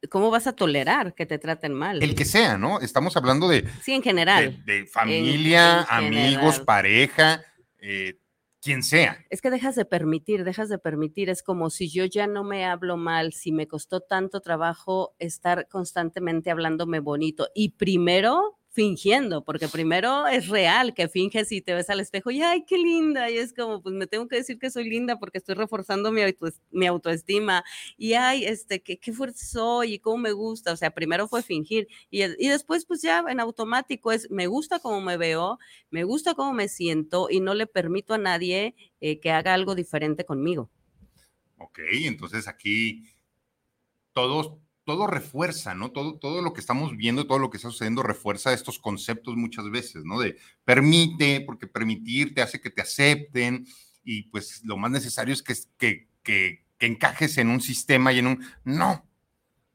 ¿cómo 0.10 0.30
vas 0.30 0.45
a 0.47 0.54
tolerar 0.54 1.15
que 1.15 1.26
te 1.26 1.39
traten 1.39 1.74
mal? 1.74 2.04
El 2.04 2.15
que 2.15 2.26
sea, 2.26 2.58
¿no? 2.58 2.80
Estamos 2.82 3.15
hablando 3.15 3.47
de... 3.47 3.65
Sí, 3.82 3.93
en 3.93 4.04
general. 4.04 4.63
De, 4.65 4.86
familia, 4.88 5.84
amigos, 5.84 6.60
pareja, 6.60 7.45
eh, 7.80 8.19
quien 8.62 8.84
sea. 8.84 9.26
Es 9.30 9.41
que 9.41 9.50
dejas 9.50 9.76
de 9.76 9.86
permitir, 9.86 10.43
dejas 10.43 10.67
de 10.67 10.80
permitir. 10.80 11.30
Es 11.30 11.41
como 11.43 11.69
si 11.69 11.89
yo 11.89 12.04
ya 12.06 12.28
no 12.28 12.43
me 12.43 12.65
hablo 12.65 12.97
mal, 12.97 13.32
si 13.32 13.54
me 13.54 13.67
costó 13.67 14.02
tanto 14.02 14.41
trabajo 14.41 15.15
estar 15.17 15.67
constantemente 15.69 16.52
hablándome 16.52 17.00
bonito 17.00 17.47
y 17.56 17.69
primero 17.69 18.60
fingiendo, 18.72 19.44
porque 19.44 19.68
primero 19.68 20.28
es 20.28 20.48
real 20.48 20.94
que 20.94 21.10
finges 21.10 21.52
y 21.52 21.62
te 21.62 21.74
ves 21.74 21.90
al 21.90 22.00
espejo 22.00 22.32
y 22.32 22.42
ay, 22.42 22.64
qué 22.66 22.78
linda, 22.78 23.30
y 23.30 23.38
es 23.38 23.54
como, 23.54 23.82
pues 23.82 23.94
me 23.94 24.08
tengo 24.08 24.28
que 24.30 24.38
decir 24.38 24.58
que 24.58 24.72
soy 24.72 24.90
linda 24.90 25.20
porque 25.20 25.40
estoy 25.40 25.56
reforzando 25.56 26.12
mi, 26.12 26.22
mi 26.72 26.88
autoestima, 26.88 27.66
y 27.98 28.14
ay, 28.14 28.46
este, 28.46 28.82
qué, 28.82 28.98
qué 28.98 29.12
fuerte 29.12 29.40
soy 29.44 29.96
y 29.96 30.00
cómo 30.00 30.18
me 30.18 30.32
gusta, 30.32 30.72
o 30.72 30.78
sea, 30.78 30.92
primero 30.92 31.28
fue 31.28 31.44
fingir, 31.44 31.88
y, 32.10 32.24
y 32.24 32.48
después 32.48 32.86
pues 32.86 33.02
ya 33.02 33.24
en 33.28 33.42
automático 33.42 34.12
es, 34.14 34.32
me 34.32 34.48
gusta 34.48 34.80
cómo 34.80 35.02
me 35.02 35.18
veo, 35.18 35.60
me 35.90 36.06
gusta 36.06 36.34
cómo 36.34 36.54
me 36.54 36.70
siento 36.70 37.28
y 37.30 37.42
no 37.42 37.54
le 37.54 37.68
permito 37.68 38.14
a 38.14 38.18
nadie 38.18 38.76
eh, 39.02 39.20
que 39.20 39.32
haga 39.32 39.54
algo 39.54 39.76
diferente 39.76 40.24
conmigo. 40.24 40.70
Ok, 41.58 41.80
entonces 42.04 42.48
aquí 42.48 43.04
todos 44.14 44.58
todo 44.91 45.08
refuerza, 45.08 45.73
¿no? 45.73 45.91
Todo, 45.91 46.19
todo 46.19 46.41
lo 46.41 46.51
que 46.51 46.60
estamos 46.60 46.97
viendo, 46.97 47.25
todo 47.25 47.39
lo 47.39 47.49
que 47.49 47.56
está 47.56 47.69
sucediendo 47.69 48.04
refuerza 48.04 48.51
estos 48.51 48.77
conceptos 48.77 49.38
muchas 49.38 49.71
veces, 49.71 50.04
¿no? 50.04 50.19
De 50.19 50.36
permite, 50.65 51.39
porque 51.39 51.65
permitir 51.65 52.34
te 52.34 52.41
hace 52.41 52.60
que 52.60 52.71
te 52.71 52.82
acepten 52.82 53.65
y 54.04 54.23
pues 54.23 54.65
lo 54.65 54.75
más 54.75 54.91
necesario 54.91 55.34
es 55.34 55.41
que, 55.41 55.56
que, 55.77 56.10
que, 56.23 56.65
encajes 56.86 57.38
en 57.38 57.47
un 57.47 57.62
sistema 57.62 58.12
y 58.12 58.19
en 58.19 58.27
un... 58.27 58.45
No, 58.65 59.08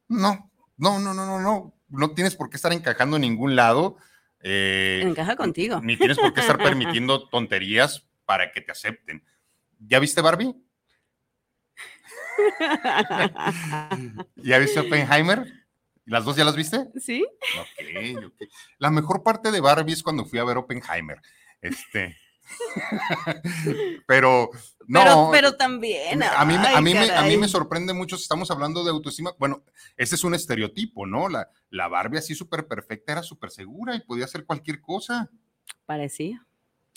no, 0.07 0.51
no, 0.77 0.99
no, 0.99 1.15
no, 1.15 1.25
no, 1.25 1.41
no, 1.41 1.73
no 1.89 2.11
tienes 2.11 2.35
por 2.35 2.51
qué 2.51 2.57
estar 2.57 2.71
encajando 2.71 3.15
en 3.15 3.23
ningún 3.23 3.55
lado. 3.55 3.97
Eh, 4.41 5.01
Encaja 5.03 5.35
contigo. 5.35 5.81
Ni 5.81 5.97
tienes 5.97 6.19
por 6.19 6.31
qué 6.31 6.41
estar 6.41 6.57
permitiendo 6.63 7.27
tonterías 7.27 8.05
para 8.25 8.51
que 8.51 8.61
te 8.61 8.71
acepten. 8.71 9.23
¿Ya 9.79 9.97
viste 9.97 10.21
Barbie? 10.21 10.53
¿Ya 14.35 14.57
viste 14.57 14.79
Oppenheimer? 14.79 15.45
¿Las 16.05 16.23
dos 16.23 16.35
ya 16.37 16.45
las 16.45 16.55
viste? 16.55 16.87
Sí. 16.99 17.25
Ok, 17.59 18.31
La 18.77 18.89
mejor 18.89 19.23
parte 19.23 19.51
de 19.51 19.59
Barbie 19.59 19.93
es 19.93 20.03
cuando 20.03 20.25
fui 20.25 20.39
a 20.39 20.45
ver 20.45 20.57
Oppenheimer. 20.57 21.21
Este. 21.61 22.15
pero 24.07 24.49
no. 24.87 25.29
Pero, 25.31 25.57
también. 25.57 26.23
A 26.23 26.45
mí, 26.45 26.55
a, 26.55 26.81
mí 26.81 26.93
me, 26.93 27.11
a 27.11 27.23
mí 27.23 27.37
me 27.37 27.49
sorprende 27.49 27.93
mucho 27.93 28.15
si 28.15 28.23
estamos 28.23 28.49
hablando 28.51 28.85
de 28.85 28.91
autoestima. 28.91 29.33
Bueno, 29.37 29.63
ese 29.97 30.15
es 30.15 30.23
un 30.23 30.33
estereotipo, 30.33 31.05
¿no? 31.05 31.27
La, 31.27 31.49
la 31.69 31.89
Barbie 31.89 32.19
así 32.19 32.35
súper 32.35 32.67
perfecta 32.67 33.11
era 33.11 33.23
súper 33.23 33.51
segura 33.51 33.95
y 33.95 33.99
podía 33.99 34.25
hacer 34.25 34.45
cualquier 34.45 34.79
cosa. 34.79 35.29
Parecía. 35.85 36.46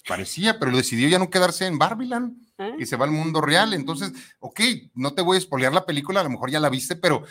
Parecía, 0.07 0.59
pero 0.59 0.77
decidió 0.77 1.09
ya 1.09 1.19
no 1.19 1.31
quedarse 1.31 1.67
en 1.67 1.79
Barbiland 1.79 2.37
¿Eh? 2.59 2.77
y 2.79 2.87
se 2.87 2.97
va 2.97 3.05
al 3.05 3.11
mundo 3.11 3.41
real. 3.41 3.75
Entonces, 3.75 4.13
ok, 4.39 4.61
no 4.95 5.15
te 5.15 5.23
voy 5.23 5.37
a 5.37 5.39
espolear 5.39 5.73
la 5.73 5.87
película, 5.87 6.21
a 6.21 6.25
lo 6.25 6.31
mejor 6.31 6.51
ya 6.51 6.61
la 6.61 6.71
viste, 6.71 6.97
pero 6.97 7.25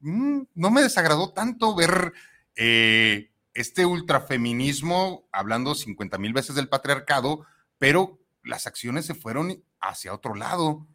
mm, 0.00 0.42
no 0.54 0.70
me 0.70 0.82
desagradó 0.82 1.32
tanto 1.32 1.74
ver 1.74 2.12
eh, 2.54 3.32
este 3.54 3.86
ultrafeminismo 3.86 5.28
hablando 5.32 5.74
50 5.74 6.18
mil 6.18 6.32
veces 6.32 6.54
del 6.54 6.68
patriarcado, 6.68 7.46
pero 7.78 8.20
las 8.42 8.66
acciones 8.66 9.06
se 9.06 9.14
fueron 9.14 9.62
hacia 9.80 10.14
otro 10.14 10.34
lado. 10.34 10.86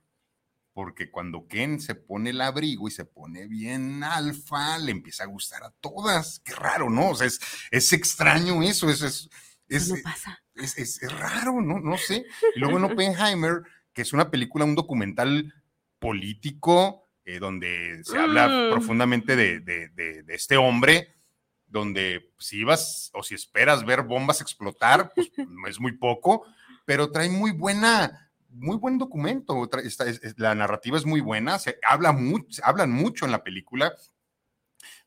Porque 0.74 1.12
cuando 1.12 1.48
Ken 1.48 1.82
se 1.82 1.96
pone 1.96 2.30
el 2.30 2.40
abrigo 2.40 2.88
y 2.88 2.92
se 2.92 3.04
pone 3.04 3.46
bien 3.46 4.06
alfa, 4.06 4.78
le 4.80 4.92
empieza 4.92 5.24
a 5.24 5.28
gustar 5.28 5.64
a 5.66 5.72
todas. 5.72 6.40
Qué 6.46 6.56
raro, 6.56 6.90
¿no? 6.90 7.10
O 7.10 7.16
sea, 7.16 7.28
es, 7.28 7.42
es 7.72 7.92
extraño 7.92 8.64
eso, 8.64 8.90
es, 8.90 9.02
es, 9.02 9.30
es, 9.68 10.02
pasa 10.02 10.42
es, 10.64 11.00
raro, 11.20 11.62
¿no? 11.62 11.80
No 11.80 11.98
sé. 11.98 12.26
Y 12.56 12.60
luego 12.60 12.78
en 12.78 12.86
Oppenheimer, 12.86 13.64
que 13.94 14.02
es 14.02 14.14
una 14.14 14.30
película, 14.30 14.66
un 14.66 14.76
documental 14.76 15.54
político, 16.00 17.08
eh, 17.26 17.40
donde 17.40 18.02
se 18.04 18.18
habla 18.18 18.48
mm. 18.48 18.72
profundamente 18.72 19.36
de, 19.36 20.24
este 20.30 20.58
hombre, 20.58 21.14
donde 21.68 22.32
si 22.40 22.58
ibas 22.58 23.12
o 23.14 23.24
si 23.24 23.36
esperas 23.36 23.86
ver 23.86 24.02
bombas 24.04 24.42
explotar, 24.42 25.12
pues 25.14 25.32
es 25.70 25.80
muy 25.80 25.94
poco, 25.94 26.46
pero 26.86 27.12
trae 27.12 27.30
muy 27.30 27.52
buena, 27.52 28.32
muy 28.50 28.78
buen 28.78 28.98
documento. 28.98 29.70
la 30.38 30.56
narrativa 30.56 30.98
es 30.98 31.06
muy 31.06 31.22
buena, 31.22 31.60
se 31.60 31.78
habla 31.88 32.12
mucho, 32.12 32.62
hablan 32.66 32.92
mucho 32.92 33.26
en 33.26 33.32
la 33.32 33.44
película. 33.44 33.94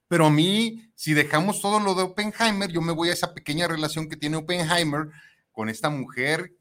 Pero 0.07 0.27
a 0.27 0.31
mí, 0.31 0.93
si 0.95 1.15
dejamos 1.15 1.61
todo 1.61 1.81
lo 1.81 1.95
de 1.95 2.03
Oppenheimer, 2.03 2.71
yo 2.71 2.81
me 2.81 2.93
voy 2.93 3.09
a 3.09 3.15
esa 3.15 3.35
pequeña 3.35 3.67
relación 3.67 4.09
que 4.09 4.17
tiene 4.17 4.37
Oppenheimer 4.37 5.09
con 5.55 5.71
esta 5.71 5.89
mujer 5.89 6.53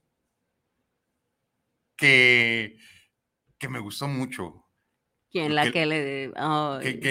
que, 1.98 2.78
que 3.58 3.68
me 3.68 3.80
gustó 3.80 4.08
mucho. 4.08 4.66
¿Quién? 5.32 5.56
La 5.56 5.72
que, 5.72 5.88
le... 5.88 6.32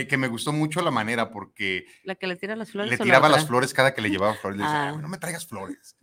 Que, 0.06 0.16
me 0.16 0.28
gustó 0.28 0.52
mucho 0.52 0.80
la 0.80 0.92
manera 0.92 1.30
porque... 1.30 1.86
La 2.04 2.14
que 2.14 2.28
le 2.28 2.36
tira 2.36 2.54
las 2.54 2.70
flores. 2.70 2.92
Le 2.92 2.98
tiraba 2.98 3.28
las 3.28 3.48
flores 3.48 3.74
cada 3.74 3.94
que 3.94 4.00
le 4.00 4.10
llevaba 4.10 4.34
flores. 4.34 4.58
Le 4.58 4.64
decía, 4.64 4.90
ah. 4.90 4.96
no 4.96 5.08
me 5.08 5.18
traigas 5.18 5.46
flores. 5.46 5.96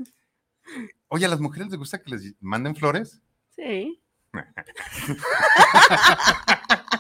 Oye, 1.08 1.26
¿a 1.26 1.30
las 1.30 1.40
mujeres 1.40 1.70
les 1.70 1.80
gusta 1.80 2.04
que 2.04 2.12
les 2.12 2.36
manden 2.42 2.76
flores? 2.76 3.22
Sí. 3.56 4.04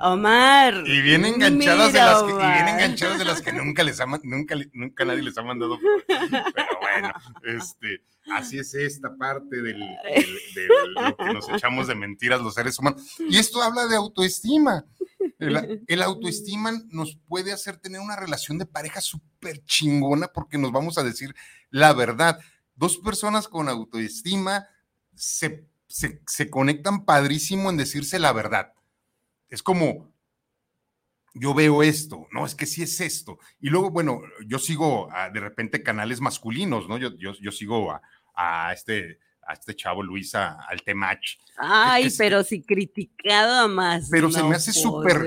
Omar. 0.00 0.84
Y 0.86 1.00
vienen 1.00 1.34
enganchadas 1.34 1.92
de 1.92 1.98
las 1.98 2.22
que, 2.22 2.30
y 2.30 2.36
vienen 2.36 2.68
enganchadas 2.68 3.18
de 3.18 3.24
las 3.24 3.42
que 3.42 3.52
nunca 3.52 3.82
les 3.82 4.00
ha, 4.00 4.06
nunca, 4.22 4.54
nunca 4.72 5.04
nadie 5.04 5.22
les 5.22 5.36
ha 5.38 5.42
mandado. 5.42 5.78
Pero 6.06 6.68
bueno, 6.80 7.12
este, 7.44 8.02
así 8.32 8.58
es 8.58 8.74
esta 8.74 9.16
parte 9.16 9.56
del, 9.60 9.78
de 9.78 10.68
lo 10.94 11.16
que 11.16 11.32
nos 11.32 11.48
echamos 11.48 11.88
de 11.88 11.94
mentiras 11.94 12.40
los 12.40 12.54
seres 12.54 12.78
humanos. 12.78 13.16
Y 13.18 13.38
esto 13.38 13.62
habla 13.62 13.86
de 13.86 13.96
autoestima. 13.96 14.84
El, 15.38 15.84
el, 15.86 16.02
autoestima 16.02 16.72
nos 16.88 17.16
puede 17.28 17.52
hacer 17.52 17.76
tener 17.76 18.00
una 18.00 18.16
relación 18.16 18.58
de 18.58 18.66
pareja 18.66 19.00
súper 19.00 19.62
chingona 19.64 20.28
porque 20.28 20.58
nos 20.58 20.72
vamos 20.72 20.98
a 20.98 21.04
decir 21.04 21.34
la 21.70 21.92
verdad. 21.92 22.38
Dos 22.74 22.98
personas 22.98 23.48
con 23.48 23.68
autoestima 23.68 24.66
se, 25.14 25.66
se, 25.88 26.22
se 26.26 26.50
conectan 26.50 27.04
padrísimo 27.04 27.70
en 27.70 27.76
decirse 27.76 28.18
la 28.18 28.32
verdad 28.32 28.72
es 29.48 29.62
como, 29.62 30.12
yo 31.34 31.54
veo 31.54 31.82
esto, 31.82 32.26
no, 32.32 32.44
es 32.44 32.54
que 32.54 32.66
sí 32.66 32.82
es 32.82 33.00
esto. 33.00 33.38
Y 33.60 33.68
luego, 33.70 33.90
bueno, 33.90 34.20
yo 34.46 34.58
sigo 34.58 35.08
de 35.32 35.40
repente 35.40 35.82
canales 35.82 36.20
masculinos, 36.20 36.88
¿no? 36.88 36.98
Yo, 36.98 37.16
yo, 37.16 37.32
yo 37.40 37.52
sigo 37.52 37.92
a, 37.92 38.02
a, 38.34 38.72
este, 38.72 39.18
a 39.46 39.54
este 39.54 39.74
chavo 39.74 40.02
Luisa, 40.02 40.58
al 40.68 40.82
Temach. 40.82 41.38
Ay, 41.56 42.08
pero 42.16 42.44
si 42.44 42.62
criticado 42.62 43.64
a 43.64 43.68
más. 43.68 44.08
Pero 44.10 44.30
se 44.30 44.42
me 44.42 44.54
hace 44.54 44.72
súper, 44.72 45.26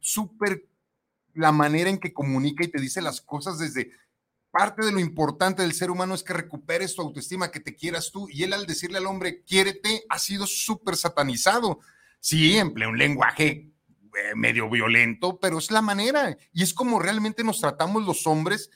súper 0.00 0.66
la 1.34 1.52
manera 1.52 1.90
en 1.90 1.98
que 1.98 2.12
comunica 2.12 2.64
y 2.64 2.68
te 2.68 2.80
dice 2.80 3.00
las 3.00 3.20
cosas 3.20 3.58
desde 3.58 3.90
parte 4.50 4.84
de 4.84 4.92
lo 4.92 5.00
importante 5.00 5.62
del 5.62 5.72
ser 5.72 5.90
humano 5.90 6.14
es 6.14 6.22
que 6.22 6.34
recuperes 6.34 6.94
tu 6.94 7.00
autoestima, 7.02 7.50
que 7.50 7.60
te 7.60 7.74
quieras 7.74 8.10
tú. 8.12 8.28
Y 8.30 8.42
él 8.42 8.52
al 8.52 8.66
decirle 8.66 8.98
al 8.98 9.06
hombre, 9.06 9.42
quiérete, 9.42 10.04
ha 10.10 10.18
sido 10.18 10.46
súper 10.46 10.96
satanizado. 10.96 11.80
Sí, 12.22 12.56
emplea 12.56 12.88
un 12.88 12.98
lenguaje 12.98 13.72
eh, 14.14 14.34
medio 14.36 14.70
violento, 14.70 15.40
pero 15.40 15.58
es 15.58 15.72
la 15.72 15.82
manera. 15.82 16.36
Y 16.52 16.62
es 16.62 16.72
como 16.72 17.00
realmente 17.00 17.42
nos 17.42 17.60
tratamos 17.60 18.06
los 18.06 18.28
hombres 18.28 18.70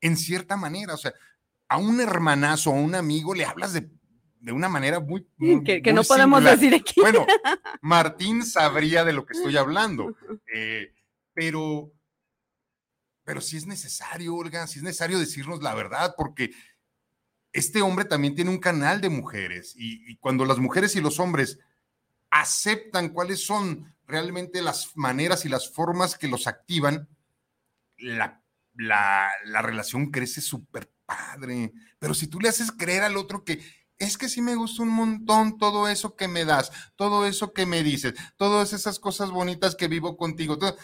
en 0.00 0.16
cierta 0.16 0.56
manera. 0.56 0.94
O 0.94 0.96
sea, 0.96 1.12
a 1.68 1.76
un 1.76 2.00
hermanazo, 2.00 2.70
a 2.70 2.74
un 2.74 2.94
amigo, 2.94 3.34
le 3.34 3.46
hablas 3.46 3.72
de, 3.72 3.90
una 4.52 4.68
manera 4.68 5.00
muy... 5.00 5.26
que, 5.64 5.92
no 5.92 6.04
podemos 6.04 6.44
decir 6.44 6.72
aquí. 6.72 7.00
Bueno, 7.00 7.26
Martín 7.82 8.46
sabría 8.46 9.04
de 9.04 9.12
lo 9.12 9.26
que 9.26 9.32
estoy 9.32 9.56
hablando, 9.56 10.14
eh, 10.54 10.92
pero, 11.32 11.90
pero 13.24 13.40
si 13.40 13.56
es 13.56 13.66
necesario, 13.66 14.36
Olga, 14.36 14.68
si 14.68 14.78
es 14.78 14.84
necesario 14.84 15.18
decirnos 15.18 15.64
la 15.64 15.74
verdad, 15.74 16.14
porque 16.16 16.52
este 17.52 17.82
hombre 17.82 18.04
también 18.04 18.36
tiene 18.36 18.52
un 18.52 18.60
canal 18.60 19.00
de 19.00 19.08
mujeres 19.08 19.74
y 19.76 20.16
cuando 20.18 20.44
las 20.44 20.58
mujeres 20.58 20.94
y 20.94 21.00
los 21.00 21.18
hombres 21.18 21.58
aceptan 22.34 23.10
cuáles 23.10 23.46
son 23.46 23.94
realmente 24.06 24.60
las 24.60 24.96
maneras 24.96 25.44
y 25.44 25.48
las 25.48 25.72
formas 25.72 26.18
que 26.18 26.26
los 26.26 26.48
activan, 26.48 27.08
la, 27.96 28.42
la, 28.74 29.62
relación 29.62 30.10
crece 30.10 30.40
súper 30.40 30.92
padre. 31.06 31.72
Pero 32.00 32.12
si 32.12 32.26
tú 32.26 32.40
le 32.40 32.48
haces 32.48 32.72
creer 32.72 33.04
al 33.04 33.16
otro 33.16 33.44
que 33.44 33.62
es 33.98 34.18
que 34.18 34.28
sí 34.28 34.42
me 34.42 34.56
gusta 34.56 34.82
un 34.82 34.88
montón 34.88 35.58
todo 35.58 35.86
eso 35.88 36.16
que 36.16 36.26
me 36.26 36.44
das, 36.44 36.72
todo 36.96 37.24
eso 37.24 37.52
que 37.52 37.66
me 37.66 37.84
dices, 37.84 38.14
todas 38.36 38.72
esas 38.72 38.98
cosas 38.98 39.30
bonitas 39.30 39.76
que 39.76 39.86
vivo 39.86 40.16
contigo, 40.16 40.58
todo, 40.58 40.76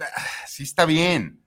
ah, 0.00 0.06
sí 0.46 0.62
está 0.62 0.86
bien, 0.86 1.44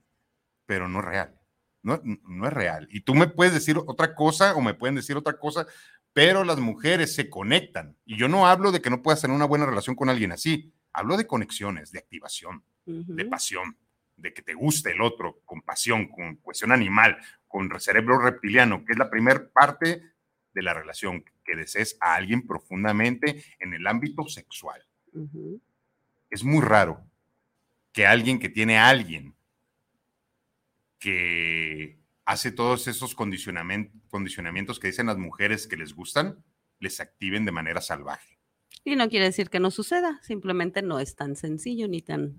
pero 0.66 0.88
no 0.88 1.00
es 1.00 1.04
real. 1.04 1.34
No, 1.82 2.00
no 2.04 2.46
es 2.46 2.52
real. 2.52 2.86
Y 2.92 3.00
tú 3.00 3.16
me 3.16 3.26
puedes 3.26 3.54
decir 3.54 3.76
otra 3.76 4.14
cosa 4.14 4.54
o 4.54 4.60
me 4.60 4.74
pueden 4.74 4.94
decir 4.94 5.16
otra 5.16 5.36
cosa, 5.36 5.66
pero 6.12 6.44
las 6.44 6.58
mujeres 6.58 7.14
se 7.14 7.30
conectan. 7.30 7.96
Y 8.04 8.16
yo 8.16 8.28
no 8.28 8.46
hablo 8.46 8.72
de 8.72 8.80
que 8.80 8.90
no 8.90 9.02
puedas 9.02 9.20
tener 9.20 9.34
una 9.34 9.46
buena 9.46 9.66
relación 9.66 9.96
con 9.96 10.08
alguien 10.08 10.32
así. 10.32 10.72
Hablo 10.92 11.16
de 11.16 11.26
conexiones, 11.26 11.92
de 11.92 11.98
activación, 11.98 12.64
de 12.84 13.24
pasión, 13.26 13.76
de 14.16 14.32
que 14.32 14.42
te 14.42 14.54
guste 14.54 14.90
el 14.90 15.00
otro, 15.00 15.40
con 15.44 15.62
pasión, 15.62 16.08
con 16.08 16.36
cuestión 16.36 16.72
animal, 16.72 17.18
con 17.46 17.68
cerebro 17.80 18.18
reptiliano, 18.18 18.84
que 18.84 18.92
es 18.92 18.98
la 18.98 19.10
primera 19.10 19.48
parte 19.48 20.02
de 20.52 20.62
la 20.62 20.74
relación, 20.74 21.24
que 21.44 21.56
desees 21.56 21.96
a 22.00 22.14
alguien 22.14 22.46
profundamente 22.46 23.44
en 23.60 23.74
el 23.74 23.86
ámbito 23.86 24.26
sexual. 24.28 24.84
Es 26.30 26.42
muy 26.42 26.62
raro 26.62 27.04
que 27.92 28.06
alguien 28.06 28.38
que 28.38 28.48
tiene 28.48 28.78
a 28.78 28.88
alguien 28.88 29.34
que 30.98 31.97
hace 32.28 32.52
todos 32.52 32.86
esos 32.88 33.14
condicionamientos 33.14 34.78
que 34.78 34.88
dicen 34.88 35.06
las 35.06 35.16
mujeres 35.16 35.66
que 35.66 35.78
les 35.78 35.94
gustan, 35.94 36.44
les 36.78 37.00
activen 37.00 37.46
de 37.46 37.52
manera 37.52 37.80
salvaje. 37.80 38.38
Y 38.84 38.96
no 38.96 39.08
quiere 39.08 39.24
decir 39.24 39.48
que 39.48 39.60
no 39.60 39.70
suceda, 39.70 40.20
simplemente 40.22 40.82
no 40.82 41.00
es 41.00 41.16
tan 41.16 41.36
sencillo 41.36 41.88
ni 41.88 42.02
tan 42.02 42.36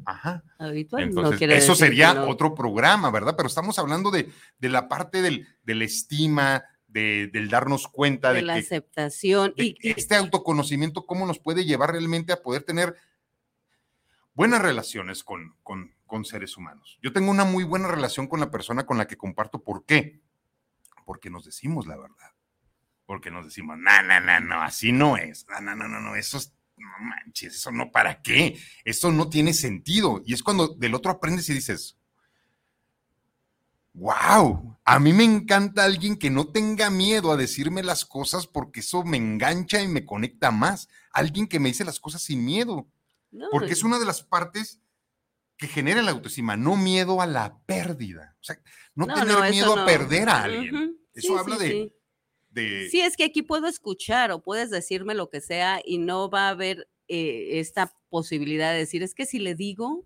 habitual. 0.60 1.12
eso 1.42 1.74
sería 1.74 2.24
otro 2.26 2.54
programa, 2.54 3.10
¿verdad? 3.10 3.34
Pero 3.36 3.48
estamos 3.48 3.80
hablando 3.80 4.12
de, 4.12 4.32
la 4.60 4.88
parte 4.88 5.24
del, 5.24 5.48
de 5.64 5.74
la 5.74 5.86
estima, 5.86 6.66
del 6.88 7.50
darnos 7.50 7.88
cuenta 7.88 8.32
de, 8.32 8.44
la 8.44 8.56
aceptación. 8.56 9.54
y, 9.56 9.76
este 9.82 10.16
autoconocimiento, 10.16 11.08
cómo 11.08 11.26
nos 11.26 11.40
puede 11.40 11.66
llevar 11.66 11.94
realmente 11.94 12.32
a 12.32 12.44
poder 12.44 12.62
tener 12.62 12.96
buenas 14.36 14.62
relaciones 14.62 15.24
con, 15.24 15.56
con, 15.64 15.96
con 16.10 16.26
seres 16.26 16.58
humanos. 16.58 17.00
Yo 17.02 17.14
tengo 17.14 17.32
una 17.32 17.46
muy 17.46 17.64
buena 17.64 17.88
relación 17.88 18.28
con 18.28 18.42
la 18.42 18.52
persona 18.52 18.86
con 18.86 18.98
la 18.98 19.08
que 19.08 19.16
comparto. 19.16 19.64
¿Por 19.64 19.86
qué? 19.86 20.20
Porque 21.06 21.30
nos 21.30 21.46
decimos 21.46 21.88
la 21.88 21.96
verdad 21.96 22.34
porque 23.10 23.32
nos 23.32 23.44
decimos, 23.44 23.76
no, 23.80 24.04
no, 24.04 24.20
no, 24.20 24.40
no, 24.40 24.62
así 24.62 24.92
no 24.92 25.18
es, 25.18 25.48
no, 25.50 25.60
no, 25.62 25.76
no, 25.76 25.88
no, 25.88 26.00
no, 26.00 26.16
eso 26.16 26.38
es, 26.38 26.54
no 26.78 26.88
manches, 27.02 27.56
eso 27.56 27.72
no, 27.72 27.92
¿para 27.92 28.22
qué? 28.22 28.56
Eso 28.86 29.12
no 29.12 29.30
tiene 29.30 29.56
sentido. 29.56 30.22
Y 30.28 30.36
es 30.36 30.44
cuando 30.44 30.76
del 30.76 30.94
otro 30.94 31.14
aprendes 31.14 31.50
y 31.50 31.56
dices, 31.56 31.98
wow, 33.94 34.78
a 34.86 35.00
mí 35.00 35.12
me 35.12 35.24
encanta 35.24 35.86
alguien 35.86 36.18
que 36.18 36.30
no 36.30 36.50
tenga 36.50 36.92
miedo 36.92 37.32
a 37.32 37.36
decirme 37.36 37.82
las 37.82 38.06
cosas 38.06 38.46
porque 38.46 38.82
eso 38.82 39.04
me 39.04 39.18
engancha 39.18 39.82
y 39.82 39.88
me 39.88 40.06
conecta 40.06 40.52
más. 40.52 40.88
Alguien 41.12 41.48
que 41.48 41.60
me 41.60 41.70
dice 41.70 41.84
las 41.86 42.00
cosas 42.00 42.22
sin 42.22 42.46
miedo. 42.46 42.88
porque 43.52 43.74
es 43.74 43.82
una 43.82 43.98
de 43.98 44.06
las 44.06 44.22
partes 44.22 44.80
que 45.60 45.68
genera 45.68 46.02
la 46.02 46.12
autoestima, 46.12 46.56
no 46.56 46.78
miedo 46.78 47.22
a 47.22 47.28
la 47.28 47.60
pérdida. 47.66 48.38
O 48.40 48.44
sea, 48.44 48.58
no, 48.96 49.08
tener 49.08 49.52
miedo 49.52 49.78
a 49.78 49.86
perder 49.86 50.30
a 50.30 50.44
alguien. 50.44 50.98
Eso 51.14 51.38
habla 51.38 51.58
de, 51.58 51.92
Sí, 52.90 53.02
es 53.02 53.16
que 53.16 53.26
aquí 53.26 53.42
puedo 53.42 53.68
escuchar 53.68 54.32
o 54.32 54.42
puedes 54.42 54.70
decirme 54.70 55.14
lo 55.14 55.30
que 55.30 55.40
sea 55.40 55.82
y 55.86 55.98
no 55.98 56.30
va 56.30 56.48
a 56.48 56.50
haber 56.50 56.90
eh, 57.08 57.60
esta 57.60 57.94
posibilidad 58.10 58.72
de 58.72 58.80
decir, 58.80 59.04
es 59.04 59.14
que 59.14 59.26
si 59.26 59.38
le 59.38 59.54
digo, 59.54 60.06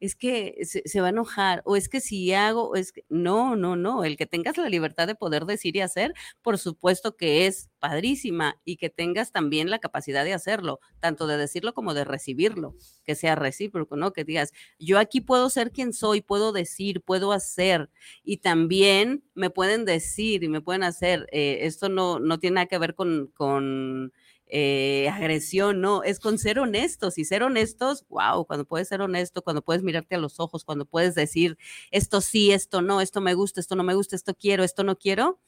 es 0.00 0.14
que 0.14 0.56
se, 0.64 1.00
va 1.00 1.08
a 1.08 1.10
enojar, 1.10 1.62
o 1.64 1.76
es 1.76 1.88
que 1.88 2.00
si 2.00 2.32
hago, 2.32 2.76
es 2.76 2.92
que 2.92 3.04
no, 3.08 3.56
no, 3.56 3.76
no, 3.76 4.04
el 4.04 4.16
que 4.16 4.26
tengas 4.26 4.56
la 4.56 4.68
libertad 4.68 5.06
de 5.06 5.14
poder 5.14 5.44
decir 5.44 5.76
y 5.76 5.80
hacer, 5.80 6.14
por 6.42 6.58
supuesto 6.58 7.16
que 7.16 7.46
es 7.46 7.68
padrísima 7.78 8.60
y 8.64 8.76
que 8.76 8.90
tengas 8.90 9.32
también 9.32 9.70
la 9.70 9.78
capacidad 9.78 10.24
de 10.24 10.34
hacerlo, 10.34 10.80
tanto 11.00 11.26
de 11.26 11.36
decirlo 11.36 11.74
como 11.74 11.94
de 11.94 12.04
recibirlo, 12.04 12.74
que 13.04 13.14
sea 13.14 13.34
recíproco, 13.34 13.96
¿no? 13.96 14.12
Que 14.12 14.24
digas, 14.24 14.52
yo 14.78 14.98
aquí 14.98 15.20
puedo 15.20 15.50
ser 15.50 15.72
quien 15.72 15.92
soy, 15.92 16.20
puedo 16.20 16.52
decir, 16.52 17.02
puedo 17.02 17.32
hacer, 17.32 17.90
y 18.22 18.38
también 18.38 19.24
me 19.34 19.50
pueden 19.50 19.84
decir 19.84 20.44
y 20.44 20.48
me 20.48 20.60
pueden 20.60 20.84
hacer, 20.84 21.26
eh, 21.32 21.60
esto 21.62 21.88
no, 21.88 22.20
no 22.20 22.38
tiene 22.38 22.54
nada 22.56 22.66
que 22.66 22.78
ver 22.78 22.94
con, 22.94 23.28
con 23.34 24.12
eh, 24.50 25.10
agresión, 25.12 25.82
no, 25.82 26.02
es 26.02 26.20
con 26.20 26.38
ser 26.38 26.58
honestos 26.58 27.18
y 27.18 27.24
ser 27.26 27.42
honestos, 27.42 28.06
wow, 28.08 28.46
cuando 28.46 28.64
puedes 28.64 28.88
ser 28.88 29.02
honesto, 29.02 29.42
cuando 29.42 29.62
puedes 29.62 29.82
mirarte 29.82 30.14
a 30.14 30.18
los 30.18 30.40
ojos, 30.40 30.64
cuando 30.64 30.86
puedes 30.86 31.14
decir 31.14 31.58
esto 31.90 32.22
sí, 32.22 32.52
esto 32.52 32.80
no, 32.80 33.02
esto 33.02 33.20
me 33.20 33.34
gusta, 33.34 33.60
esto 33.60 33.76
no 33.76 33.84
me 33.84 33.94
gusta, 33.94 34.16
esto 34.16 34.34
quiero, 34.34 34.64
esto 34.64 34.84
no 34.84 34.96
quiero, 34.96 35.38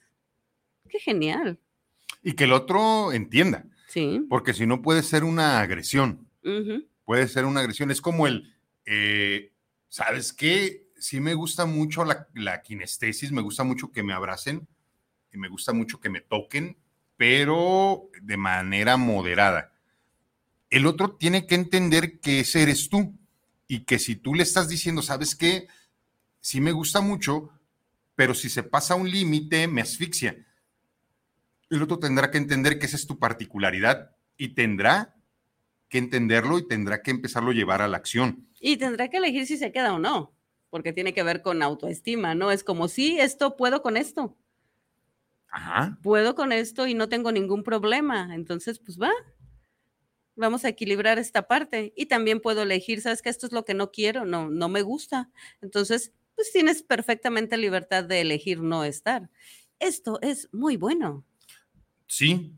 qué 0.89 0.99
genial. 0.99 1.59
Y 2.23 2.35
que 2.35 2.45
el 2.45 2.53
otro 2.53 3.13
entienda. 3.13 3.65
Sí. 3.89 4.27
Porque 4.29 4.53
si 4.53 4.67
no 4.67 4.83
puede 4.83 5.03
ser 5.03 5.25
una 5.25 5.61
agresión, 5.61 6.29
puede 7.05 7.27
ser 7.27 7.47
una 7.47 7.61
agresión, 7.61 7.91
es 7.91 8.03
como 8.03 8.27
el, 8.27 8.55
eh, 8.85 9.53
¿sabes 9.89 10.33
qué? 10.33 10.91
Sí 10.99 11.21
me 11.21 11.33
gusta 11.33 11.65
mucho 11.65 12.05
la, 12.05 12.29
la 12.35 12.61
kinestesis, 12.61 13.33
me 13.33 13.41
gusta 13.41 13.65
mucho 13.65 13.91
que 13.91 14.03
me 14.03 14.13
abracen 14.13 14.69
y 15.33 15.39
me 15.39 15.49
gusta 15.49 15.73
mucho 15.73 16.01
que 16.01 16.11
me 16.11 16.21
toquen 16.21 16.77
pero 17.21 18.09
de 18.23 18.39
manera 18.39 18.97
moderada. 18.97 19.75
El 20.71 20.87
otro 20.87 21.17
tiene 21.17 21.47
que 21.47 21.55
entender 21.55 22.19
que 22.19 22.41
ese 22.41 22.63
eres 22.63 22.89
tú 22.89 23.15
y 23.69 23.81
que 23.81 23.99
si 23.99 24.17
tú 24.17 24.35
le 24.35 24.43
estás 24.43 24.71
diciendo, 24.71 25.03
¿sabes 25.03 25.37
qué? 25.37 25.69
Sí 26.41 26.63
me 26.63 26.73
gusta 26.73 27.03
mucho, 27.03 27.51
pero 28.15 28.33
si 28.33 28.49
se 28.49 28.63
pasa 28.63 28.95
un 28.95 29.11
límite, 29.11 29.69
me 29.69 29.83
asfixia. 29.83 30.35
El 31.69 31.83
otro 31.83 31.99
tendrá 31.99 32.31
que 32.31 32.39
entender 32.39 32.79
que 32.79 32.87
esa 32.87 32.97
es 32.97 33.07
tu 33.07 33.19
particularidad 33.19 34.17
y 34.39 34.55
tendrá 34.55 35.15
que 35.91 35.99
entenderlo 35.99 36.59
y 36.59 36.67
tendrá 36.67 37.03
que 37.03 37.11
empezarlo 37.11 37.51
a 37.51 37.55
llevar 37.55 37.83
a 37.83 37.89
la 37.89 37.99
acción. 37.99 38.49
Y 38.63 38.79
tendrá 38.79 39.09
que 39.09 39.19
elegir 39.19 39.47
si 39.47 39.59
se 39.59 39.73
queda 39.73 39.93
o 39.93 39.99
no, 39.99 40.33
porque 40.71 40.95
tiene 40.95 41.13
que 41.13 41.23
ver 41.23 41.43
con 41.43 41.63
autoestima, 41.63 42.35
¿no? 42.35 42.51
Es 42.51 42.65
como, 42.65 42.89
sí, 42.89 43.21
esto 43.21 43.59
puedo 43.59 43.83
con 43.83 43.99
esto 43.99 44.39
puedo 46.03 46.35
con 46.35 46.53
esto 46.53 46.87
y 46.87 46.95
no 46.95 47.09
tengo 47.09 47.33
ningún 47.33 47.63
problema. 47.63 48.35
Entonces, 48.35 48.79
pues 48.79 48.99
va, 48.99 49.11
vamos 50.37 50.65
a 50.65 50.69
equilibrar 50.69 51.19
esta 51.19 51.47
parte. 51.47 51.93
Y 51.97 52.07
también 52.07 52.41
puedo 52.41 52.63
elegir, 52.63 53.01
sabes 53.01 53.23
que 53.23 53.29
esto 53.29 53.47
es 53.47 53.53
lo 53.53 53.65
que 53.65 53.75
no 53.75 53.91
quiero, 53.91 54.25
no, 54.25 54.49
no 54.51 54.69
me 54.69 54.83
gusta. 54.83 55.31
Entonces, 55.61 56.13
pues 56.35 56.53
tienes 56.53 56.83
perfectamente 56.83 57.57
libertad 57.57 58.05
de 58.05 58.21
elegir 58.21 58.63
no 58.63 58.85
estar. 58.85 59.31
Esto 59.79 60.19
es 60.23 60.49
muy 60.53 60.77
bueno. 60.77 61.25
Sí, 62.07 62.53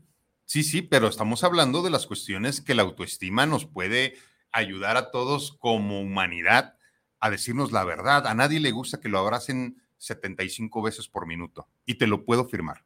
sí, 0.45 0.63
sí, 0.63 0.81
pero 0.81 1.07
estamos 1.07 1.43
hablando 1.43 1.81
de 1.83 1.89
las 1.89 2.07
cuestiones 2.07 2.61
que 2.61 2.75
la 2.75 2.83
autoestima 2.83 3.45
nos 3.45 3.65
puede 3.65 4.15
ayudar 4.51 4.97
a 4.97 5.11
todos 5.11 5.51
como 5.59 6.01
humanidad 6.01 6.77
a 7.19 7.29
decirnos 7.29 7.71
la 7.71 7.83
verdad. 7.83 8.27
A 8.27 8.33
nadie 8.33 8.59
le 8.59 8.71
gusta 8.71 8.99
que 8.99 9.09
lo 9.09 9.19
abracen 9.19 9.82
75 10.03 10.81
veces 10.81 11.07
por 11.07 11.25
minuto 11.25 11.67
y 11.85 11.95
te 11.95 12.07
lo 12.07 12.25
puedo 12.25 12.45
firmar. 12.45 12.85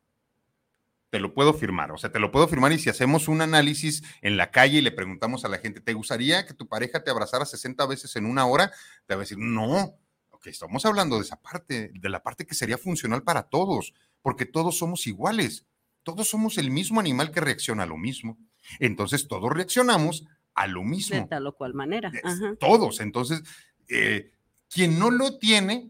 te 1.10 1.22
lo 1.22 1.34
puedo 1.34 1.54
firmar, 1.54 1.94
o 1.94 1.98
sea, 1.98 2.12
te 2.12 2.20
lo 2.20 2.32
puedo 2.32 2.50
firmar 2.50 2.74
y 2.74 2.80
si 2.80 2.90
hacemos 2.90 3.30
un 3.30 3.42
análisis 3.42 4.04
en 4.22 4.36
la 4.36 4.52
calle 4.52 4.80
y 4.80 4.82
le 4.82 4.92
preguntamos 4.92 5.46
a 5.46 5.48
la 5.48 5.58
gente, 5.58 5.80
¿te 5.80 5.94
gustaría 5.94 6.46
que 6.46 6.54
tu 6.54 6.68
pareja 6.68 7.02
te 7.02 7.10
abrazara 7.10 7.46
60 7.46 7.86
veces 7.86 8.16
en 8.18 8.26
una 8.26 8.46
hora? 8.46 8.72
Te 9.06 9.16
va 9.16 9.22
a 9.22 9.24
decir, 9.24 9.38
no, 9.38 9.98
ok, 10.32 10.48
estamos 10.48 10.86
hablando 10.86 11.16
de 11.16 11.24
esa 11.24 11.42
parte, 11.42 11.92
de 11.94 12.10
la 12.10 12.22
parte 12.22 12.46
que 12.46 12.56
sería 12.56 12.78
funcional 12.78 13.24
para 13.24 13.44
todos, 13.44 13.94
porque 14.22 14.46
todos 14.46 14.78
somos 14.78 15.08
iguales, 15.08 15.66
todos 16.04 16.28
somos 16.28 16.58
el 16.58 16.72
mismo 16.72 17.00
animal 17.00 17.32
que 17.32 17.40
reacciona 17.40 17.84
a 17.84 17.88
lo 17.88 17.98
mismo. 17.98 18.38
Entonces, 18.80 19.30
todos 19.30 19.52
reaccionamos 19.52 20.26
a 20.54 20.68
lo 20.68 20.84
mismo. 20.84 21.16
De 21.16 21.26
tal 21.26 21.48
o 21.48 21.56
cual 21.56 21.74
manera. 21.74 22.12
Todos. 22.60 23.00
Entonces, 23.00 23.44
eh, 23.88 24.32
quien 24.70 25.00
no 25.00 25.10
lo 25.10 25.38
tiene, 25.38 25.90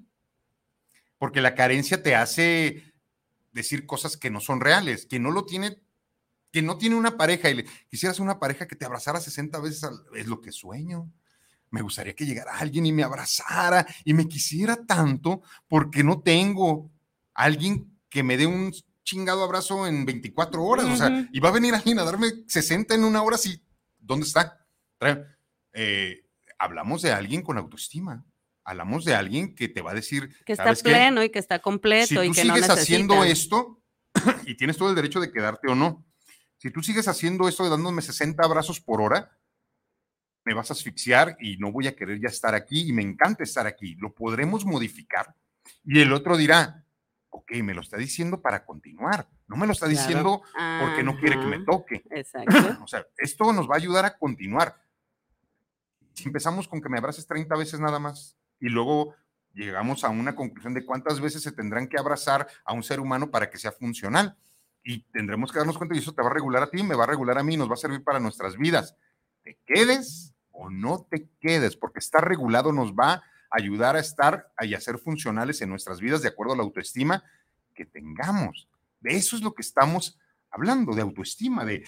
porque 1.17 1.41
la 1.41 1.55
carencia 1.55 2.01
te 2.01 2.15
hace 2.15 2.93
decir 3.51 3.85
cosas 3.85 4.17
que 4.17 4.29
no 4.29 4.39
son 4.39 4.61
reales. 4.61 5.05
Quien 5.05 5.23
no 5.23 5.31
lo 5.31 5.45
tiene, 5.45 5.81
quien 6.51 6.65
no 6.65 6.77
tiene 6.77 6.95
una 6.95 7.17
pareja 7.17 7.49
y 7.49 7.55
le 7.55 7.65
quisieras 7.89 8.19
una 8.19 8.39
pareja 8.39 8.67
que 8.67 8.75
te 8.75 8.85
abrazara 8.85 9.19
60 9.19 9.59
veces, 9.59 9.89
es 10.15 10.27
lo 10.27 10.41
que 10.41 10.51
sueño. 10.51 11.11
Me 11.69 11.81
gustaría 11.81 12.15
que 12.15 12.25
llegara 12.25 12.57
alguien 12.57 12.85
y 12.85 12.93
me 12.93 13.03
abrazara 13.03 13.85
y 14.05 14.13
me 14.13 14.27
quisiera 14.27 14.85
tanto 14.85 15.41
porque 15.67 16.03
no 16.03 16.21
tengo 16.21 16.89
alguien 17.33 17.99
que 18.09 18.23
me 18.23 18.37
dé 18.37 18.45
un 18.45 18.73
chingado 19.03 19.43
abrazo 19.43 19.85
en 19.85 20.05
24 20.05 20.63
horas. 20.63 20.85
O 20.85 20.95
sea, 20.95 21.27
y 21.31 21.39
va 21.39 21.49
a 21.49 21.53
venir 21.53 21.73
alguien 21.75 21.99
a 21.99 22.03
darme 22.03 22.31
60 22.47 22.95
en 22.95 23.03
una 23.03 23.21
hora, 23.21 23.37
sí. 23.37 23.61
¿Dónde 23.99 24.25
está? 24.25 24.65
Eh, 25.73 26.25
hablamos 26.57 27.01
de 27.01 27.11
alguien 27.11 27.41
con 27.41 27.57
autoestima 27.57 28.25
hablamos 28.67 29.05
de 29.05 29.15
alguien 29.15 29.55
que 29.55 29.69
te 29.69 29.81
va 29.81 29.91
a 29.91 29.95
decir 29.95 30.29
que 30.45 30.51
está 30.51 30.73
pleno 30.73 31.23
y 31.23 31.29
que 31.29 31.39
está 31.39 31.59
completo 31.59 32.21
si 32.21 32.27
y 32.27 32.31
que 32.31 32.41
sigues 32.41 32.69
haciendo 32.69 33.23
esto 33.23 33.81
y 34.45 34.55
tienes 34.55 34.77
todo 34.77 34.89
el 34.89 34.95
derecho 34.95 35.21
de 35.21 35.31
quedarte 35.31 35.71
o 35.71 35.75
no. 35.75 36.05
Si 36.57 36.69
tú 36.69 36.83
sigues 36.83 37.07
haciendo 37.07 37.47
esto 37.47 37.63
de 37.63 37.69
dándome 37.69 38.01
60 38.01 38.43
abrazos 38.43 38.81
por 38.81 39.01
hora, 39.01 39.31
me 40.43 40.53
vas 40.53 40.69
a 40.69 40.73
asfixiar 40.73 41.37
y 41.39 41.55
no 41.57 41.71
voy 41.71 41.87
a 41.87 41.95
querer 41.95 42.19
ya 42.19 42.27
estar 42.27 42.55
aquí 42.55 42.89
y 42.89 42.93
me 42.93 43.03
encanta 43.03 43.43
estar 43.43 43.65
aquí. 43.67 43.95
Lo 43.95 44.13
podremos 44.13 44.65
modificar. 44.65 45.33
Y 45.85 46.01
el 46.01 46.11
otro 46.11 46.35
dirá, 46.35 46.83
ok, 47.29 47.53
me 47.63 47.73
lo 47.73 47.81
está 47.81 47.95
diciendo 47.95 48.41
para 48.41 48.65
continuar, 48.65 49.29
no 49.47 49.55
me 49.55 49.65
lo 49.65 49.71
está 49.71 49.87
diciendo 49.87 50.41
porque 50.81 51.03
no 51.03 51.17
quiere 51.17 51.39
que 51.39 51.45
me 51.45 51.59
toque. 51.59 52.03
Exacto. 52.09 52.53
o 52.83 52.87
sea, 52.87 53.05
esto 53.17 53.53
nos 53.53 53.69
va 53.69 53.75
a 53.75 53.77
ayudar 53.77 54.03
a 54.03 54.17
continuar. 54.17 54.75
Si 56.13 56.25
empezamos 56.25 56.67
con 56.67 56.81
que 56.81 56.89
me 56.89 56.97
abraces 56.97 57.27
30 57.27 57.55
veces 57.55 57.79
nada 57.79 57.99
más, 57.99 58.37
y 58.59 58.69
luego 58.69 59.15
llegamos 59.53 60.03
a 60.03 60.09
una 60.09 60.35
conclusión 60.35 60.73
de 60.73 60.85
cuántas 60.85 61.19
veces 61.19 61.41
se 61.41 61.51
tendrán 61.51 61.87
que 61.87 61.97
abrazar 61.97 62.47
a 62.63 62.73
un 62.73 62.83
ser 62.83 62.99
humano 62.99 63.31
para 63.31 63.49
que 63.49 63.57
sea 63.57 63.71
funcional. 63.71 64.37
Y 64.83 65.03
tendremos 65.11 65.51
que 65.51 65.57
darnos 65.57 65.77
cuenta 65.77 65.95
y 65.95 65.99
eso 65.99 66.13
te 66.13 66.21
va 66.21 66.29
a 66.29 66.33
regular 66.33 66.63
a 66.63 66.69
ti, 66.69 66.81
me 66.83 66.95
va 66.95 67.03
a 67.03 67.07
regular 67.07 67.37
a 67.37 67.43
mí, 67.43 67.57
nos 67.57 67.69
va 67.69 67.73
a 67.73 67.77
servir 67.77 68.03
para 68.03 68.19
nuestras 68.19 68.55
vidas. 68.57 68.95
Te 69.43 69.59
quedes 69.65 70.33
o 70.51 70.69
no 70.69 71.05
te 71.09 71.29
quedes, 71.39 71.75
porque 71.75 71.99
estar 71.99 72.27
regulado 72.27 72.71
nos 72.71 72.93
va 72.93 73.13
a 73.13 73.23
ayudar 73.51 73.95
a 73.95 73.99
estar 73.99 74.51
y 74.61 74.73
a 74.73 74.81
ser 74.81 74.97
funcionales 74.97 75.61
en 75.61 75.69
nuestras 75.69 75.99
vidas 75.99 76.21
de 76.21 76.29
acuerdo 76.29 76.53
a 76.53 76.57
la 76.57 76.63
autoestima 76.63 77.23
que 77.75 77.85
tengamos. 77.85 78.69
De 78.99 79.15
eso 79.15 79.35
es 79.35 79.41
lo 79.41 79.53
que 79.53 79.61
estamos 79.61 80.17
hablando, 80.49 80.93
de 80.93 81.01
autoestima, 81.01 81.65
de 81.65 81.85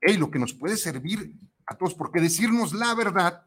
hey, 0.00 0.16
lo 0.16 0.30
que 0.30 0.38
nos 0.38 0.54
puede 0.54 0.76
servir 0.76 1.32
a 1.66 1.76
todos, 1.76 1.94
porque 1.94 2.20
decirnos 2.20 2.72
la 2.72 2.94
verdad 2.94 3.46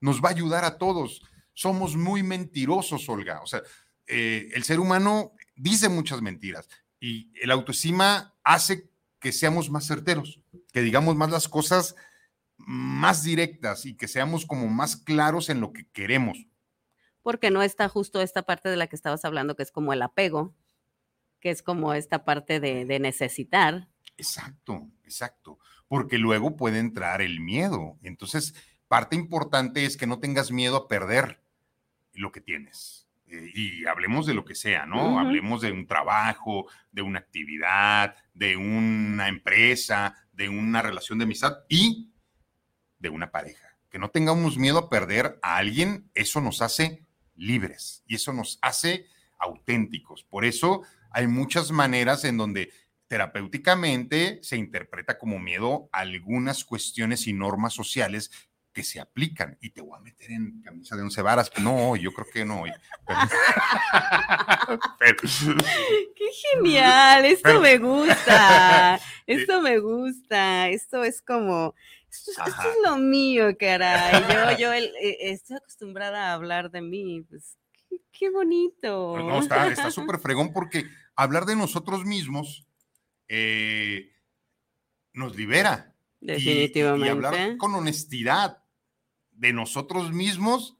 nos 0.00 0.22
va 0.22 0.28
a 0.30 0.32
ayudar 0.32 0.64
a 0.64 0.78
todos 0.78 1.22
somos 1.56 1.96
muy 1.96 2.22
mentirosos, 2.22 3.08
Olga. 3.08 3.40
O 3.42 3.46
sea, 3.46 3.62
eh, 4.06 4.50
el 4.54 4.62
ser 4.62 4.78
humano 4.78 5.32
dice 5.56 5.88
muchas 5.88 6.20
mentiras 6.20 6.68
y 7.00 7.32
el 7.42 7.50
autoestima 7.50 8.34
hace 8.44 8.90
que 9.18 9.32
seamos 9.32 9.70
más 9.70 9.86
certeros, 9.86 10.40
que 10.72 10.82
digamos 10.82 11.16
más 11.16 11.30
las 11.30 11.48
cosas 11.48 11.96
más 12.58 13.22
directas 13.24 13.86
y 13.86 13.96
que 13.96 14.06
seamos 14.06 14.44
como 14.44 14.68
más 14.68 14.96
claros 14.96 15.48
en 15.48 15.60
lo 15.60 15.72
que 15.72 15.88
queremos. 15.88 16.46
Porque 17.22 17.50
no 17.50 17.62
está 17.62 17.88
justo 17.88 18.20
esta 18.20 18.42
parte 18.42 18.68
de 18.68 18.76
la 18.76 18.86
que 18.86 18.96
estabas 18.96 19.24
hablando, 19.24 19.56
que 19.56 19.62
es 19.62 19.72
como 19.72 19.94
el 19.94 20.02
apego, 20.02 20.54
que 21.40 21.50
es 21.50 21.62
como 21.62 21.94
esta 21.94 22.24
parte 22.24 22.60
de, 22.60 22.84
de 22.84 23.00
necesitar. 23.00 23.88
Exacto, 24.18 24.88
exacto. 25.04 25.58
Porque 25.88 26.18
luego 26.18 26.56
puede 26.56 26.80
entrar 26.80 27.22
el 27.22 27.40
miedo. 27.40 27.98
Entonces, 28.02 28.54
parte 28.88 29.16
importante 29.16 29.86
es 29.86 29.96
que 29.96 30.06
no 30.06 30.20
tengas 30.20 30.52
miedo 30.52 30.76
a 30.76 30.88
perder 30.88 31.45
lo 32.16 32.32
que 32.32 32.40
tienes. 32.40 33.08
Eh, 33.28 33.50
y 33.54 33.86
hablemos 33.86 34.26
de 34.26 34.34
lo 34.34 34.44
que 34.44 34.54
sea, 34.54 34.86
¿no? 34.86 35.18
Hablemos 35.18 35.60
de 35.60 35.72
un 35.72 35.86
trabajo, 35.86 36.66
de 36.92 37.02
una 37.02 37.18
actividad, 37.18 38.14
de 38.34 38.56
una 38.56 39.28
empresa, 39.28 40.14
de 40.32 40.48
una 40.48 40.82
relación 40.82 41.18
de 41.18 41.24
amistad 41.24 41.58
y 41.68 42.12
de 42.98 43.08
una 43.08 43.30
pareja. 43.30 43.76
Que 43.90 43.98
no 43.98 44.10
tengamos 44.10 44.58
miedo 44.58 44.78
a 44.78 44.88
perder 44.88 45.38
a 45.42 45.56
alguien, 45.56 46.10
eso 46.14 46.40
nos 46.40 46.62
hace 46.62 47.04
libres 47.34 48.04
y 48.06 48.14
eso 48.14 48.32
nos 48.32 48.58
hace 48.62 49.06
auténticos. 49.38 50.24
Por 50.24 50.44
eso 50.44 50.82
hay 51.10 51.26
muchas 51.26 51.70
maneras 51.72 52.24
en 52.24 52.36
donde 52.36 52.72
terapéuticamente 53.08 54.40
se 54.42 54.56
interpreta 54.56 55.18
como 55.18 55.38
miedo 55.38 55.88
algunas 55.92 56.64
cuestiones 56.64 57.26
y 57.26 57.32
normas 57.32 57.72
sociales 57.72 58.30
que 58.76 58.84
se 58.84 59.00
aplican 59.00 59.56
y 59.62 59.70
te 59.70 59.80
voy 59.80 59.98
a 59.98 60.02
meter 60.02 60.32
en 60.32 60.60
camisa 60.60 60.94
de 60.96 61.02
once 61.02 61.22
varas. 61.22 61.50
No, 61.62 61.96
yo 61.96 62.12
creo 62.12 62.26
que 62.30 62.44
no. 62.44 62.64
Qué 66.14 66.26
genial, 66.52 67.24
esto 67.24 67.58
me 67.58 67.78
gusta, 67.78 69.00
esto 69.26 69.62
me 69.62 69.78
gusta, 69.78 70.68
esto 70.68 71.04
es 71.04 71.22
como, 71.22 71.74
esto, 72.10 72.32
es 72.44 72.54
lo 72.84 72.98
mío, 72.98 73.56
caray. 73.58 74.22
Yo, 74.28 74.58
yo 74.58 74.74
eh, 74.74 74.92
estoy 75.20 75.56
acostumbrada 75.56 76.28
a 76.28 76.34
hablar 76.34 76.70
de 76.70 76.82
mí, 76.82 77.24
pues 77.30 77.56
qué, 78.12 78.28
bonito. 78.28 79.14
Pues 79.14 79.24
no, 79.24 79.38
está 79.68 79.90
súper 79.90 80.18
fregón 80.18 80.52
porque 80.52 80.84
hablar 81.14 81.46
de 81.46 81.56
nosotros 81.56 82.04
mismos 82.04 82.66
eh, 83.26 84.12
nos 85.14 85.34
libera. 85.34 85.94
Definitivamente. 86.20 87.06
y, 87.06 87.10
hablar 87.10 87.56
con 87.56 87.74
honestidad 87.74 88.65
de 89.36 89.52
nosotros 89.52 90.12
mismos 90.12 90.76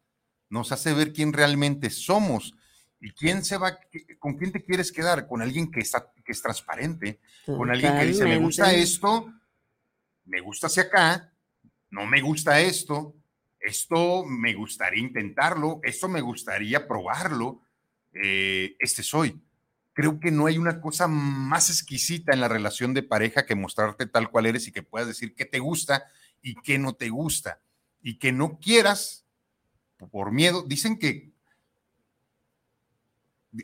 nos 0.48 0.72
hace 0.72 0.92
ver 0.94 1.12
quién 1.12 1.32
realmente 1.32 1.90
somos. 1.90 2.54
¿Y 2.98 3.12
quién 3.12 3.44
se 3.44 3.58
va, 3.58 3.78
con 4.18 4.36
quién 4.36 4.52
te 4.52 4.64
quieres 4.64 4.90
quedar? 4.90 5.28
Con 5.28 5.42
alguien 5.42 5.70
que, 5.70 5.80
está, 5.80 6.12
que 6.24 6.32
es 6.32 6.40
transparente, 6.40 7.20
con 7.44 7.70
alguien 7.70 7.96
que 7.98 8.06
dice, 8.06 8.24
me 8.24 8.38
gusta 8.38 8.72
esto, 8.72 9.32
me 10.24 10.40
gusta 10.40 10.68
hacia 10.68 10.84
acá, 10.84 11.32
no 11.90 12.06
me 12.06 12.22
gusta 12.22 12.58
esto, 12.60 13.14
esto 13.60 14.24
me 14.24 14.54
gustaría 14.54 15.02
intentarlo, 15.02 15.80
esto 15.82 16.08
me 16.08 16.22
gustaría 16.22 16.88
probarlo, 16.88 17.60
eh, 18.14 18.76
este 18.78 19.02
soy. 19.02 19.42
Creo 19.92 20.18
que 20.18 20.30
no 20.30 20.46
hay 20.46 20.56
una 20.56 20.80
cosa 20.80 21.06
más 21.06 21.68
exquisita 21.68 22.32
en 22.32 22.40
la 22.40 22.48
relación 22.48 22.94
de 22.94 23.02
pareja 23.02 23.44
que 23.44 23.54
mostrarte 23.54 24.06
tal 24.06 24.30
cual 24.30 24.46
eres 24.46 24.66
y 24.66 24.72
que 24.72 24.82
puedas 24.82 25.06
decir 25.06 25.34
qué 25.34 25.44
te 25.44 25.58
gusta 25.58 26.06
y 26.40 26.54
qué 26.62 26.78
no 26.78 26.94
te 26.94 27.10
gusta 27.10 27.60
y 28.06 28.20
que 28.20 28.30
no 28.30 28.60
quieras 28.60 29.26
por 30.12 30.30
miedo. 30.30 30.62
Dicen 30.62 30.96
que 30.96 31.32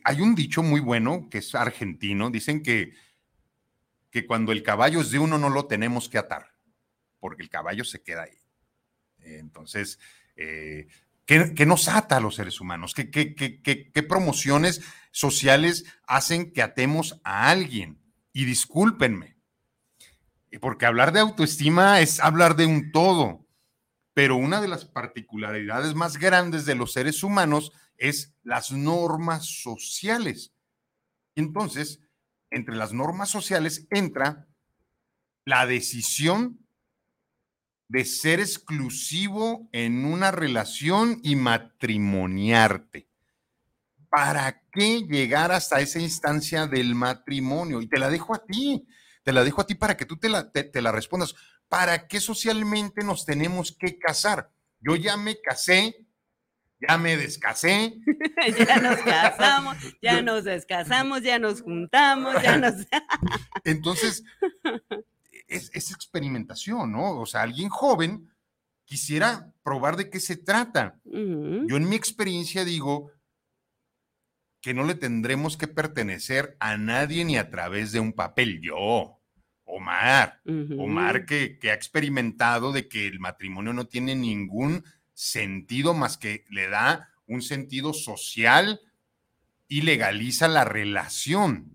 hay 0.02 0.20
un 0.20 0.34
dicho 0.34 0.64
muy 0.64 0.80
bueno 0.80 1.28
que 1.30 1.38
es 1.38 1.54
argentino, 1.54 2.28
dicen 2.28 2.60
que, 2.60 2.92
que 4.10 4.26
cuando 4.26 4.50
el 4.50 4.64
caballo 4.64 5.00
es 5.00 5.12
de 5.12 5.20
uno 5.20 5.38
no 5.38 5.48
lo 5.48 5.66
tenemos 5.66 6.08
que 6.08 6.18
atar, 6.18 6.56
porque 7.20 7.44
el 7.44 7.50
caballo 7.50 7.84
se 7.84 8.02
queda 8.02 8.24
ahí. 8.24 8.36
Entonces, 9.20 10.00
eh, 10.34 10.88
¿qué, 11.24 11.64
nos 11.64 11.86
ata 11.86 12.16
a 12.16 12.20
los 12.20 12.34
seres 12.34 12.60
humanos? 12.60 12.94
¿Qué, 12.94 13.12
qué, 13.12 14.02
promociones 14.02 14.82
sociales 15.12 15.84
hacen 16.04 16.52
que 16.52 16.62
atemos 16.62 17.20
a 17.22 17.48
alguien? 17.48 18.02
Y 18.32 18.44
discúlpenme, 18.44 19.36
porque 20.60 20.84
hablar 20.84 21.12
de 21.12 21.20
autoestima 21.20 22.00
es 22.00 22.18
hablar 22.18 22.56
de 22.56 22.66
un 22.66 22.90
todo 22.90 23.41
pero 24.14 24.36
una 24.36 24.60
de 24.60 24.68
las 24.68 24.84
particularidades 24.84 25.94
más 25.94 26.18
grandes 26.18 26.66
de 26.66 26.74
los 26.74 26.92
seres 26.92 27.22
humanos 27.22 27.72
es 27.96 28.34
las 28.42 28.72
normas 28.72 29.46
sociales. 29.46 30.52
Entonces, 31.34 32.00
entre 32.50 32.76
las 32.76 32.92
normas 32.92 33.30
sociales 33.30 33.86
entra 33.90 34.48
la 35.44 35.66
decisión 35.66 36.58
de 37.88 38.04
ser 38.04 38.40
exclusivo 38.40 39.68
en 39.72 40.04
una 40.04 40.30
relación 40.30 41.20
y 41.22 41.36
matrimoniarte. 41.36 43.08
¿Para 44.08 44.62
qué 44.72 45.02
llegar 45.02 45.52
hasta 45.52 45.80
esa 45.80 45.98
instancia 45.98 46.66
del 46.66 46.94
matrimonio? 46.94 47.80
Y 47.80 47.88
te 47.88 47.98
la 47.98 48.10
dejo 48.10 48.34
a 48.34 48.44
ti, 48.44 48.86
te 49.22 49.32
la 49.32 49.44
dejo 49.44 49.60
a 49.60 49.66
ti 49.66 49.74
para 49.74 49.96
que 49.96 50.06
tú 50.06 50.16
te 50.16 50.28
la, 50.28 50.50
te 50.50 50.82
la 50.82 50.92
respondas. 50.92 51.34
¿Para 51.72 52.06
qué 52.06 52.20
socialmente 52.20 53.02
nos 53.02 53.24
tenemos 53.24 53.74
que 53.74 53.98
casar? 53.98 54.52
Yo 54.78 54.94
ya 54.94 55.16
me 55.16 55.40
casé, 55.40 56.06
ya 56.86 56.98
me 56.98 57.16
descasé. 57.16 57.98
ya 58.68 58.76
nos 58.76 58.98
casamos, 59.04 59.78
ya 60.02 60.20
nos 60.20 60.44
descasamos, 60.44 61.22
ya 61.22 61.38
nos 61.38 61.62
juntamos, 61.62 62.34
ya 62.42 62.58
nos... 62.58 62.74
Entonces, 63.64 64.22
es, 65.48 65.70
es, 65.72 65.90
experimentación, 65.90 66.92
¿no? 66.92 67.18
O 67.18 67.24
sea, 67.24 67.40
alguien 67.40 67.70
joven 67.70 68.30
quisiera 68.84 69.50
probar 69.62 69.96
de 69.96 70.10
qué 70.10 70.20
se 70.20 70.36
trata. 70.36 71.00
Uh 71.04 71.16
-huh. 71.16 71.70
Yo 71.70 71.78
en 71.78 71.88
mi 71.88 71.96
experiencia 71.96 72.66
digo 72.66 73.12
que 74.60 74.74
no 74.74 74.84
le 74.84 74.94
tendremos 74.94 75.56
que 75.56 75.68
pertenecer 75.68 76.54
a 76.60 76.76
nadie 76.76 77.24
ni 77.24 77.38
a 77.38 77.48
través 77.48 77.92
de 77.92 78.00
un 78.00 78.12
papel. 78.12 78.60
Yo, 78.60 79.21
Omar, 79.74 80.40
uh 80.44 80.50
-huh. 80.52 80.82
Omar 80.84 81.24
que, 81.24 81.58
que 81.58 81.70
ha 81.70 81.74
experimentado 81.74 82.72
de 82.72 82.88
que 82.88 83.06
el 83.06 83.20
matrimonio 83.20 83.72
no 83.72 83.86
tiene 83.86 84.14
ningún 84.14 84.84
sentido 85.14 85.94
más 85.94 86.18
que 86.18 86.44
le 86.50 86.68
da 86.68 87.08
un 87.26 87.42
sentido 87.42 87.92
social 87.92 88.80
y 89.68 89.82
legaliza 89.82 90.48
la 90.48 90.64
relación. 90.64 91.74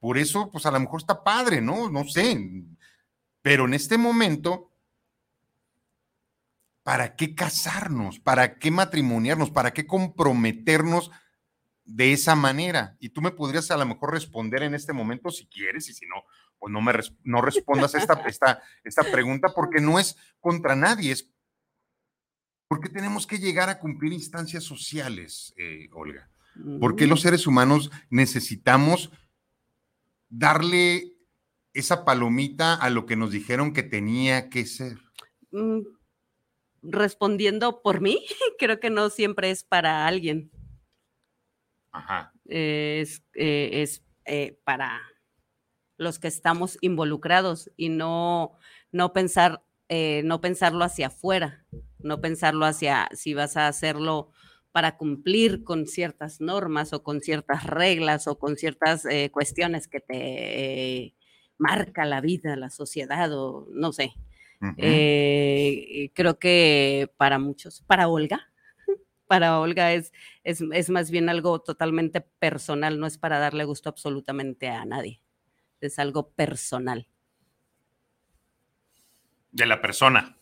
Por 0.00 0.18
eso, 0.18 0.50
pues 0.50 0.66
a 0.66 0.70
lo 0.70 0.80
mejor 0.80 1.00
está 1.00 1.22
padre, 1.22 1.60
¿no? 1.60 1.90
No 1.90 2.04
sé. 2.04 2.64
Pero 3.42 3.66
en 3.66 3.74
este 3.74 3.98
momento, 3.98 4.72
¿para 6.82 7.14
qué 7.14 7.34
casarnos? 7.34 8.20
¿Para 8.20 8.58
qué 8.58 8.70
matrimoniarnos? 8.70 9.50
¿Para 9.50 9.72
qué 9.72 9.86
comprometernos 9.86 11.10
de 11.84 12.12
esa 12.12 12.34
manera? 12.34 12.96
Y 13.00 13.10
tú 13.10 13.20
me 13.20 13.32
podrías 13.32 13.70
a 13.70 13.76
lo 13.76 13.84
mejor 13.84 14.12
responder 14.12 14.62
en 14.62 14.74
este 14.74 14.92
momento 14.92 15.30
si 15.30 15.46
quieres 15.46 15.88
y 15.88 15.92
si 15.92 16.06
no, 16.06 16.24
no 16.68 16.80
me 16.80 16.92
no 17.24 17.42
respondas 17.42 17.94
esta, 17.94 18.14
esta, 18.26 18.62
esta 18.84 19.02
pregunta 19.10 19.52
porque 19.54 19.80
no 19.80 19.98
es 19.98 20.16
contra 20.40 20.76
nadie, 20.76 21.12
es 21.12 21.28
porque 22.68 22.88
tenemos 22.88 23.26
que 23.26 23.38
llegar 23.38 23.68
a 23.68 23.78
cumplir 23.78 24.14
instancias 24.14 24.64
sociales, 24.64 25.52
eh, 25.58 25.90
Olga. 25.92 26.30
¿Por 26.80 26.96
qué 26.96 27.06
los 27.06 27.20
seres 27.20 27.46
humanos 27.46 27.90
necesitamos 28.10 29.10
darle 30.28 31.12
esa 31.74 32.04
palomita 32.04 32.74
a 32.74 32.90
lo 32.90 33.04
que 33.06 33.16
nos 33.16 33.30
dijeron 33.30 33.72
que 33.72 33.82
tenía 33.82 34.48
que 34.48 34.64
ser? 34.64 34.98
Mm, 35.50 35.80
respondiendo 36.82 37.82
por 37.82 38.00
mí, 38.00 38.24
creo 38.58 38.80
que 38.80 38.90
no 38.90 39.10
siempre 39.10 39.50
es 39.50 39.64
para 39.64 40.06
alguien. 40.06 40.50
Ajá. 41.90 42.32
Es, 42.46 43.22
eh, 43.34 43.82
es 43.82 44.02
eh, 44.24 44.58
para 44.64 45.00
los 46.02 46.18
que 46.18 46.28
estamos 46.28 46.78
involucrados 46.80 47.70
y 47.76 47.88
no, 47.88 48.52
no 48.90 49.12
pensar, 49.12 49.62
eh, 49.88 50.22
no 50.24 50.40
pensarlo 50.40 50.84
hacia 50.84 51.08
afuera, 51.08 51.64
no 51.98 52.20
pensarlo 52.20 52.66
hacia 52.66 53.08
si 53.14 53.34
vas 53.34 53.56
a 53.56 53.68
hacerlo 53.68 54.32
para 54.72 54.96
cumplir 54.96 55.64
con 55.64 55.86
ciertas 55.86 56.40
normas 56.40 56.92
o 56.92 57.02
con 57.02 57.20
ciertas 57.20 57.64
reglas 57.64 58.26
o 58.26 58.38
con 58.38 58.56
ciertas 58.56 59.04
eh, 59.04 59.30
cuestiones 59.30 59.86
que 59.86 60.00
te 60.00 60.14
eh, 61.04 61.14
marca 61.58 62.04
la 62.06 62.20
vida, 62.20 62.56
la 62.56 62.70
sociedad 62.70 63.30
o 63.32 63.68
no 63.70 63.92
sé. 63.92 64.14
Uh 64.60 64.66
-huh. 64.66 64.74
eh, 64.78 66.10
creo 66.14 66.38
que 66.38 67.10
para 67.16 67.38
muchos, 67.38 67.82
para 67.82 68.08
Olga, 68.08 68.52
para 69.26 69.60
Olga 69.60 69.92
es, 69.92 70.12
es, 70.44 70.62
es, 70.72 70.88
más 70.88 71.10
bien 71.10 71.28
algo 71.28 71.60
totalmente 71.60 72.20
personal, 72.20 72.98
no 72.98 73.06
es 73.06 73.18
para 73.18 73.38
darle 73.38 73.64
gusto 73.64 73.88
absolutamente 73.88 74.68
a 74.68 74.84
nadie, 74.84 75.20
es 75.86 75.98
algo 75.98 76.30
personal. 76.30 77.08
De 79.50 79.66
la 79.66 79.80
persona. 79.80 80.36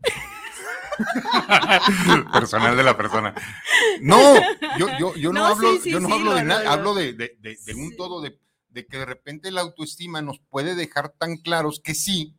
personal 2.32 2.76
de 2.76 2.82
la 2.82 2.96
persona. 2.96 3.34
No, 4.00 4.34
yo, 4.78 4.88
yo, 4.98 5.14
yo 5.14 5.32
no, 5.32 5.40
no, 5.40 5.46
hablo, 5.46 5.72
sí, 5.72 5.80
sí, 5.84 5.90
yo 5.90 6.00
no 6.00 6.08
sí, 6.08 6.14
hablo 6.14 6.34
de 6.34 6.44
nada, 6.44 6.72
hablo 6.72 6.94
de, 6.94 7.14
de, 7.14 7.36
de, 7.40 7.58
de 7.64 7.74
un 7.74 7.96
todo, 7.96 8.20
de, 8.20 8.38
que 8.86 8.98
de 8.98 9.04
repente 9.04 9.50
la 9.50 9.62
autoestima 9.62 10.22
nos 10.22 10.38
puede 10.38 10.74
dejar 10.74 11.10
tan 11.10 11.36
claros 11.36 11.80
que 11.80 11.94
sí, 11.94 12.36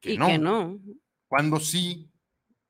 que 0.00 0.12
y 0.12 0.18
no. 0.18 0.26
que 0.26 0.38
no. 0.38 0.78
Cuando 1.26 1.60
sí, 1.60 2.10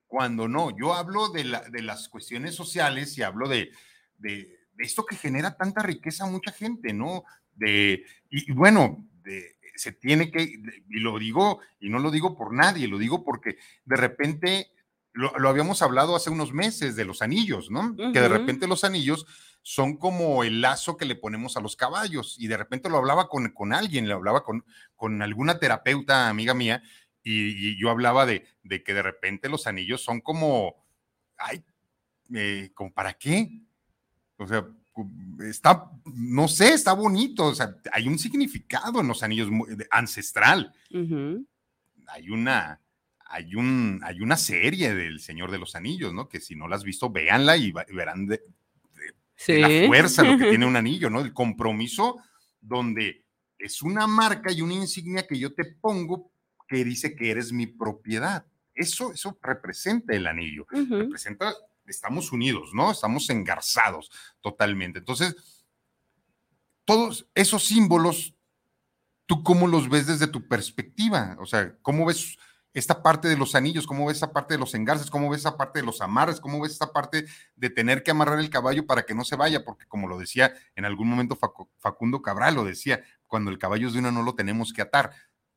cuando 0.09 0.47
no. 0.47 0.75
Yo 0.75 0.93
hablo 0.93 1.29
de, 1.29 1.45
la, 1.45 1.61
de 1.69 1.81
las 1.81 2.09
cuestiones 2.09 2.55
sociales 2.55 3.17
y 3.17 3.23
hablo 3.23 3.47
de, 3.47 3.71
de, 4.17 4.57
esto 4.79 5.05
que 5.05 5.15
genera 5.15 5.55
tanta 5.55 5.83
riqueza 5.83 6.25
a 6.25 6.29
mucha 6.29 6.51
gente, 6.51 6.93
¿no? 6.93 7.23
De, 7.59 8.05
y, 8.29 8.51
y 8.51 8.53
bueno, 8.53 9.05
de, 9.23 9.57
se 9.75 9.91
tiene 9.91 10.31
que, 10.31 10.41
y 10.41 10.99
lo 10.99 11.19
digo, 11.19 11.59
y 11.79 11.89
no 11.89 11.99
lo 11.99 12.11
digo 12.11 12.35
por 12.35 12.53
nadie, 12.53 12.87
lo 12.87 12.97
digo 12.97 13.23
porque 13.23 13.57
de 13.85 13.95
repente, 13.95 14.71
lo, 15.13 15.37
lo 15.37 15.49
habíamos 15.49 15.81
hablado 15.81 16.15
hace 16.15 16.29
unos 16.29 16.53
meses 16.53 16.95
de 16.95 17.05
los 17.05 17.21
anillos, 17.21 17.69
¿no? 17.69 17.81
Uh 17.81 17.95
-huh. 17.95 18.13
Que 18.13 18.21
de 18.21 18.29
repente 18.29 18.67
los 18.67 18.83
anillos 18.83 19.25
son 19.61 19.97
como 19.97 20.43
el 20.43 20.61
lazo 20.61 20.95
que 20.97 21.05
le 21.05 21.15
ponemos 21.15 21.57
a 21.57 21.61
los 21.61 21.75
caballos, 21.75 22.35
y 22.39 22.47
de 22.47 22.57
repente 22.57 22.89
lo 22.89 22.97
hablaba 22.97 23.27
con, 23.27 23.49
con 23.49 23.73
alguien, 23.73 24.07
lo 24.07 24.15
hablaba 24.15 24.43
con, 24.43 24.63
con 24.95 25.21
alguna 25.21 25.59
terapeuta 25.59 26.29
amiga 26.29 26.53
mía, 26.53 26.81
y, 27.23 27.71
y 27.71 27.79
yo 27.79 27.89
hablaba 27.89 28.25
de, 28.25 28.45
de, 28.63 28.81
que 28.83 28.93
de 28.93 29.03
repente 29.03 29.49
los 29.49 29.67
anillos 29.67 30.01
son 30.01 30.21
como, 30.21 30.75
ay, 31.37 31.63
eh, 32.33 32.71
¿como 32.73 32.93
para 32.93 33.13
qué? 33.13 33.61
O 34.37 34.47
sea, 34.47 34.65
está, 35.41 35.91
no 36.05 36.47
sé, 36.47 36.73
está 36.73 36.93
bonito, 36.93 37.45
o 37.45 37.55
sea, 37.55 37.75
hay 37.91 38.07
un 38.07 38.19
significado 38.19 39.01
en 39.01 39.07
los 39.07 39.23
anillos 39.23 39.49
ancestral. 39.91 40.73
Uh 40.91 40.97
-huh. 40.97 41.45
Hay 42.07 42.29
una, 42.29 42.79
hay 43.25 43.55
un, 43.55 44.01
hay 44.03 44.21
una 44.21 44.37
serie 44.37 44.93
del 44.95 45.19
Señor 45.19 45.51
de 45.51 45.59
los 45.59 45.75
Anillos, 45.75 46.13
¿no? 46.13 46.27
Que 46.27 46.39
si 46.39 46.55
no 46.55 46.67
la 46.67 46.75
has 46.75 46.83
visto, 46.83 47.09
véanla 47.09 47.57
y, 47.57 47.71
verán 47.71 48.25
de, 48.25 48.37
de, 48.37 49.13
sí. 49.35 49.53
de, 49.53 49.59
la 49.81 49.87
fuerza 49.87 50.23
lo 50.23 50.37
que 50.37 50.49
tiene 50.49 50.65
un 50.65 50.75
anillo, 50.75 51.09
¿no? 51.09 51.21
El 51.21 51.33
compromiso 51.33 52.17
donde 52.59 53.23
es 53.57 53.81
una 53.81 54.07
marca 54.07 54.51
y 54.51 54.61
una 54.61 54.73
insignia 54.73 55.27
que 55.27 55.37
yo 55.37 55.53
te 55.53 55.65
pongo 55.65 56.31
que 56.67 56.83
dice 56.83 57.15
que 57.15 57.29
eres 57.29 57.51
mi 57.51 57.67
propiedad. 57.67 58.45
Eso, 58.73 59.11
eso 59.11 59.37
representa 59.41 60.13
el 60.13 60.25
anillo, 60.25 60.65
uh 60.71 60.77
-huh. 60.77 60.99
representa 61.01 61.53
estamos 61.91 62.31
unidos, 62.31 62.71
¿no? 62.73 62.91
Estamos 62.91 63.29
engarzados 63.29 64.11
totalmente. 64.41 64.99
Entonces, 64.99 65.35
todos 66.85 67.27
esos 67.35 67.65
símbolos, 67.65 68.35
¿tú 69.25 69.43
cómo 69.43 69.67
los 69.67 69.89
ves 69.89 70.07
desde 70.07 70.27
tu 70.27 70.47
perspectiva? 70.47 71.37
O 71.39 71.45
sea, 71.45 71.75
¿cómo 71.81 72.05
ves 72.05 72.37
esta 72.73 73.01
parte 73.03 73.27
de 73.27 73.37
los 73.37 73.55
anillos? 73.55 73.87
¿Cómo 73.87 74.05
ves 74.05 74.17
esa 74.17 74.31
parte 74.31 74.53
de 74.53 74.59
los 74.59 74.73
engarces? 74.73 75.09
¿Cómo 75.09 75.29
ves 75.29 75.41
esa 75.41 75.57
parte 75.57 75.79
de 75.79 75.85
los 75.85 76.01
amarres? 76.01 76.39
¿Cómo 76.39 76.59
ves 76.61 76.73
esa 76.73 76.91
parte 76.91 77.25
de 77.55 77.69
tener 77.69 78.03
que 78.03 78.11
amarrar 78.11 78.39
el 78.39 78.49
caballo 78.49 78.85
para 78.85 79.03
que 79.03 79.13
no 79.13 79.25
se 79.25 79.35
vaya? 79.35 79.63
Porque 79.63 79.85
como 79.87 80.07
lo 80.07 80.17
decía 80.17 80.53
en 80.75 80.85
algún 80.85 81.09
momento 81.09 81.37
Facundo 81.77 82.21
Cabral, 82.21 82.55
lo 82.55 82.63
decía, 82.63 83.03
cuando 83.27 83.51
el 83.51 83.59
caballo 83.59 83.87
es 83.87 83.93
de 83.93 83.99
uno 83.99 84.11
no 84.11 84.23
lo 84.23 84.35
tenemos 84.35 84.73
que 84.73 84.81
atar. 84.81 85.11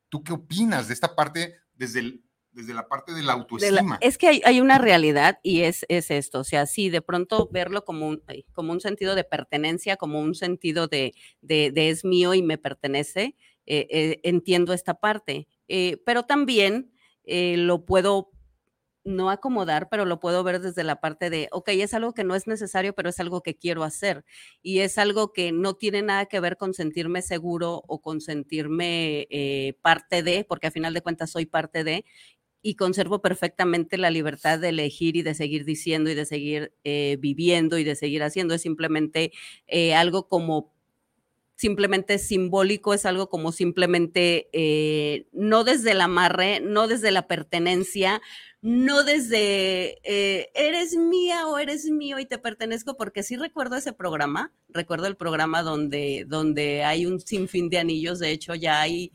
¿Tú 0.09 0.23
qué 0.23 0.33
opinas 0.33 0.87
de 0.87 0.93
esta 0.93 1.15
parte 1.15 1.55
desde 1.73 1.99
el 1.99 2.22
desde 2.53 2.73
la 2.73 2.87
parte 2.87 3.13
de 3.13 3.23
la 3.23 3.33
autoestima. 3.33 3.81
De 3.81 3.87
la, 3.87 3.97
es 4.01 4.17
que 4.17 4.27
hay, 4.27 4.41
hay, 4.45 4.61
una 4.61 4.77
realidad 4.77 5.39
y 5.43 5.61
es, 5.61 5.85
es 5.89 6.11
esto, 6.11 6.39
o 6.39 6.43
sea, 6.43 6.65
sí, 6.65 6.89
de 6.89 7.01
pronto 7.01 7.49
verlo 7.51 7.83
como 7.83 8.07
un, 8.07 8.23
como 8.53 8.71
un 8.71 8.79
sentido 8.79 9.15
de 9.15 9.23
pertenencia, 9.23 9.97
como 9.97 10.19
un 10.19 10.35
sentido 10.35 10.87
de, 10.87 11.13
de, 11.41 11.71
de 11.71 11.89
es 11.89 12.05
mío 12.05 12.33
y 12.33 12.41
me 12.41 12.57
pertenece, 12.57 13.35
eh, 13.65 13.87
eh, 13.89 14.19
entiendo 14.23 14.73
esta 14.73 14.95
parte, 14.95 15.47
eh, 15.67 16.01
pero 16.05 16.23
también 16.23 16.91
lo 17.25 17.85
puedo 17.85 18.33
no 19.05 19.29
acomodar, 19.29 19.89
pero 19.89 20.05
lo 20.05 20.19
puedo 20.19 20.43
ver 20.43 20.61
desde 20.61 20.83
la 20.83 21.01
parte 21.01 21.29
de, 21.29 21.49
ok, 21.51 21.69
es 21.69 21.93
algo 21.93 22.13
que 22.13 22.23
no 22.23 22.35
es 22.35 22.47
necesario, 22.47 22.93
pero 22.93 23.09
es 23.09 23.19
algo 23.19 23.41
que 23.41 23.55
quiero 23.55 23.83
hacer. 23.83 24.23
Y 24.61 24.79
es 24.79 24.97
algo 24.97 25.33
que 25.33 25.51
no 25.51 25.75
tiene 25.75 26.01
nada 26.01 26.25
que 26.27 26.39
ver 26.39 26.57
con 26.57 26.73
sentirme 26.73 27.21
seguro 27.21 27.83
o 27.87 28.01
con 28.01 28.21
sentirme 28.21 29.27
eh, 29.29 29.77
parte 29.81 30.23
de, 30.23 30.45
porque 30.45 30.67
a 30.67 30.71
final 30.71 30.93
de 30.93 31.01
cuentas 31.01 31.31
soy 31.31 31.45
parte 31.45 31.83
de, 31.83 32.05
y 32.63 32.75
conservo 32.75 33.21
perfectamente 33.21 33.97
la 33.97 34.09
libertad 34.09 34.57
de 34.57 34.69
elegir 34.69 35.17
y 35.17 35.21
de 35.21 35.35
seguir 35.35 35.65
diciendo 35.65 36.09
y 36.09 36.15
de 36.15 36.25
seguir 36.25 36.73
eh, 36.85 37.17
viviendo 37.19 37.77
y 37.77 37.83
de 37.83 37.95
seguir 37.95 38.23
haciendo. 38.23 38.55
Es 38.55 38.61
simplemente 38.61 39.33
eh, 39.67 39.93
algo 39.93 40.29
como 40.29 40.71
simplemente 41.55 42.17
simbólico, 42.17 42.93
es 42.93 43.05
algo 43.05 43.29
como 43.29 43.51
simplemente 43.51 44.49
eh, 44.53 45.27
no 45.33 45.65
desde 45.65 45.91
el 45.91 46.01
amarre, 46.01 46.61
no 46.61 46.87
desde 46.87 47.11
la 47.11 47.27
pertenencia, 47.27 48.21
no 48.61 49.03
desde 49.03 49.99
eres 50.55 50.95
mía 50.95 51.47
o 51.47 51.59
eres 51.59 51.85
mío 51.85 52.17
y 52.17 52.25
te 52.25 52.37
pertenezco, 52.37 52.95
porque 52.95 53.23
sí 53.23 53.35
recuerdo 53.35 53.75
ese 53.75 53.91
programa, 53.91 54.53
recuerdo 54.69 55.07
el 55.07 55.17
programa 55.17 55.63
donde, 55.63 56.25
donde 56.27 56.83
hay 56.83 57.05
un 57.05 57.19
sinfín 57.19 57.69
de 57.69 57.79
anillos, 57.79 58.19
de 58.19 58.31
hecho 58.31 58.55
ya 58.55 58.81
hay 58.81 59.11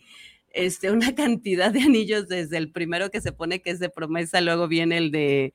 este, 0.58 0.90
una 0.90 1.14
cantidad 1.14 1.72
de 1.72 1.80
anillos 1.80 2.28
desde 2.28 2.58
el 2.58 2.70
primero 2.70 3.10
que 3.10 3.20
se 3.20 3.32
pone 3.32 3.62
que 3.62 3.70
es 3.70 3.78
de 3.78 3.90
promesa, 3.90 4.40
luego 4.40 4.68
viene 4.68 4.98
el 4.98 5.10
de 5.10 5.54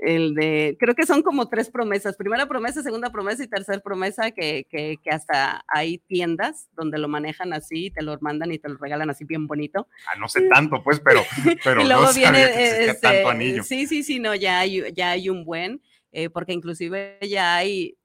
el 0.00 0.34
de, 0.34 0.76
creo 0.80 0.96
que 0.96 1.06
son 1.06 1.22
como 1.22 1.48
tres 1.48 1.70
promesas, 1.70 2.16
primera 2.16 2.48
promesa, 2.48 2.82
segunda 2.82 3.10
promesa 3.10 3.44
y 3.44 3.48
tercera 3.48 3.78
promesa, 3.78 4.32
que, 4.32 4.66
que, 4.68 4.96
que, 5.00 5.10
hasta 5.10 5.64
hay 5.68 5.98
tiendas 5.98 6.68
donde 6.72 6.98
lo 6.98 7.06
manejan 7.06 7.52
así, 7.52 7.90
te 7.90 8.02
lo 8.02 8.18
mandan 8.20 8.50
y 8.50 8.58
te 8.58 8.68
lo 8.68 8.76
regalan 8.76 9.10
así 9.10 9.24
bien 9.24 9.46
bonito. 9.46 9.86
Ah, 10.08 10.18
no 10.18 10.28
sé 10.28 10.48
tanto, 10.48 10.82
pues, 10.82 10.98
pero, 10.98 11.22
pero 11.62 11.80
y 11.80 11.84
luego 11.86 12.06
no 12.06 12.12
viene, 12.12 12.42
este, 12.86 12.94
tanto 12.94 13.28
anillo. 13.28 13.62
sí, 13.62 13.86
sí, 13.86 14.02
sí, 14.02 14.18
no, 14.18 14.34
ya 14.34 14.58
hay, 14.58 14.82
ya 14.94 15.12
hay 15.12 15.28
un 15.28 15.44
buen, 15.44 15.80
eh, 16.10 16.28
porque 16.28 16.54
inclusive 16.54 17.18
ya 17.22 17.54
hay, 17.54 17.96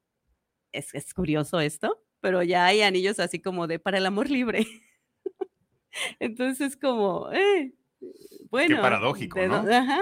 es, 0.72 0.94
es 0.94 1.12
curioso 1.12 1.60
esto, 1.60 2.04
pero 2.22 2.44
ya 2.44 2.68
hay 2.68 2.84
anillos 2.84 3.20
así 3.20 3.42
como 3.42 3.66
de 3.66 3.80
para 3.80 3.98
el 3.98 4.06
amor 4.06 4.30
libre. 4.30 4.68
Entonces, 6.20 6.78
como, 6.78 7.32
eh, 7.32 7.74
bueno. 8.50 8.78
Qué 8.78 8.82
paradójico, 8.82 9.40
¿no? 9.46 9.56
Ajá 9.56 10.02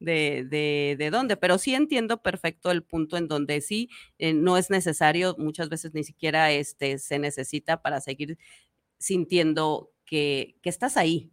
de, 0.00 0.44
de, 0.48 0.96
de, 0.98 1.10
dónde, 1.10 1.36
pero 1.36 1.58
sí 1.58 1.74
entiendo 1.74 2.22
perfecto 2.22 2.70
el 2.70 2.82
punto 2.82 3.16
en 3.16 3.28
donde 3.28 3.60
sí 3.60 3.88
eh, 4.18 4.32
no 4.32 4.56
es 4.56 4.70
necesario, 4.70 5.34
muchas 5.38 5.68
veces 5.68 5.94
ni 5.94 6.04
siquiera 6.04 6.50
este, 6.52 6.98
se 6.98 7.18
necesita 7.18 7.82
para 7.82 8.00
seguir 8.00 8.38
sintiendo 8.98 9.92
que, 10.04 10.56
que 10.62 10.68
estás 10.68 10.96
ahí 10.96 11.30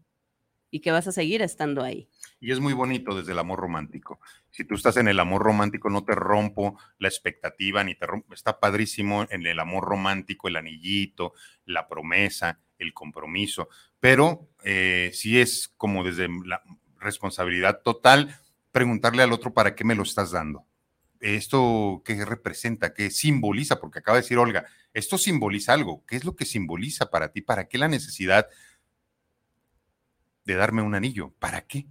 y 0.71 0.79
que 0.79 0.91
vas 0.91 1.05
a 1.07 1.11
seguir 1.11 1.41
estando 1.41 1.83
ahí. 1.83 2.07
Y 2.39 2.51
es 2.51 2.59
muy 2.59 2.73
bonito 2.73 3.15
desde 3.15 3.33
el 3.33 3.39
amor 3.39 3.59
romántico. 3.59 4.19
Si 4.49 4.63
tú 4.63 4.75
estás 4.75 4.97
en 4.97 5.09
el 5.09 5.19
amor 5.19 5.43
romántico, 5.43 5.89
no 5.89 6.03
te 6.05 6.15
rompo 6.15 6.79
la 6.97 7.09
expectativa, 7.09 7.83
ni 7.83 7.93
te 7.93 8.07
rompo. 8.07 8.33
Está 8.33 8.59
padrísimo 8.59 9.27
en 9.29 9.45
el 9.45 9.59
amor 9.59 9.83
romántico, 9.83 10.47
el 10.47 10.55
anillito, 10.55 11.33
la 11.65 11.87
promesa, 11.87 12.59
el 12.79 12.93
compromiso. 12.93 13.67
Pero 13.99 14.49
eh, 14.63 15.11
sí 15.13 15.39
es 15.39 15.73
como 15.77 16.03
desde 16.03 16.29
la 16.45 16.63
responsabilidad 16.99 17.81
total 17.83 18.39
preguntarle 18.71 19.23
al 19.23 19.33
otro 19.33 19.53
para 19.53 19.75
qué 19.75 19.83
me 19.83 19.95
lo 19.95 20.03
estás 20.03 20.31
dando. 20.31 20.65
Esto 21.19 22.01
qué 22.03 22.25
representa, 22.25 22.93
qué 22.93 23.11
simboliza, 23.11 23.79
porque 23.79 23.99
acaba 23.99 24.17
de 24.17 24.23
decir 24.23 24.39
Olga, 24.39 24.65
esto 24.93 25.17
simboliza 25.17 25.73
algo. 25.73 26.03
¿Qué 26.07 26.15
es 26.15 26.25
lo 26.25 26.35
que 26.35 26.45
simboliza 26.45 27.11
para 27.11 27.31
ti? 27.31 27.41
¿Para 27.41 27.67
qué 27.67 27.77
la 27.77 27.87
necesidad 27.87 28.47
de 30.45 30.55
darme 30.55 30.81
un 30.81 30.95
anillo? 30.95 31.33
¿Para 31.39 31.61
qué? 31.61 31.87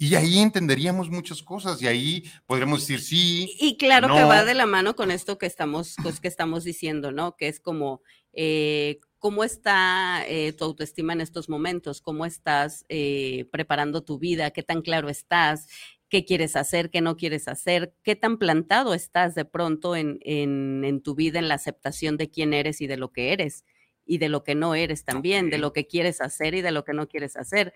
Y 0.00 0.14
ahí 0.14 0.38
entenderíamos 0.38 1.10
muchas 1.10 1.42
cosas 1.42 1.82
y 1.82 1.88
ahí 1.88 2.24
podríamos 2.46 2.80
decir 2.80 3.00
sí. 3.00 3.56
Y, 3.58 3.76
claro 3.76 4.06
no. 4.06 4.14
que 4.14 4.22
va 4.22 4.44
de 4.44 4.54
la 4.54 4.64
mano 4.64 4.94
con 4.94 5.10
esto 5.10 5.38
que 5.38 5.46
estamos, 5.46 5.96
pues, 6.04 6.20
que 6.20 6.28
estamos 6.28 6.62
diciendo, 6.62 7.10
¿no? 7.10 7.36
Que 7.36 7.48
es 7.48 7.58
como, 7.58 8.02
eh, 8.32 9.00
¿cómo 9.18 9.42
está 9.42 10.24
eh, 10.28 10.52
tu 10.52 10.64
autoestima 10.64 11.14
en 11.14 11.20
estos 11.20 11.48
momentos? 11.48 12.00
¿Cómo 12.00 12.26
estás 12.26 12.84
eh, 12.88 13.48
preparando 13.50 14.04
tu 14.04 14.20
vida? 14.20 14.52
¿Qué 14.52 14.62
tan 14.62 14.82
claro 14.82 15.08
estás? 15.08 15.66
qué 16.10 16.24
quieres 16.24 16.56
hacer, 16.56 16.88
qué 16.88 17.02
no 17.02 17.18
quieres 17.18 17.48
hacer, 17.48 17.92
qué 18.02 18.16
tan 18.16 18.38
plantado 18.38 18.94
estás 18.94 19.34
de 19.34 19.44
pronto 19.44 19.94
en, 19.94 20.18
en, 20.22 20.82
en, 20.82 21.02
tu 21.02 21.14
vida, 21.14 21.38
en 21.38 21.48
la 21.48 21.54
aceptación 21.56 22.16
de 22.16 22.30
quién 22.30 22.54
eres 22.54 22.80
y 22.80 22.86
de 22.86 22.96
lo 22.96 23.12
que 23.12 23.34
eres 23.34 23.66
y 24.08 24.18
de 24.18 24.28
lo 24.28 24.42
que 24.42 24.56
no 24.56 24.74
eres 24.74 25.04
también, 25.04 25.50
de 25.50 25.58
lo 25.58 25.72
que 25.72 25.86
quieres 25.86 26.20
hacer 26.20 26.54
y 26.54 26.62
de 26.62 26.72
lo 26.72 26.84
que 26.84 26.94
no 26.94 27.06
quieres 27.06 27.36
hacer. 27.36 27.74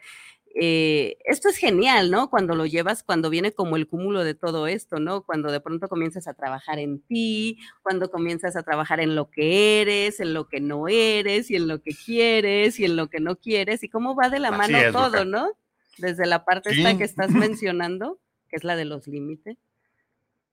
Eh, 0.54 1.16
esto 1.24 1.48
es 1.48 1.56
genial, 1.56 2.10
¿no? 2.10 2.28
Cuando 2.30 2.54
lo 2.54 2.66
llevas, 2.66 3.02
cuando 3.02 3.30
viene 3.30 3.52
como 3.52 3.76
el 3.76 3.86
cúmulo 3.86 4.24
de 4.24 4.34
todo 4.34 4.66
esto, 4.66 4.98
¿no? 4.98 5.22
Cuando 5.22 5.52
de 5.52 5.60
pronto 5.60 5.88
comienzas 5.88 6.26
a 6.28 6.34
trabajar 6.34 6.78
en 6.78 7.00
ti, 7.02 7.58
cuando 7.82 8.10
comienzas 8.10 8.56
a 8.56 8.62
trabajar 8.62 8.98
en 9.00 9.14
lo 9.14 9.30
que 9.30 9.80
eres, 9.82 10.18
en 10.20 10.34
lo 10.34 10.48
que 10.48 10.60
no 10.60 10.88
eres 10.88 11.50
y 11.50 11.56
en 11.56 11.68
lo 11.68 11.80
que 11.82 11.92
quieres 11.94 12.80
y 12.80 12.84
en 12.86 12.96
lo 12.96 13.08
que 13.08 13.20
no 13.20 13.36
quieres 13.36 13.82
y 13.84 13.88
cómo 13.88 14.14
va 14.14 14.28
de 14.30 14.40
la 14.40 14.50
mano 14.50 14.76
es, 14.78 14.92
todo. 14.92 15.24
¿no? 15.24 15.52
Desde 15.98 16.26
la 16.26 16.44
parte 16.44 16.70
Sí. 16.74 16.80
esta 16.82 16.98
que 16.98 17.04
estás 17.04 17.28
mencionando, 17.60 18.18
que 18.48 18.56
es 18.56 18.64
la 18.64 18.76
de 18.76 18.84
los 18.86 19.06
límites. 19.06 19.56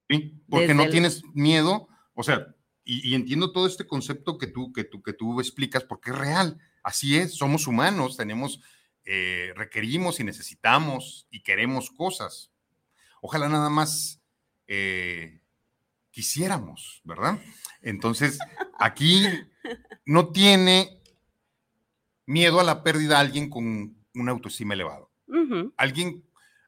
Sí, 0.10 0.42
porque 0.50 0.62
Desde 0.68 0.76
no 0.76 0.84
el- 0.84 0.92
tienes 0.92 1.24
miedo, 1.34 1.88
o 2.16 2.24
sea, 2.24 2.48
y, 2.84 3.10
y 3.10 3.16
entiendo 3.16 3.52
todo 3.52 3.68
este 3.68 3.88
concepto 3.88 4.38
que 4.38 4.48
tú, 4.48 4.74
que, 4.74 4.84
tú, 4.84 5.02
que 5.02 5.14
tú 5.14 5.40
explicas, 5.40 5.84
porque 5.84 6.12
es 6.12 6.18
real, 6.18 6.58
así 6.84 7.18
es, 7.18 7.36
somos 7.36 7.68
humanos, 7.68 8.18
tenemos, 8.18 8.62
eh, 9.06 9.54
requerimos 9.56 10.20
y 10.20 10.24
necesitamos 10.24 11.28
y 11.30 11.42
queremos 11.42 11.92
cosas. 11.92 12.52
Ojalá 13.22 13.50
nada 13.50 13.70
más 13.70 14.22
eh, 14.68 15.42
quisiéramos, 16.12 17.02
¿verdad? 17.04 17.40
Entonces, 17.82 18.40
aquí 18.80 19.26
no 20.06 20.32
tiene 20.32 21.02
miedo 22.26 22.60
a 22.60 22.64
la 22.64 22.84
pérdida 22.84 23.20
alguien 23.20 23.50
con 23.50 23.98
una 24.14 24.32
autoestima 24.32 24.74
elevado 24.74 25.10
alguien, 25.78 26.24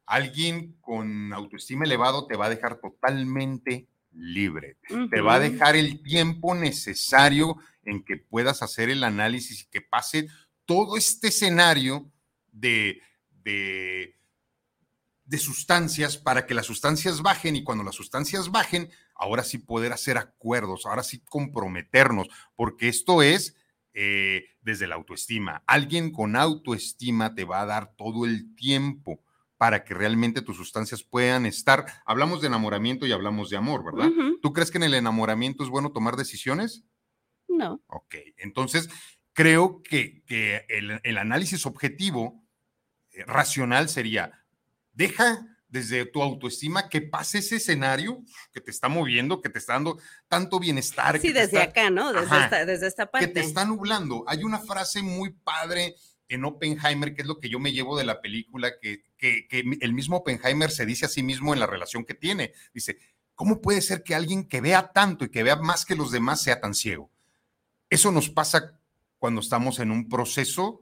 alguien 0.06 0.78
con 0.82 1.34
autoestima 1.34 1.86
elevado 1.86 2.28
te 2.28 2.38
va 2.38 2.46
a 2.46 2.50
dejar 2.50 2.80
totalmente 2.80 3.88
libre. 4.14 4.78
Te 5.10 5.22
va 5.22 5.36
a 5.36 5.40
dejar 5.40 5.76
el 5.76 6.02
tiempo 6.04 6.56
necesario 6.56 7.58
en 7.84 8.04
que 8.04 8.18
puedas 8.18 8.62
hacer 8.62 8.90
el 8.90 9.04
análisis 9.04 9.62
y 9.62 9.70
que 9.70 9.82
pase 9.82 10.28
todo 10.66 10.98
este 10.98 11.30
escenario 11.30 12.12
de, 12.52 13.02
de, 13.44 14.16
de 15.26 15.38
sustancias 15.38 16.18
para 16.18 16.46
que 16.46 16.54
las 16.54 16.66
sustancias 16.66 17.22
bajen 17.22 17.56
y 17.56 17.64
cuando 17.64 17.84
las 17.84 17.96
sustancias 17.96 18.52
bajen, 18.52 18.90
ahora 19.16 19.44
sí 19.44 19.58
poder 19.58 19.94
hacer 19.94 20.18
acuerdos, 20.18 20.86
ahora 20.86 21.04
sí 21.04 21.22
comprometernos, 21.30 22.28
porque 22.56 22.88
esto 22.88 23.22
es 23.22 23.56
eh, 23.94 24.46
desde 24.62 24.88
la 24.88 24.96
autoestima. 24.96 25.64
Alguien 25.68 26.12
con 26.12 26.36
autoestima 26.36 27.34
te 27.34 27.46
va 27.46 27.62
a 27.62 27.66
dar 27.66 27.94
todo 27.96 28.26
el 28.26 28.56
tiempo 28.56 29.22
para 29.62 29.84
que 29.84 29.94
realmente 29.94 30.42
tus 30.42 30.58
sustancias 30.58 31.04
puedan 31.04 31.46
estar. 31.46 31.86
Hablamos 32.08 32.42
de 32.42 32.48
enamoramiento 32.48 33.06
y 33.06 33.12
hablamos 33.12 33.52
de 33.52 33.58
amor, 33.58 33.86
¿verdad? 33.86 34.10
¿Tú 34.42 34.54
crees 34.54 34.72
que 34.72 34.80
en 34.80 34.84
el 34.86 34.96
enamoramiento 34.96 35.64
es 35.64 35.70
bueno 35.70 35.92
tomar 35.92 36.16
decisiones? 36.16 36.84
No. 37.48 37.80
Ok, 37.86 38.16
entonces 38.38 38.90
creo 39.34 39.84
que, 39.84 40.24
que 40.26 40.66
el, 40.68 41.00
el 41.04 41.18
análisis 41.20 41.68
objetivo, 41.68 42.44
eh, 43.12 43.24
racional 43.28 43.88
sería, 43.88 44.44
deja 44.94 45.46
desde 45.68 46.08
tu 46.08 46.24
autoestima 46.24 46.90
que 46.90 47.04
pase 47.04 47.38
ese 47.38 47.58
escenario 47.58 48.24
que 48.52 48.62
te 48.62 48.72
está 48.72 48.90
moviendo, 48.90 49.42
que 49.42 49.50
te 49.50 49.60
está 49.60 49.74
dando 49.74 50.00
tanto 50.28 50.60
bienestar. 50.60 51.20
Sí, 51.20 51.28
que 51.28 51.34
desde 51.36 51.60
está- 51.60 51.70
acá, 51.70 51.90
¿no? 51.92 52.12
Desde 52.12 52.26
Ajá. 52.26 52.44
esta, 52.46 52.66
desde 52.66 52.88
esta 52.88 53.06
que 53.06 53.12
parte. 53.12 53.28
te 53.28 53.40
está 53.42 53.64
nublando. 53.64 54.24
Hay 54.26 54.44
una 54.44 54.58
frase 54.58 55.04
muy 55.04 55.30
padre 55.30 55.94
en 56.32 56.46
Oppenheimer, 56.46 57.14
que 57.14 57.22
es 57.22 57.28
lo 57.28 57.40
que 57.40 57.50
yo 57.50 57.60
me 57.60 57.74
llevo 57.74 57.98
de 57.98 58.06
la 58.06 58.22
película, 58.22 58.72
que, 58.80 59.04
el 59.20 59.94
mismo 59.94 60.18
Oppenheimer 60.18 60.72
se 60.72 60.86
dice 60.86 61.06
a 61.06 61.10
sí 61.10 61.24
mismo 61.24 61.54
en 61.54 61.60
la 61.60 61.68
relación 61.68 62.06
que 62.06 62.14
tiene. 62.14 62.54
Dice, 62.74 62.98
¿cómo 63.36 63.62
puede 63.62 63.82
ser 63.82 64.04
que 64.04 64.16
alguien 64.16 64.48
que 64.48 64.62
vea 64.62 64.92
tanto 64.92 65.26
y 65.26 65.30
que 65.30 65.44
vea 65.44 65.58
más 65.58 65.86
que 65.86 65.96
los 65.96 66.12
demás 66.12 66.42
sea 66.42 66.60
tan 66.60 66.74
ciego? 66.74 67.12
Eso 67.90 68.12
nos 68.12 68.30
pasa 68.30 68.80
cuando 69.20 69.42
estamos 69.42 69.80
en 69.80 69.92
un 69.92 70.10
proceso 70.10 70.82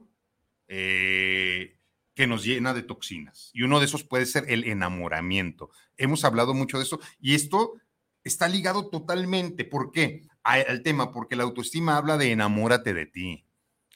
eh, 0.68 1.76
que 2.14 2.26
nos 2.26 2.44
llena 2.44 2.72
de 2.72 2.82
toxinas. 2.82 3.50
Y 3.52 3.62
uno 3.62 3.80
de 3.80 3.86
esos 3.86 4.04
puede 4.04 4.26
ser 4.26 4.44
el 4.48 4.64
enamoramiento. 4.64 5.70
Hemos 5.96 6.24
hablado 6.24 6.54
mucho 6.54 6.78
de 6.78 6.84
eso 6.84 7.00
y 7.20 7.34
esto 7.34 7.74
está 8.24 8.48
ligado 8.48 8.88
totalmente. 8.88 9.64
¿Por 9.64 9.90
qué? 9.90 10.22
Al 10.42 10.82
tema, 10.82 11.12
porque 11.12 11.36
la 11.36 11.42
autoestima 11.42 11.96
habla 11.96 12.16
de 12.16 12.32
enamórate 12.32 12.94
de 12.94 13.06
ti. 13.06 13.44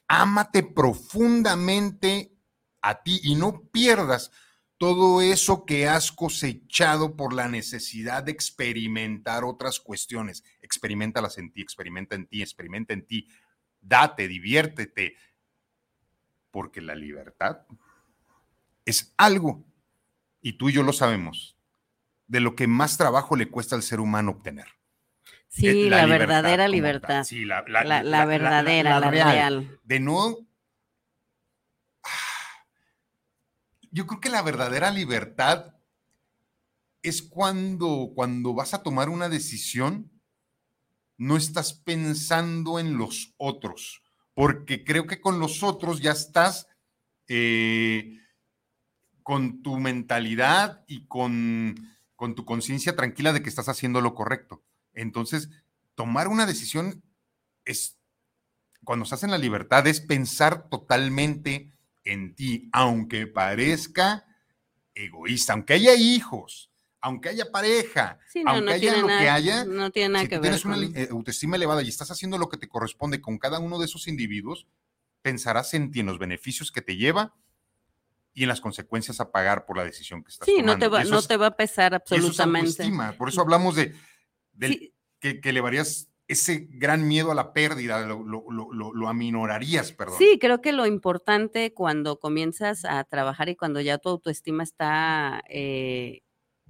Ámate 0.07 0.63
profundamente 0.63 2.37
a 2.81 3.01
ti 3.01 3.19
y 3.23 3.35
no 3.35 3.61
pierdas 3.71 4.31
todo 4.77 5.21
eso 5.21 5.65
que 5.65 5.87
has 5.87 6.11
cosechado 6.11 7.15
por 7.15 7.33
la 7.33 7.47
necesidad 7.47 8.23
de 8.23 8.31
experimentar 8.31 9.43
otras 9.43 9.79
cuestiones. 9.79 10.43
Experimentalas 10.61 11.37
en 11.37 11.51
ti, 11.51 11.61
experimenta 11.61 12.15
en 12.15 12.27
ti, 12.27 12.41
experimenta 12.41 12.93
en 12.93 13.05
ti. 13.05 13.27
Date, 13.81 14.27
diviértete. 14.27 15.15
Porque 16.51 16.81
la 16.81 16.95
libertad 16.95 17.65
es 18.85 19.13
algo, 19.17 19.65
y 20.41 20.53
tú 20.53 20.69
y 20.69 20.73
yo 20.73 20.83
lo 20.83 20.93
sabemos, 20.93 21.57
de 22.27 22.39
lo 22.39 22.55
que 22.55 22.67
más 22.67 22.97
trabajo 22.97 23.35
le 23.35 23.49
cuesta 23.49 23.75
al 23.75 23.83
ser 23.83 23.99
humano 23.99 24.31
obtener. 24.31 24.67
Sí, 25.55 25.67
Eh, 25.67 25.89
la, 25.89 26.03
libertad 26.03 26.19
verdadera 26.19 26.63
tal. 26.63 26.71
libertad. 26.71 27.23
Sí, 27.23 27.45
la, 27.45 27.63
la, 27.65 28.03
la 28.03 28.25
verdadera, 28.25 28.99
la, 28.99 29.09
real. 29.09 29.79
De 29.83 30.01
no. 30.01 30.35
Yo 33.89 34.05
creo 34.05 34.19
que 34.19 34.27
la 34.27 34.41
verdadera 34.41 34.91
libertad 34.91 35.75
es 37.01 37.21
cuando, 37.21 38.11
cuando 38.13 38.53
vas 38.53 38.73
a 38.73 38.83
tomar 38.83 39.07
una 39.07 39.29
decisión, 39.29 40.11
no 41.17 41.37
estás 41.37 41.71
pensando 41.71 42.77
en 42.77 42.97
los 42.97 43.33
otros, 43.37 44.03
porque 44.33 44.83
creo 44.83 45.07
que 45.07 45.21
con 45.21 45.39
los 45.39 45.63
otros 45.63 46.01
ya 46.01 46.11
estás 46.11 46.67
eh, 47.29 48.19
con 49.23 49.61
tu 49.61 49.77
mentalidad 49.79 50.83
y 50.85 51.05
con, 51.07 51.95
con 52.17 52.35
tu 52.35 52.43
conciencia 52.43 52.93
tranquila 52.97 53.31
de 53.31 53.41
que 53.41 53.47
estás 53.47 53.69
haciendo 53.69 54.01
lo 54.01 54.13
correcto. 54.13 54.64
Entonces, 54.95 55.49
tomar 55.93 56.27
una 56.27 56.45
decisión 56.45 57.03
es, 57.65 57.97
cuando 58.83 59.03
estás 59.03 59.23
en 59.23 59.31
la 59.31 59.37
libertad, 59.37 59.85
es 59.87 59.99
pensar 60.01 60.69
totalmente 60.69 61.71
en 62.03 62.35
ti, 62.35 62.69
aunque 62.71 63.27
parezca 63.27 64.25
egoísta, 64.93 65.53
aunque 65.53 65.73
haya 65.73 65.95
hijos, 65.95 66.71
aunque 67.01 67.29
haya 67.29 67.51
pareja, 67.51 68.19
Sí, 68.27 68.43
no, 68.43 68.51
aunque 68.51 68.65
no 68.65 68.71
haya 68.71 68.97
lo 68.97 69.07
que 69.07 69.29
haya, 69.29 69.65
no 69.65 69.91
tiene 69.91 70.09
nada 70.13 70.23
si 70.25 70.29
que 70.29 70.35
tú 70.37 70.41
ver. 70.41 70.51
tienes 70.51 70.65
una 70.65 70.75
con- 70.75 70.97
eh, 70.97 71.07
autoestima 71.11 71.55
elevada 71.55 71.81
y 71.81 71.89
estás 71.89 72.11
haciendo 72.11 72.37
lo 72.37 72.49
que 72.49 72.57
te 72.57 72.67
corresponde 72.67 73.21
con 73.21 73.37
cada 73.37 73.59
uno 73.59 73.79
de 73.79 73.85
esos 73.85 74.07
individuos, 74.07 74.67
pensarás 75.21 75.73
en 75.73 75.91
ti, 75.91 75.99
en 76.01 76.05
los 76.05 76.19
beneficios 76.19 76.71
que 76.71 76.81
te 76.81 76.95
lleva 76.95 77.33
y 78.33 78.43
en 78.43 78.49
las 78.49 78.61
consecuencias 78.61 79.19
a 79.19 79.31
pagar 79.31 79.65
por 79.65 79.77
la 79.77 79.83
decisión 79.83 80.23
que 80.23 80.29
estás 80.31 80.45
Sí, 80.45 80.57
tomando. 80.57 80.73
no 80.73 80.79
te 80.79 80.87
va, 80.87 81.03
no 81.03 81.19
es- 81.19 81.27
te 81.27 81.37
va 81.37 81.47
a 81.47 81.57
pesar 81.57 81.93
y 81.93 81.95
eso 81.95 82.03
es 82.05 82.21
absolutamente. 82.21 82.59
autoestima. 82.83 83.11
Por 83.17 83.29
eso 83.29 83.41
hablamos 83.41 83.75
de, 83.75 83.95
del- 84.55 84.71
Sí, 84.79 84.93
que, 85.19 85.39
que 85.41 85.49
elevarías 85.49 86.09
ese 86.27 86.67
gran 86.71 87.07
miedo 87.07 87.31
a 87.31 87.35
la 87.35 87.53
pérdida, 87.53 88.05
lo, 88.05 88.23
lo- 88.23 88.45
lo- 88.49 88.73
lo- 88.73 88.93
lo 88.93 89.07
aminorarías, 89.09 89.91
perdón. 89.91 90.17
Sí, 90.17 90.39
creo 90.39 90.59
que 90.61 90.71
lo 90.71 90.87
importante 90.87 91.73
cuando 91.73 92.19
comienzas 92.19 92.83
a 92.85 93.03
trabajar 93.03 93.47
y 93.49 93.55
cuando 93.55 93.79
ya 93.81 93.97
tu 93.99 94.09
autoestima 94.09 94.63
está 94.63 95.43
eh, 95.49 96.21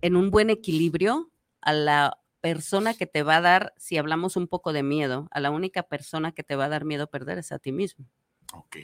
en 0.01 0.15
un 0.17 0.29
buen 0.29 0.49
equilibrio, 0.49 1.31
a 1.61 1.71
la 1.73 2.17
persona 2.41 2.93
que 2.93 3.07
te 3.07 3.23
va 3.23 3.38
a 3.38 3.41
dar, 3.41 3.73
si 3.77 3.97
hablamos 3.97 4.36
un 4.36 4.47
poco 4.47 4.71
de 4.73 4.83
miedo, 4.83 5.27
a 5.31 5.39
la 5.39 5.51
única 5.51 5.83
persona 5.83 6.31
que 6.33 6.43
te 6.43 6.55
va 6.55 6.65
a 6.65 6.69
dar 6.69 6.86
miedo 6.86 7.07
perder 7.07 7.38
es 7.39 7.51
a 7.51 7.57
ti 7.59 7.71
mismo. 7.71 8.05
Ok. 8.53 8.75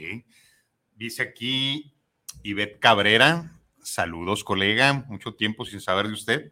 Dice 0.95 1.21
aquí 1.21 1.93
Ivette 2.43 2.79
Cabrera. 2.79 3.59
Saludos, 3.83 4.43
colega. 4.43 5.05
Mucho 5.09 5.35
tiempo 5.35 5.65
sin 5.65 5.79
saber 5.81 6.07
de 6.07 6.13
usted. 6.13 6.51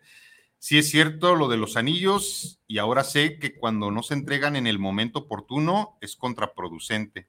Sí 0.60 0.78
es 0.78 0.89
cierto 0.89 1.36
lo 1.36 1.47
de 1.47 1.55
los 1.55 1.78
anillos 1.78 2.60
y 2.68 2.80
ahora 2.80 3.05
sé 3.05 3.39
que 3.39 3.55
cuando 3.55 3.91
no 3.91 4.03
se 4.03 4.14
entregan 4.14 4.57
en 4.57 4.68
el 4.68 4.78
momento 4.78 5.20
oportuno 5.20 5.97
es 6.01 6.18
contraproducente. 6.18 7.28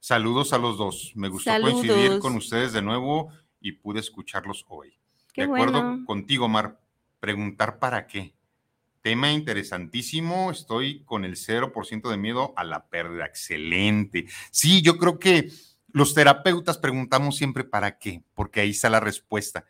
Saludos 0.00 0.52
a 0.52 0.58
los 0.58 0.76
dos. 0.76 1.12
Me 1.14 1.28
gustó 1.28 1.50
coincidir 1.60 2.18
con 2.18 2.34
ustedes 2.34 2.72
de 2.72 2.82
nuevo 2.82 3.32
y 3.60 3.72
pude 3.72 4.00
escucharlos 4.00 4.64
hoy. 4.68 4.98
Qué 5.32 5.42
de 5.42 5.46
acuerdo 5.46 5.80
bueno. 5.80 6.04
contigo, 6.04 6.48
Mar. 6.48 6.80
Preguntar 7.20 7.78
para 7.78 8.06
qué. 8.08 8.34
Tema 9.00 9.32
interesantísimo. 9.32 10.50
Estoy 10.50 11.04
con 11.04 11.24
el 11.24 11.36
0% 11.36 12.10
de 12.10 12.16
miedo 12.16 12.52
a 12.56 12.64
la 12.64 12.88
pérdida. 12.88 13.26
Excelente. 13.26 14.26
Sí, 14.50 14.82
yo 14.82 14.98
creo 14.98 15.20
que 15.20 15.50
los 15.92 16.14
terapeutas 16.14 16.78
preguntamos 16.78 17.36
siempre 17.36 17.62
para 17.64 17.98
qué, 17.98 18.22
porque 18.34 18.60
ahí 18.60 18.70
está 18.70 18.90
la 18.90 19.00
respuesta. 19.00 19.64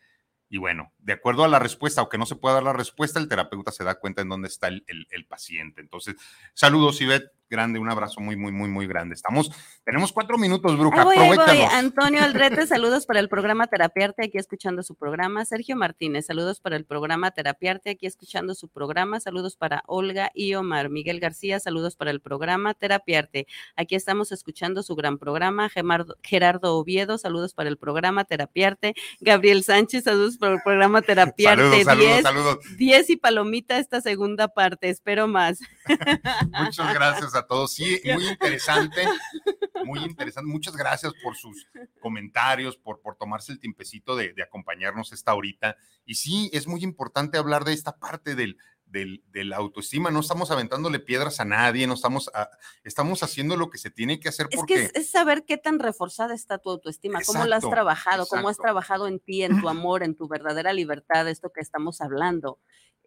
Y 0.49 0.57
bueno, 0.57 0.93
de 0.99 1.13
acuerdo 1.13 1.43
a 1.43 1.47
la 1.47 1.59
respuesta, 1.59 2.01
aunque 2.01 2.17
no 2.17 2.25
se 2.25 2.35
pueda 2.35 2.55
dar 2.55 2.63
la 2.63 2.73
respuesta, 2.73 3.19
el 3.19 3.27
terapeuta 3.27 3.71
se 3.71 3.83
da 3.83 3.99
cuenta 3.99 4.21
en 4.21 4.29
dónde 4.29 4.47
está 4.47 4.67
el 4.67 5.25
paciente. 5.27 5.81
Entonces, 5.81 6.15
saludos, 6.53 7.01
Ivette. 7.01 7.36
Grande, 7.49 7.79
un 7.79 7.89
abrazo 7.89 8.19
muy, 8.19 8.35
muy, 8.35 8.51
muy, 8.51 8.67
muy 8.69 8.87
grande. 8.87 9.15
Estamos, 9.15 9.49
tenemos 9.85 10.11
cuatro 10.11 10.37
minutos, 10.37 10.77
Bruja. 10.77 11.01
Ahí 11.01 11.05
voy, 11.05 11.17
ahí 11.17 11.37
voy. 11.37 11.61
Antonio 11.71 12.21
Aldrete, 12.21 12.67
saludos 12.67 13.05
para 13.05 13.21
el 13.21 13.29
programa 13.29 13.67
Terapiarte, 13.67 14.25
aquí 14.25 14.37
escuchando 14.37 14.83
su 14.83 14.95
programa. 14.95 15.45
Sergio 15.45 15.77
Martínez, 15.77 16.25
saludos 16.25 16.59
para 16.59 16.75
el 16.75 16.83
programa 16.83 17.31
Terapiarte, 17.31 17.91
aquí 17.91 18.05
escuchando 18.05 18.53
su 18.53 18.67
programa. 18.67 19.21
Saludos 19.21 19.55
para 19.55 19.83
Olga 19.87 20.29
y 20.33 20.55
Omar. 20.55 20.89
Miguel 20.89 21.21
García, 21.21 21.61
saludos 21.61 21.95
para 21.95 22.11
el 22.11 22.19
programa 22.19 22.73
Terapiarte. 22.73 23.47
Aquí 23.77 23.95
estamos 23.95 24.33
escuchando 24.33 24.83
su 24.83 24.95
gran 24.95 25.17
programa. 25.17 25.69
Gemardo- 25.69 26.17
Gerardo 26.23 26.75
Oviedo, 26.75 27.17
saludos 27.17 27.53
para 27.53 27.69
el 27.69 27.77
programa 27.77 28.25
Terapiarte. 28.25 28.93
Gabriel 29.21 29.63
Sánchez, 29.63 30.03
saludos 30.03 30.37
para 30.37 30.55
el 30.55 30.61
programa 30.65 31.01
Terapiarte. 31.01 31.83
Saludos, 31.83 31.85
saludos, 31.85 32.07
10, 32.09 32.23
saludos. 32.23 32.57
10 32.77 33.09
y 33.11 33.15
palomita 33.15 33.77
esta 33.77 34.01
segunda 34.01 34.49
parte, 34.49 34.89
espero 34.89 35.27
más. 35.29 35.59
Muchas 36.51 36.93
gracias 36.93 37.36
a 37.37 37.47
todos. 37.47 37.73
Sí, 37.73 38.01
muy 38.13 38.27
interesante, 38.27 39.03
muy 39.85 39.99
interesante. 40.03 40.49
Muchas 40.51 40.75
gracias 40.75 41.13
por 41.23 41.35
sus 41.35 41.67
comentarios, 42.01 42.77
por, 42.77 43.01
por 43.01 43.15
tomarse 43.15 43.51
el 43.51 43.59
tiempecito 43.59 44.15
de, 44.15 44.33
de 44.33 44.43
acompañarnos 44.43 45.11
esta 45.13 45.33
horita. 45.33 45.77
Y 46.05 46.15
sí, 46.15 46.49
es 46.53 46.67
muy 46.67 46.83
importante 46.83 47.37
hablar 47.37 47.63
de 47.65 47.73
esta 47.73 47.97
parte 47.97 48.35
del, 48.35 48.57
del, 48.85 49.23
de 49.31 49.43
la 49.43 49.57
autoestima. 49.57 50.09
No 50.11 50.21
estamos 50.21 50.51
aventándole 50.51 50.99
piedras 50.99 51.39
a 51.39 51.45
nadie, 51.45 51.85
no 51.87 51.93
estamos, 51.93 52.29
a- 52.33 52.49
estamos 52.83 53.23
haciendo 53.23 53.57
lo 53.57 53.69
que 53.69 53.77
se 53.77 53.89
tiene 53.91 54.19
que 54.19 54.29
hacer 54.29 54.47
Es 54.49 54.57
porque 54.57 54.73
que 54.75 54.83
es, 54.85 54.91
es 54.95 55.09
saber 55.09 55.43
qué 55.45 55.57
tan 55.57 55.79
reforzada 55.79 56.33
está 56.33 56.57
tu 56.57 56.69
autoestima, 56.69 57.19
cómo 57.25 57.39
la 57.45 57.57
has 57.57 57.63
Exacto, 57.63 57.69
trabajado, 57.75 58.25
cómo 58.27 58.49
has 58.49 58.57
trabajado 58.57 59.07
en 59.07 59.19
ti, 59.19 59.43
en 59.43 59.59
tu 59.61 59.67
amor, 59.69 60.03
en 60.03 60.15
tu 60.15 60.27
verdadera 60.27 60.71
libertad, 60.73 61.27
esto 61.27 61.51
que 61.51 61.61
estamos 61.61 61.99
hablando, 62.01 62.59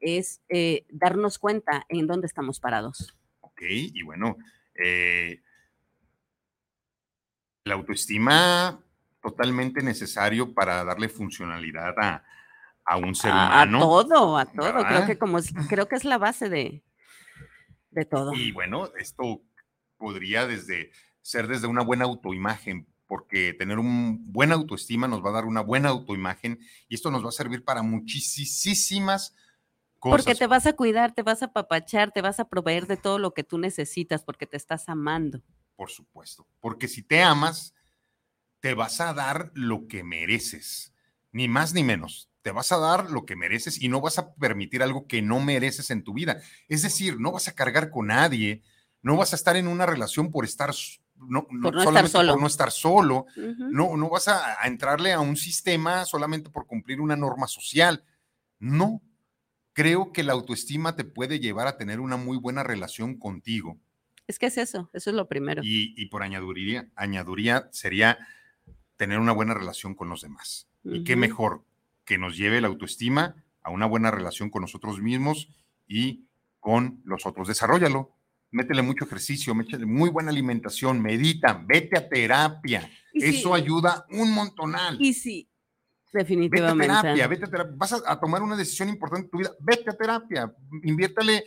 es 0.02 0.40
eh, 0.48 0.86
darnos 0.88 1.38
cuenta 1.38 1.84
en 1.88 2.06
dónde 2.06 2.26
estamos 2.26 2.58
parados. 2.60 3.14
Ok, 3.60 3.66
y 3.68 4.02
bueno, 4.02 4.38
eh, 4.74 5.42
la 7.64 7.74
autoestima 7.74 8.80
totalmente 9.22 9.82
necesario 9.82 10.54
para 10.54 10.82
darle 10.82 11.10
funcionalidad 11.10 11.92
a, 11.98 12.24
a 12.86 12.96
un 12.96 13.14
ser 13.14 13.32
A, 13.32 13.60
a 13.60 13.64
humano. 13.64 13.80
todo, 13.80 14.38
a 14.38 14.46
todo. 14.46 14.82
Creo 14.86 15.04
que 15.06 15.18
como 15.18 15.36
es, 15.36 15.52
creo 15.68 15.88
que 15.88 15.96
es 15.96 16.06
la 16.06 16.16
base 16.16 16.48
de, 16.48 16.82
de 17.90 18.04
todo. 18.06 18.32
Y 18.32 18.50
bueno, 18.52 18.88
esto 18.98 19.42
podría 19.98 20.46
desde 20.46 20.90
ser 21.20 21.46
desde 21.46 21.66
una 21.66 21.82
buena 21.82 22.06
autoimagen, 22.06 22.86
porque 23.06 23.52
tener 23.52 23.78
un 23.78 24.32
buena 24.32 24.54
autoestima 24.54 25.06
nos 25.06 25.22
va 25.22 25.28
a 25.28 25.34
dar 25.34 25.44
una 25.44 25.60
buena 25.60 25.90
autoimagen 25.90 26.60
y 26.88 26.94
esto 26.94 27.10
nos 27.10 27.22
va 27.22 27.28
a 27.28 27.32
servir 27.32 27.62
para 27.62 27.82
muchísimas 27.82 29.36
cosas. 30.00 30.24
Porque 30.24 30.36
te 30.36 30.46
vas 30.48 30.66
a 30.66 30.72
cuidar, 30.72 31.12
te 31.14 31.22
vas 31.22 31.42
a 31.44 31.52
papachar, 31.52 32.10
te 32.10 32.22
vas 32.22 32.40
a 32.40 32.48
proveer 32.48 32.86
de 32.88 32.96
todo 32.96 33.18
lo 33.20 33.32
que 33.32 33.44
tú 33.44 33.58
necesitas 33.58 34.24
porque 34.24 34.46
te 34.46 34.56
estás 34.56 34.88
amando. 34.88 35.40
Por 35.76 35.90
supuesto, 35.90 36.46
porque 36.58 36.88
si 36.88 37.02
te 37.02 37.22
amas, 37.22 37.74
te 38.60 38.74
vas 38.74 39.00
a 39.00 39.14
dar 39.14 39.50
lo 39.54 39.86
que 39.86 40.02
mereces, 40.02 40.92
ni 41.32 41.46
más 41.48 41.72
ni 41.72 41.84
menos. 41.84 42.28
Te 42.42 42.50
vas 42.50 42.72
a 42.72 42.78
dar 42.78 43.10
lo 43.10 43.24
que 43.26 43.36
mereces 43.36 43.80
y 43.80 43.88
no 43.88 44.00
vas 44.00 44.18
a 44.18 44.34
permitir 44.34 44.82
algo 44.82 45.06
que 45.06 45.22
no 45.22 45.40
mereces 45.40 45.90
en 45.90 46.02
tu 46.02 46.12
vida. 46.14 46.40
Es 46.68 46.82
decir, 46.82 47.20
no 47.20 47.32
vas 47.32 47.48
a 47.48 47.54
cargar 47.54 47.90
con 47.90 48.06
nadie, 48.08 48.62
no 49.02 49.16
vas 49.16 49.32
a 49.32 49.36
estar 49.36 49.56
en 49.56 49.68
una 49.68 49.84
relación 49.86 50.30
por 50.30 50.44
estar, 50.46 50.70
no, 51.16 51.46
no- 51.50 51.62
Por 51.70 51.74
no 51.74 51.82
estar 51.82 52.08
solo. 52.08 52.32
por 52.32 52.40
no 52.40 52.46
estar 52.46 52.70
solo, 52.70 53.26
Ujú. 53.36 53.70
no, 53.70 53.96
no 53.96 54.08
vas 54.08 54.28
a, 54.28 54.62
a 54.62 54.66
entrarle 54.66 55.12
a 55.12 55.20
un 55.20 55.36
sistema 55.36 56.04
solamente 56.06 56.48
por 56.50 56.66
cumplir 56.66 57.00
una 57.00 57.16
norma 57.16 57.46
social. 57.46 58.04
No. 58.58 59.02
Creo 59.80 60.12
que 60.12 60.22
la 60.22 60.34
autoestima 60.34 60.94
te 60.94 61.04
puede 61.04 61.40
llevar 61.40 61.66
a 61.66 61.78
tener 61.78 62.00
una 62.00 62.18
muy 62.18 62.36
buena 62.36 62.62
relación 62.62 63.18
contigo. 63.18 63.78
Es 64.26 64.38
que 64.38 64.44
es 64.44 64.58
eso, 64.58 64.90
eso 64.92 65.08
es 65.08 65.16
lo 65.16 65.26
primero. 65.26 65.62
Y, 65.64 65.94
y 65.96 66.06
por 66.06 66.22
añadiduría, 66.22 66.90
añadiduría 66.96 67.70
sería 67.72 68.18
tener 68.98 69.18
una 69.18 69.32
buena 69.32 69.54
relación 69.54 69.94
con 69.94 70.10
los 70.10 70.20
demás. 70.20 70.68
Y 70.84 71.02
qué 71.04 71.16
mejor 71.16 71.64
que 72.04 72.18
nos 72.18 72.36
lleve 72.36 72.60
la 72.60 72.68
autoestima 72.68 73.42
a 73.62 73.70
una 73.70 73.86
buena 73.86 74.10
relación 74.10 74.50
con 74.50 74.60
nosotros 74.60 75.00
mismos 75.00 75.48
y 75.88 76.26
con 76.58 77.00
los 77.04 77.24
otros. 77.24 77.48
Desarrollalo. 77.48 78.10
Métele 78.50 78.82
mucho 78.82 79.06
ejercicio, 79.06 79.54
métele 79.54 79.86
muy 79.86 80.10
buena 80.10 80.28
alimentación, 80.28 81.00
medita, 81.00 81.64
vete 81.66 81.96
a 81.96 82.06
terapia. 82.06 82.90
Y 83.14 83.24
Eso 83.24 83.54
ayuda 83.54 84.04
un 84.10 84.30
montonal. 84.32 85.00
Y 85.00 85.14
sí, 86.12 86.16
Vete 86.18 86.18
a 86.18 86.24
definitivamente. 86.24 86.86
terapia, 86.86 87.26
vete 87.28 87.44
a 87.44 87.48
terapia. 87.50 87.72
Vas 87.76 87.92
a, 87.92 88.02
a 88.06 88.20
tomar 88.20 88.42
una 88.42 88.56
decisión 88.56 88.88
importante 88.88 89.26
en 89.26 89.30
tu 89.30 89.38
vida, 89.38 89.52
vete 89.60 89.90
a 89.90 89.92
terapia. 89.96 90.52
Inviértale, 90.82 91.44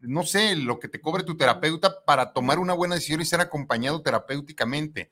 no 0.00 0.22
sé, 0.24 0.56
lo 0.56 0.78
que 0.78 0.88
te 0.88 1.00
cobre 1.00 1.24
tu 1.24 1.36
terapeuta 1.36 2.04
para 2.04 2.32
tomar 2.32 2.58
una 2.58 2.72
buena 2.74 2.94
decisión 2.94 3.20
y 3.20 3.24
ser 3.24 3.40
acompañado 3.40 4.00
terapéuticamente. 4.02 5.10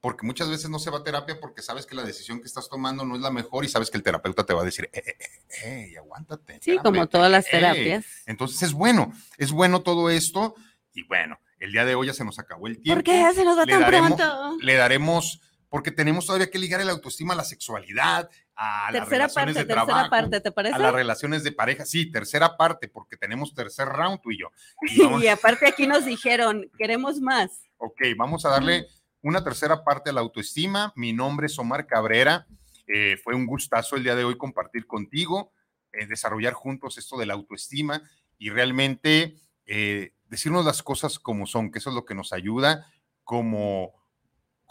Porque 0.00 0.26
muchas 0.26 0.48
veces 0.50 0.68
no 0.68 0.80
se 0.80 0.90
va 0.90 0.98
a 0.98 1.04
terapia 1.04 1.38
porque 1.40 1.62
sabes 1.62 1.86
que 1.86 1.94
la 1.94 2.02
decisión 2.02 2.40
que 2.40 2.46
estás 2.48 2.68
tomando 2.68 3.04
no 3.04 3.14
es 3.14 3.20
la 3.20 3.30
mejor 3.30 3.64
y 3.64 3.68
sabes 3.68 3.88
que 3.88 3.96
el 3.98 4.02
terapeuta 4.02 4.44
te 4.44 4.52
va 4.52 4.62
a 4.62 4.64
decir, 4.64 4.90
eh, 4.92 5.00
eh, 5.06 5.16
eh, 5.64 5.90
eh, 5.92 5.98
aguántate. 5.98 6.58
Sí, 6.60 6.72
como 6.78 7.02
espérame, 7.02 7.08
todas 7.08 7.30
las 7.30 7.46
eh". 7.46 7.50
terapias. 7.52 8.04
Entonces 8.26 8.60
es 8.64 8.72
bueno, 8.72 9.12
es 9.38 9.52
bueno 9.52 9.82
todo 9.82 10.10
esto. 10.10 10.56
Y 10.92 11.04
bueno, 11.04 11.38
el 11.60 11.70
día 11.70 11.84
de 11.84 11.94
hoy 11.94 12.08
ya 12.08 12.14
se 12.14 12.24
nos 12.24 12.40
acabó 12.40 12.66
el 12.66 12.80
tiempo 12.80 12.96
¿Por 12.96 13.04
qué 13.04 13.32
se 13.32 13.44
nos 13.44 13.56
va 13.56 13.64
le 13.64 13.72
tan 13.74 13.82
daremos- 13.82 14.16
pronto? 14.16 14.56
le 14.60 14.74
daremos, 14.74 15.40
porque 15.72 15.90
tenemos 15.90 16.26
todavía 16.26 16.50
que 16.50 16.58
ligar 16.58 16.82
el 16.82 16.90
autoestima 16.90 17.32
a 17.32 17.36
la 17.38 17.44
sexualidad, 17.44 18.28
a 18.54 18.92
las 18.92 19.08
Tercera 19.08 19.26
relaciones 19.26 19.34
parte, 19.34 19.58
de 19.60 19.64
tercera 19.64 19.84
trabajo, 19.86 20.10
parte, 20.10 20.40
¿te 20.42 20.52
parece? 20.52 20.74
a 20.74 20.78
las 20.78 20.92
relaciones 20.92 21.42
de 21.44 21.52
pareja. 21.52 21.86
Sí, 21.86 22.10
tercera 22.12 22.58
parte, 22.58 22.88
porque 22.88 23.16
tenemos 23.16 23.54
tercer 23.54 23.88
round 23.88 24.20
tú 24.20 24.30
y 24.32 24.38
yo. 24.38 24.48
Y 24.82 25.00
vamos- 25.02 25.22
Y 25.24 25.28
aparte 25.28 25.66
aquí 25.66 25.86
nos 25.86 26.04
dijeron, 26.04 26.70
queremos 26.76 27.20
más. 27.20 27.62
ok, 27.78 28.02
vamos 28.18 28.44
a 28.44 28.50
darle 28.50 28.86
una 29.22 29.42
tercera 29.42 29.82
parte 29.82 30.10
a 30.10 30.12
la 30.12 30.20
autoestima. 30.20 30.92
Mi 30.94 31.14
nombre 31.14 31.46
es 31.46 31.58
Omar 31.58 31.86
Cabrera. 31.86 32.46
Eh, 32.86 33.16
fue 33.24 33.34
un 33.34 33.46
gustazo 33.46 33.96
el 33.96 34.04
día 34.04 34.14
de 34.14 34.24
hoy 34.24 34.36
compartir 34.36 34.86
contigo, 34.86 35.52
eh, 35.92 36.04
desarrollar 36.04 36.52
juntos 36.52 36.98
esto 36.98 37.16
de 37.16 37.24
la 37.24 37.32
autoestima 37.32 38.02
y 38.36 38.50
realmente 38.50 39.36
eh, 39.64 40.12
decirnos 40.26 40.66
las 40.66 40.82
cosas 40.82 41.18
como 41.18 41.46
son, 41.46 41.70
que 41.70 41.78
eso 41.78 41.88
es 41.88 41.94
lo 41.96 42.04
que 42.04 42.14
nos 42.14 42.34
ayuda 42.34 42.86
como, 43.24 43.94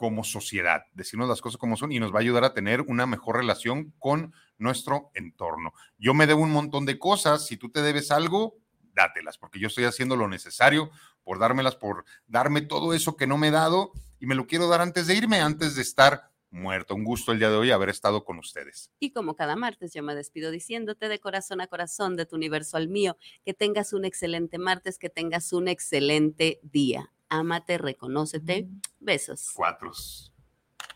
como 0.02 0.24
sociedad, 0.24 0.86
decirnos 0.94 1.30
las 1.30 1.42
cosas 1.42 1.60
como 1.60 1.78
son 1.78 1.92
y 1.92 2.00
nos 2.00 2.12
va 2.12 2.18
a 2.18 2.22
ayudar 2.22 2.44
a 2.44 2.56
tener 2.56 2.82
una 2.82 3.06
mejor 3.06 3.36
relación 3.36 3.94
con 4.00 4.34
nuestro 4.58 5.12
entorno. 5.14 5.74
Yo 6.00 6.16
me 6.16 6.26
debo 6.26 6.42
un 6.42 6.50
montón 6.50 6.88
de 6.88 6.98
cosas, 6.98 7.46
si 7.46 7.56
tú 7.56 7.70
te 7.70 7.84
debes 7.84 8.10
algo, 8.10 8.56
dátelas, 8.96 9.38
porque 9.38 9.60
yo 9.60 9.68
estoy 9.68 9.84
haciendo 9.84 10.16
lo 10.16 10.28
necesario 10.28 10.90
por 11.24 11.38
dármelas, 11.38 11.76
por 11.76 12.04
darme 12.26 12.62
todo 12.62 12.96
eso 12.96 13.16
que 13.16 13.28
no 13.28 13.38
me 13.38 13.50
he 13.50 13.52
dado 13.52 13.92
y 14.20 14.26
me 14.26 14.34
lo 14.34 14.48
quiero 14.48 14.68
dar 14.68 14.82
antes 14.82 15.06
de 15.06 15.14
irme, 15.14 15.40
antes 15.40 15.76
de 15.76 15.84
estar 15.84 16.32
muerto. 16.50 16.96
Un 16.96 17.04
gusto 17.04 17.32
el 17.32 17.38
día 17.38 17.52
de 17.52 17.58
hoy 17.58 17.70
haber 17.70 17.90
estado 17.90 18.24
con 18.26 18.40
ustedes. 18.40 18.90
Y 18.98 19.12
como 19.12 19.36
cada 19.36 19.56
martes, 19.56 19.94
yo 19.94 20.02
me 20.02 20.16
despido 20.16 20.50
diciéndote 20.50 21.10
de 21.10 21.20
corazón 21.20 21.62
a 21.62 21.68
corazón, 21.68 22.16
de 22.16 22.26
tu 22.26 22.38
universo 22.38 22.76
al 22.76 22.88
mío, 22.88 23.18
que 23.46 23.54
tengas 23.54 23.94
un 23.94 24.04
excelente 24.04 24.58
martes, 24.58 24.98
que 24.98 25.12
tengas 25.12 25.54
un 25.54 25.68
excelente 25.68 26.60
día. 26.64 27.12
Ámate, 27.32 27.78
reconócete. 27.78 28.68
Besos. 29.00 29.52
Cuatro. 29.56 29.92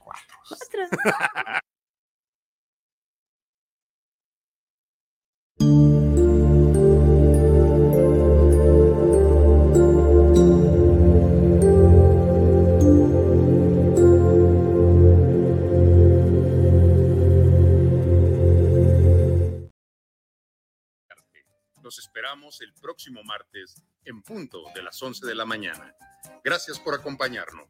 Cuatro. 0.04 0.36
Cuatro. 5.58 5.95
Los 21.86 22.00
esperamos 22.00 22.62
el 22.62 22.74
próximo 22.74 23.24
martes 23.24 23.76
en 24.06 24.24
punto 24.24 24.64
de 24.74 24.82
las 24.82 25.00
11 25.00 25.24
de 25.28 25.36
la 25.36 25.46
mañana. 25.46 25.94
Gracias 26.44 26.80
por 26.80 26.96
acompañarnos. 26.96 27.68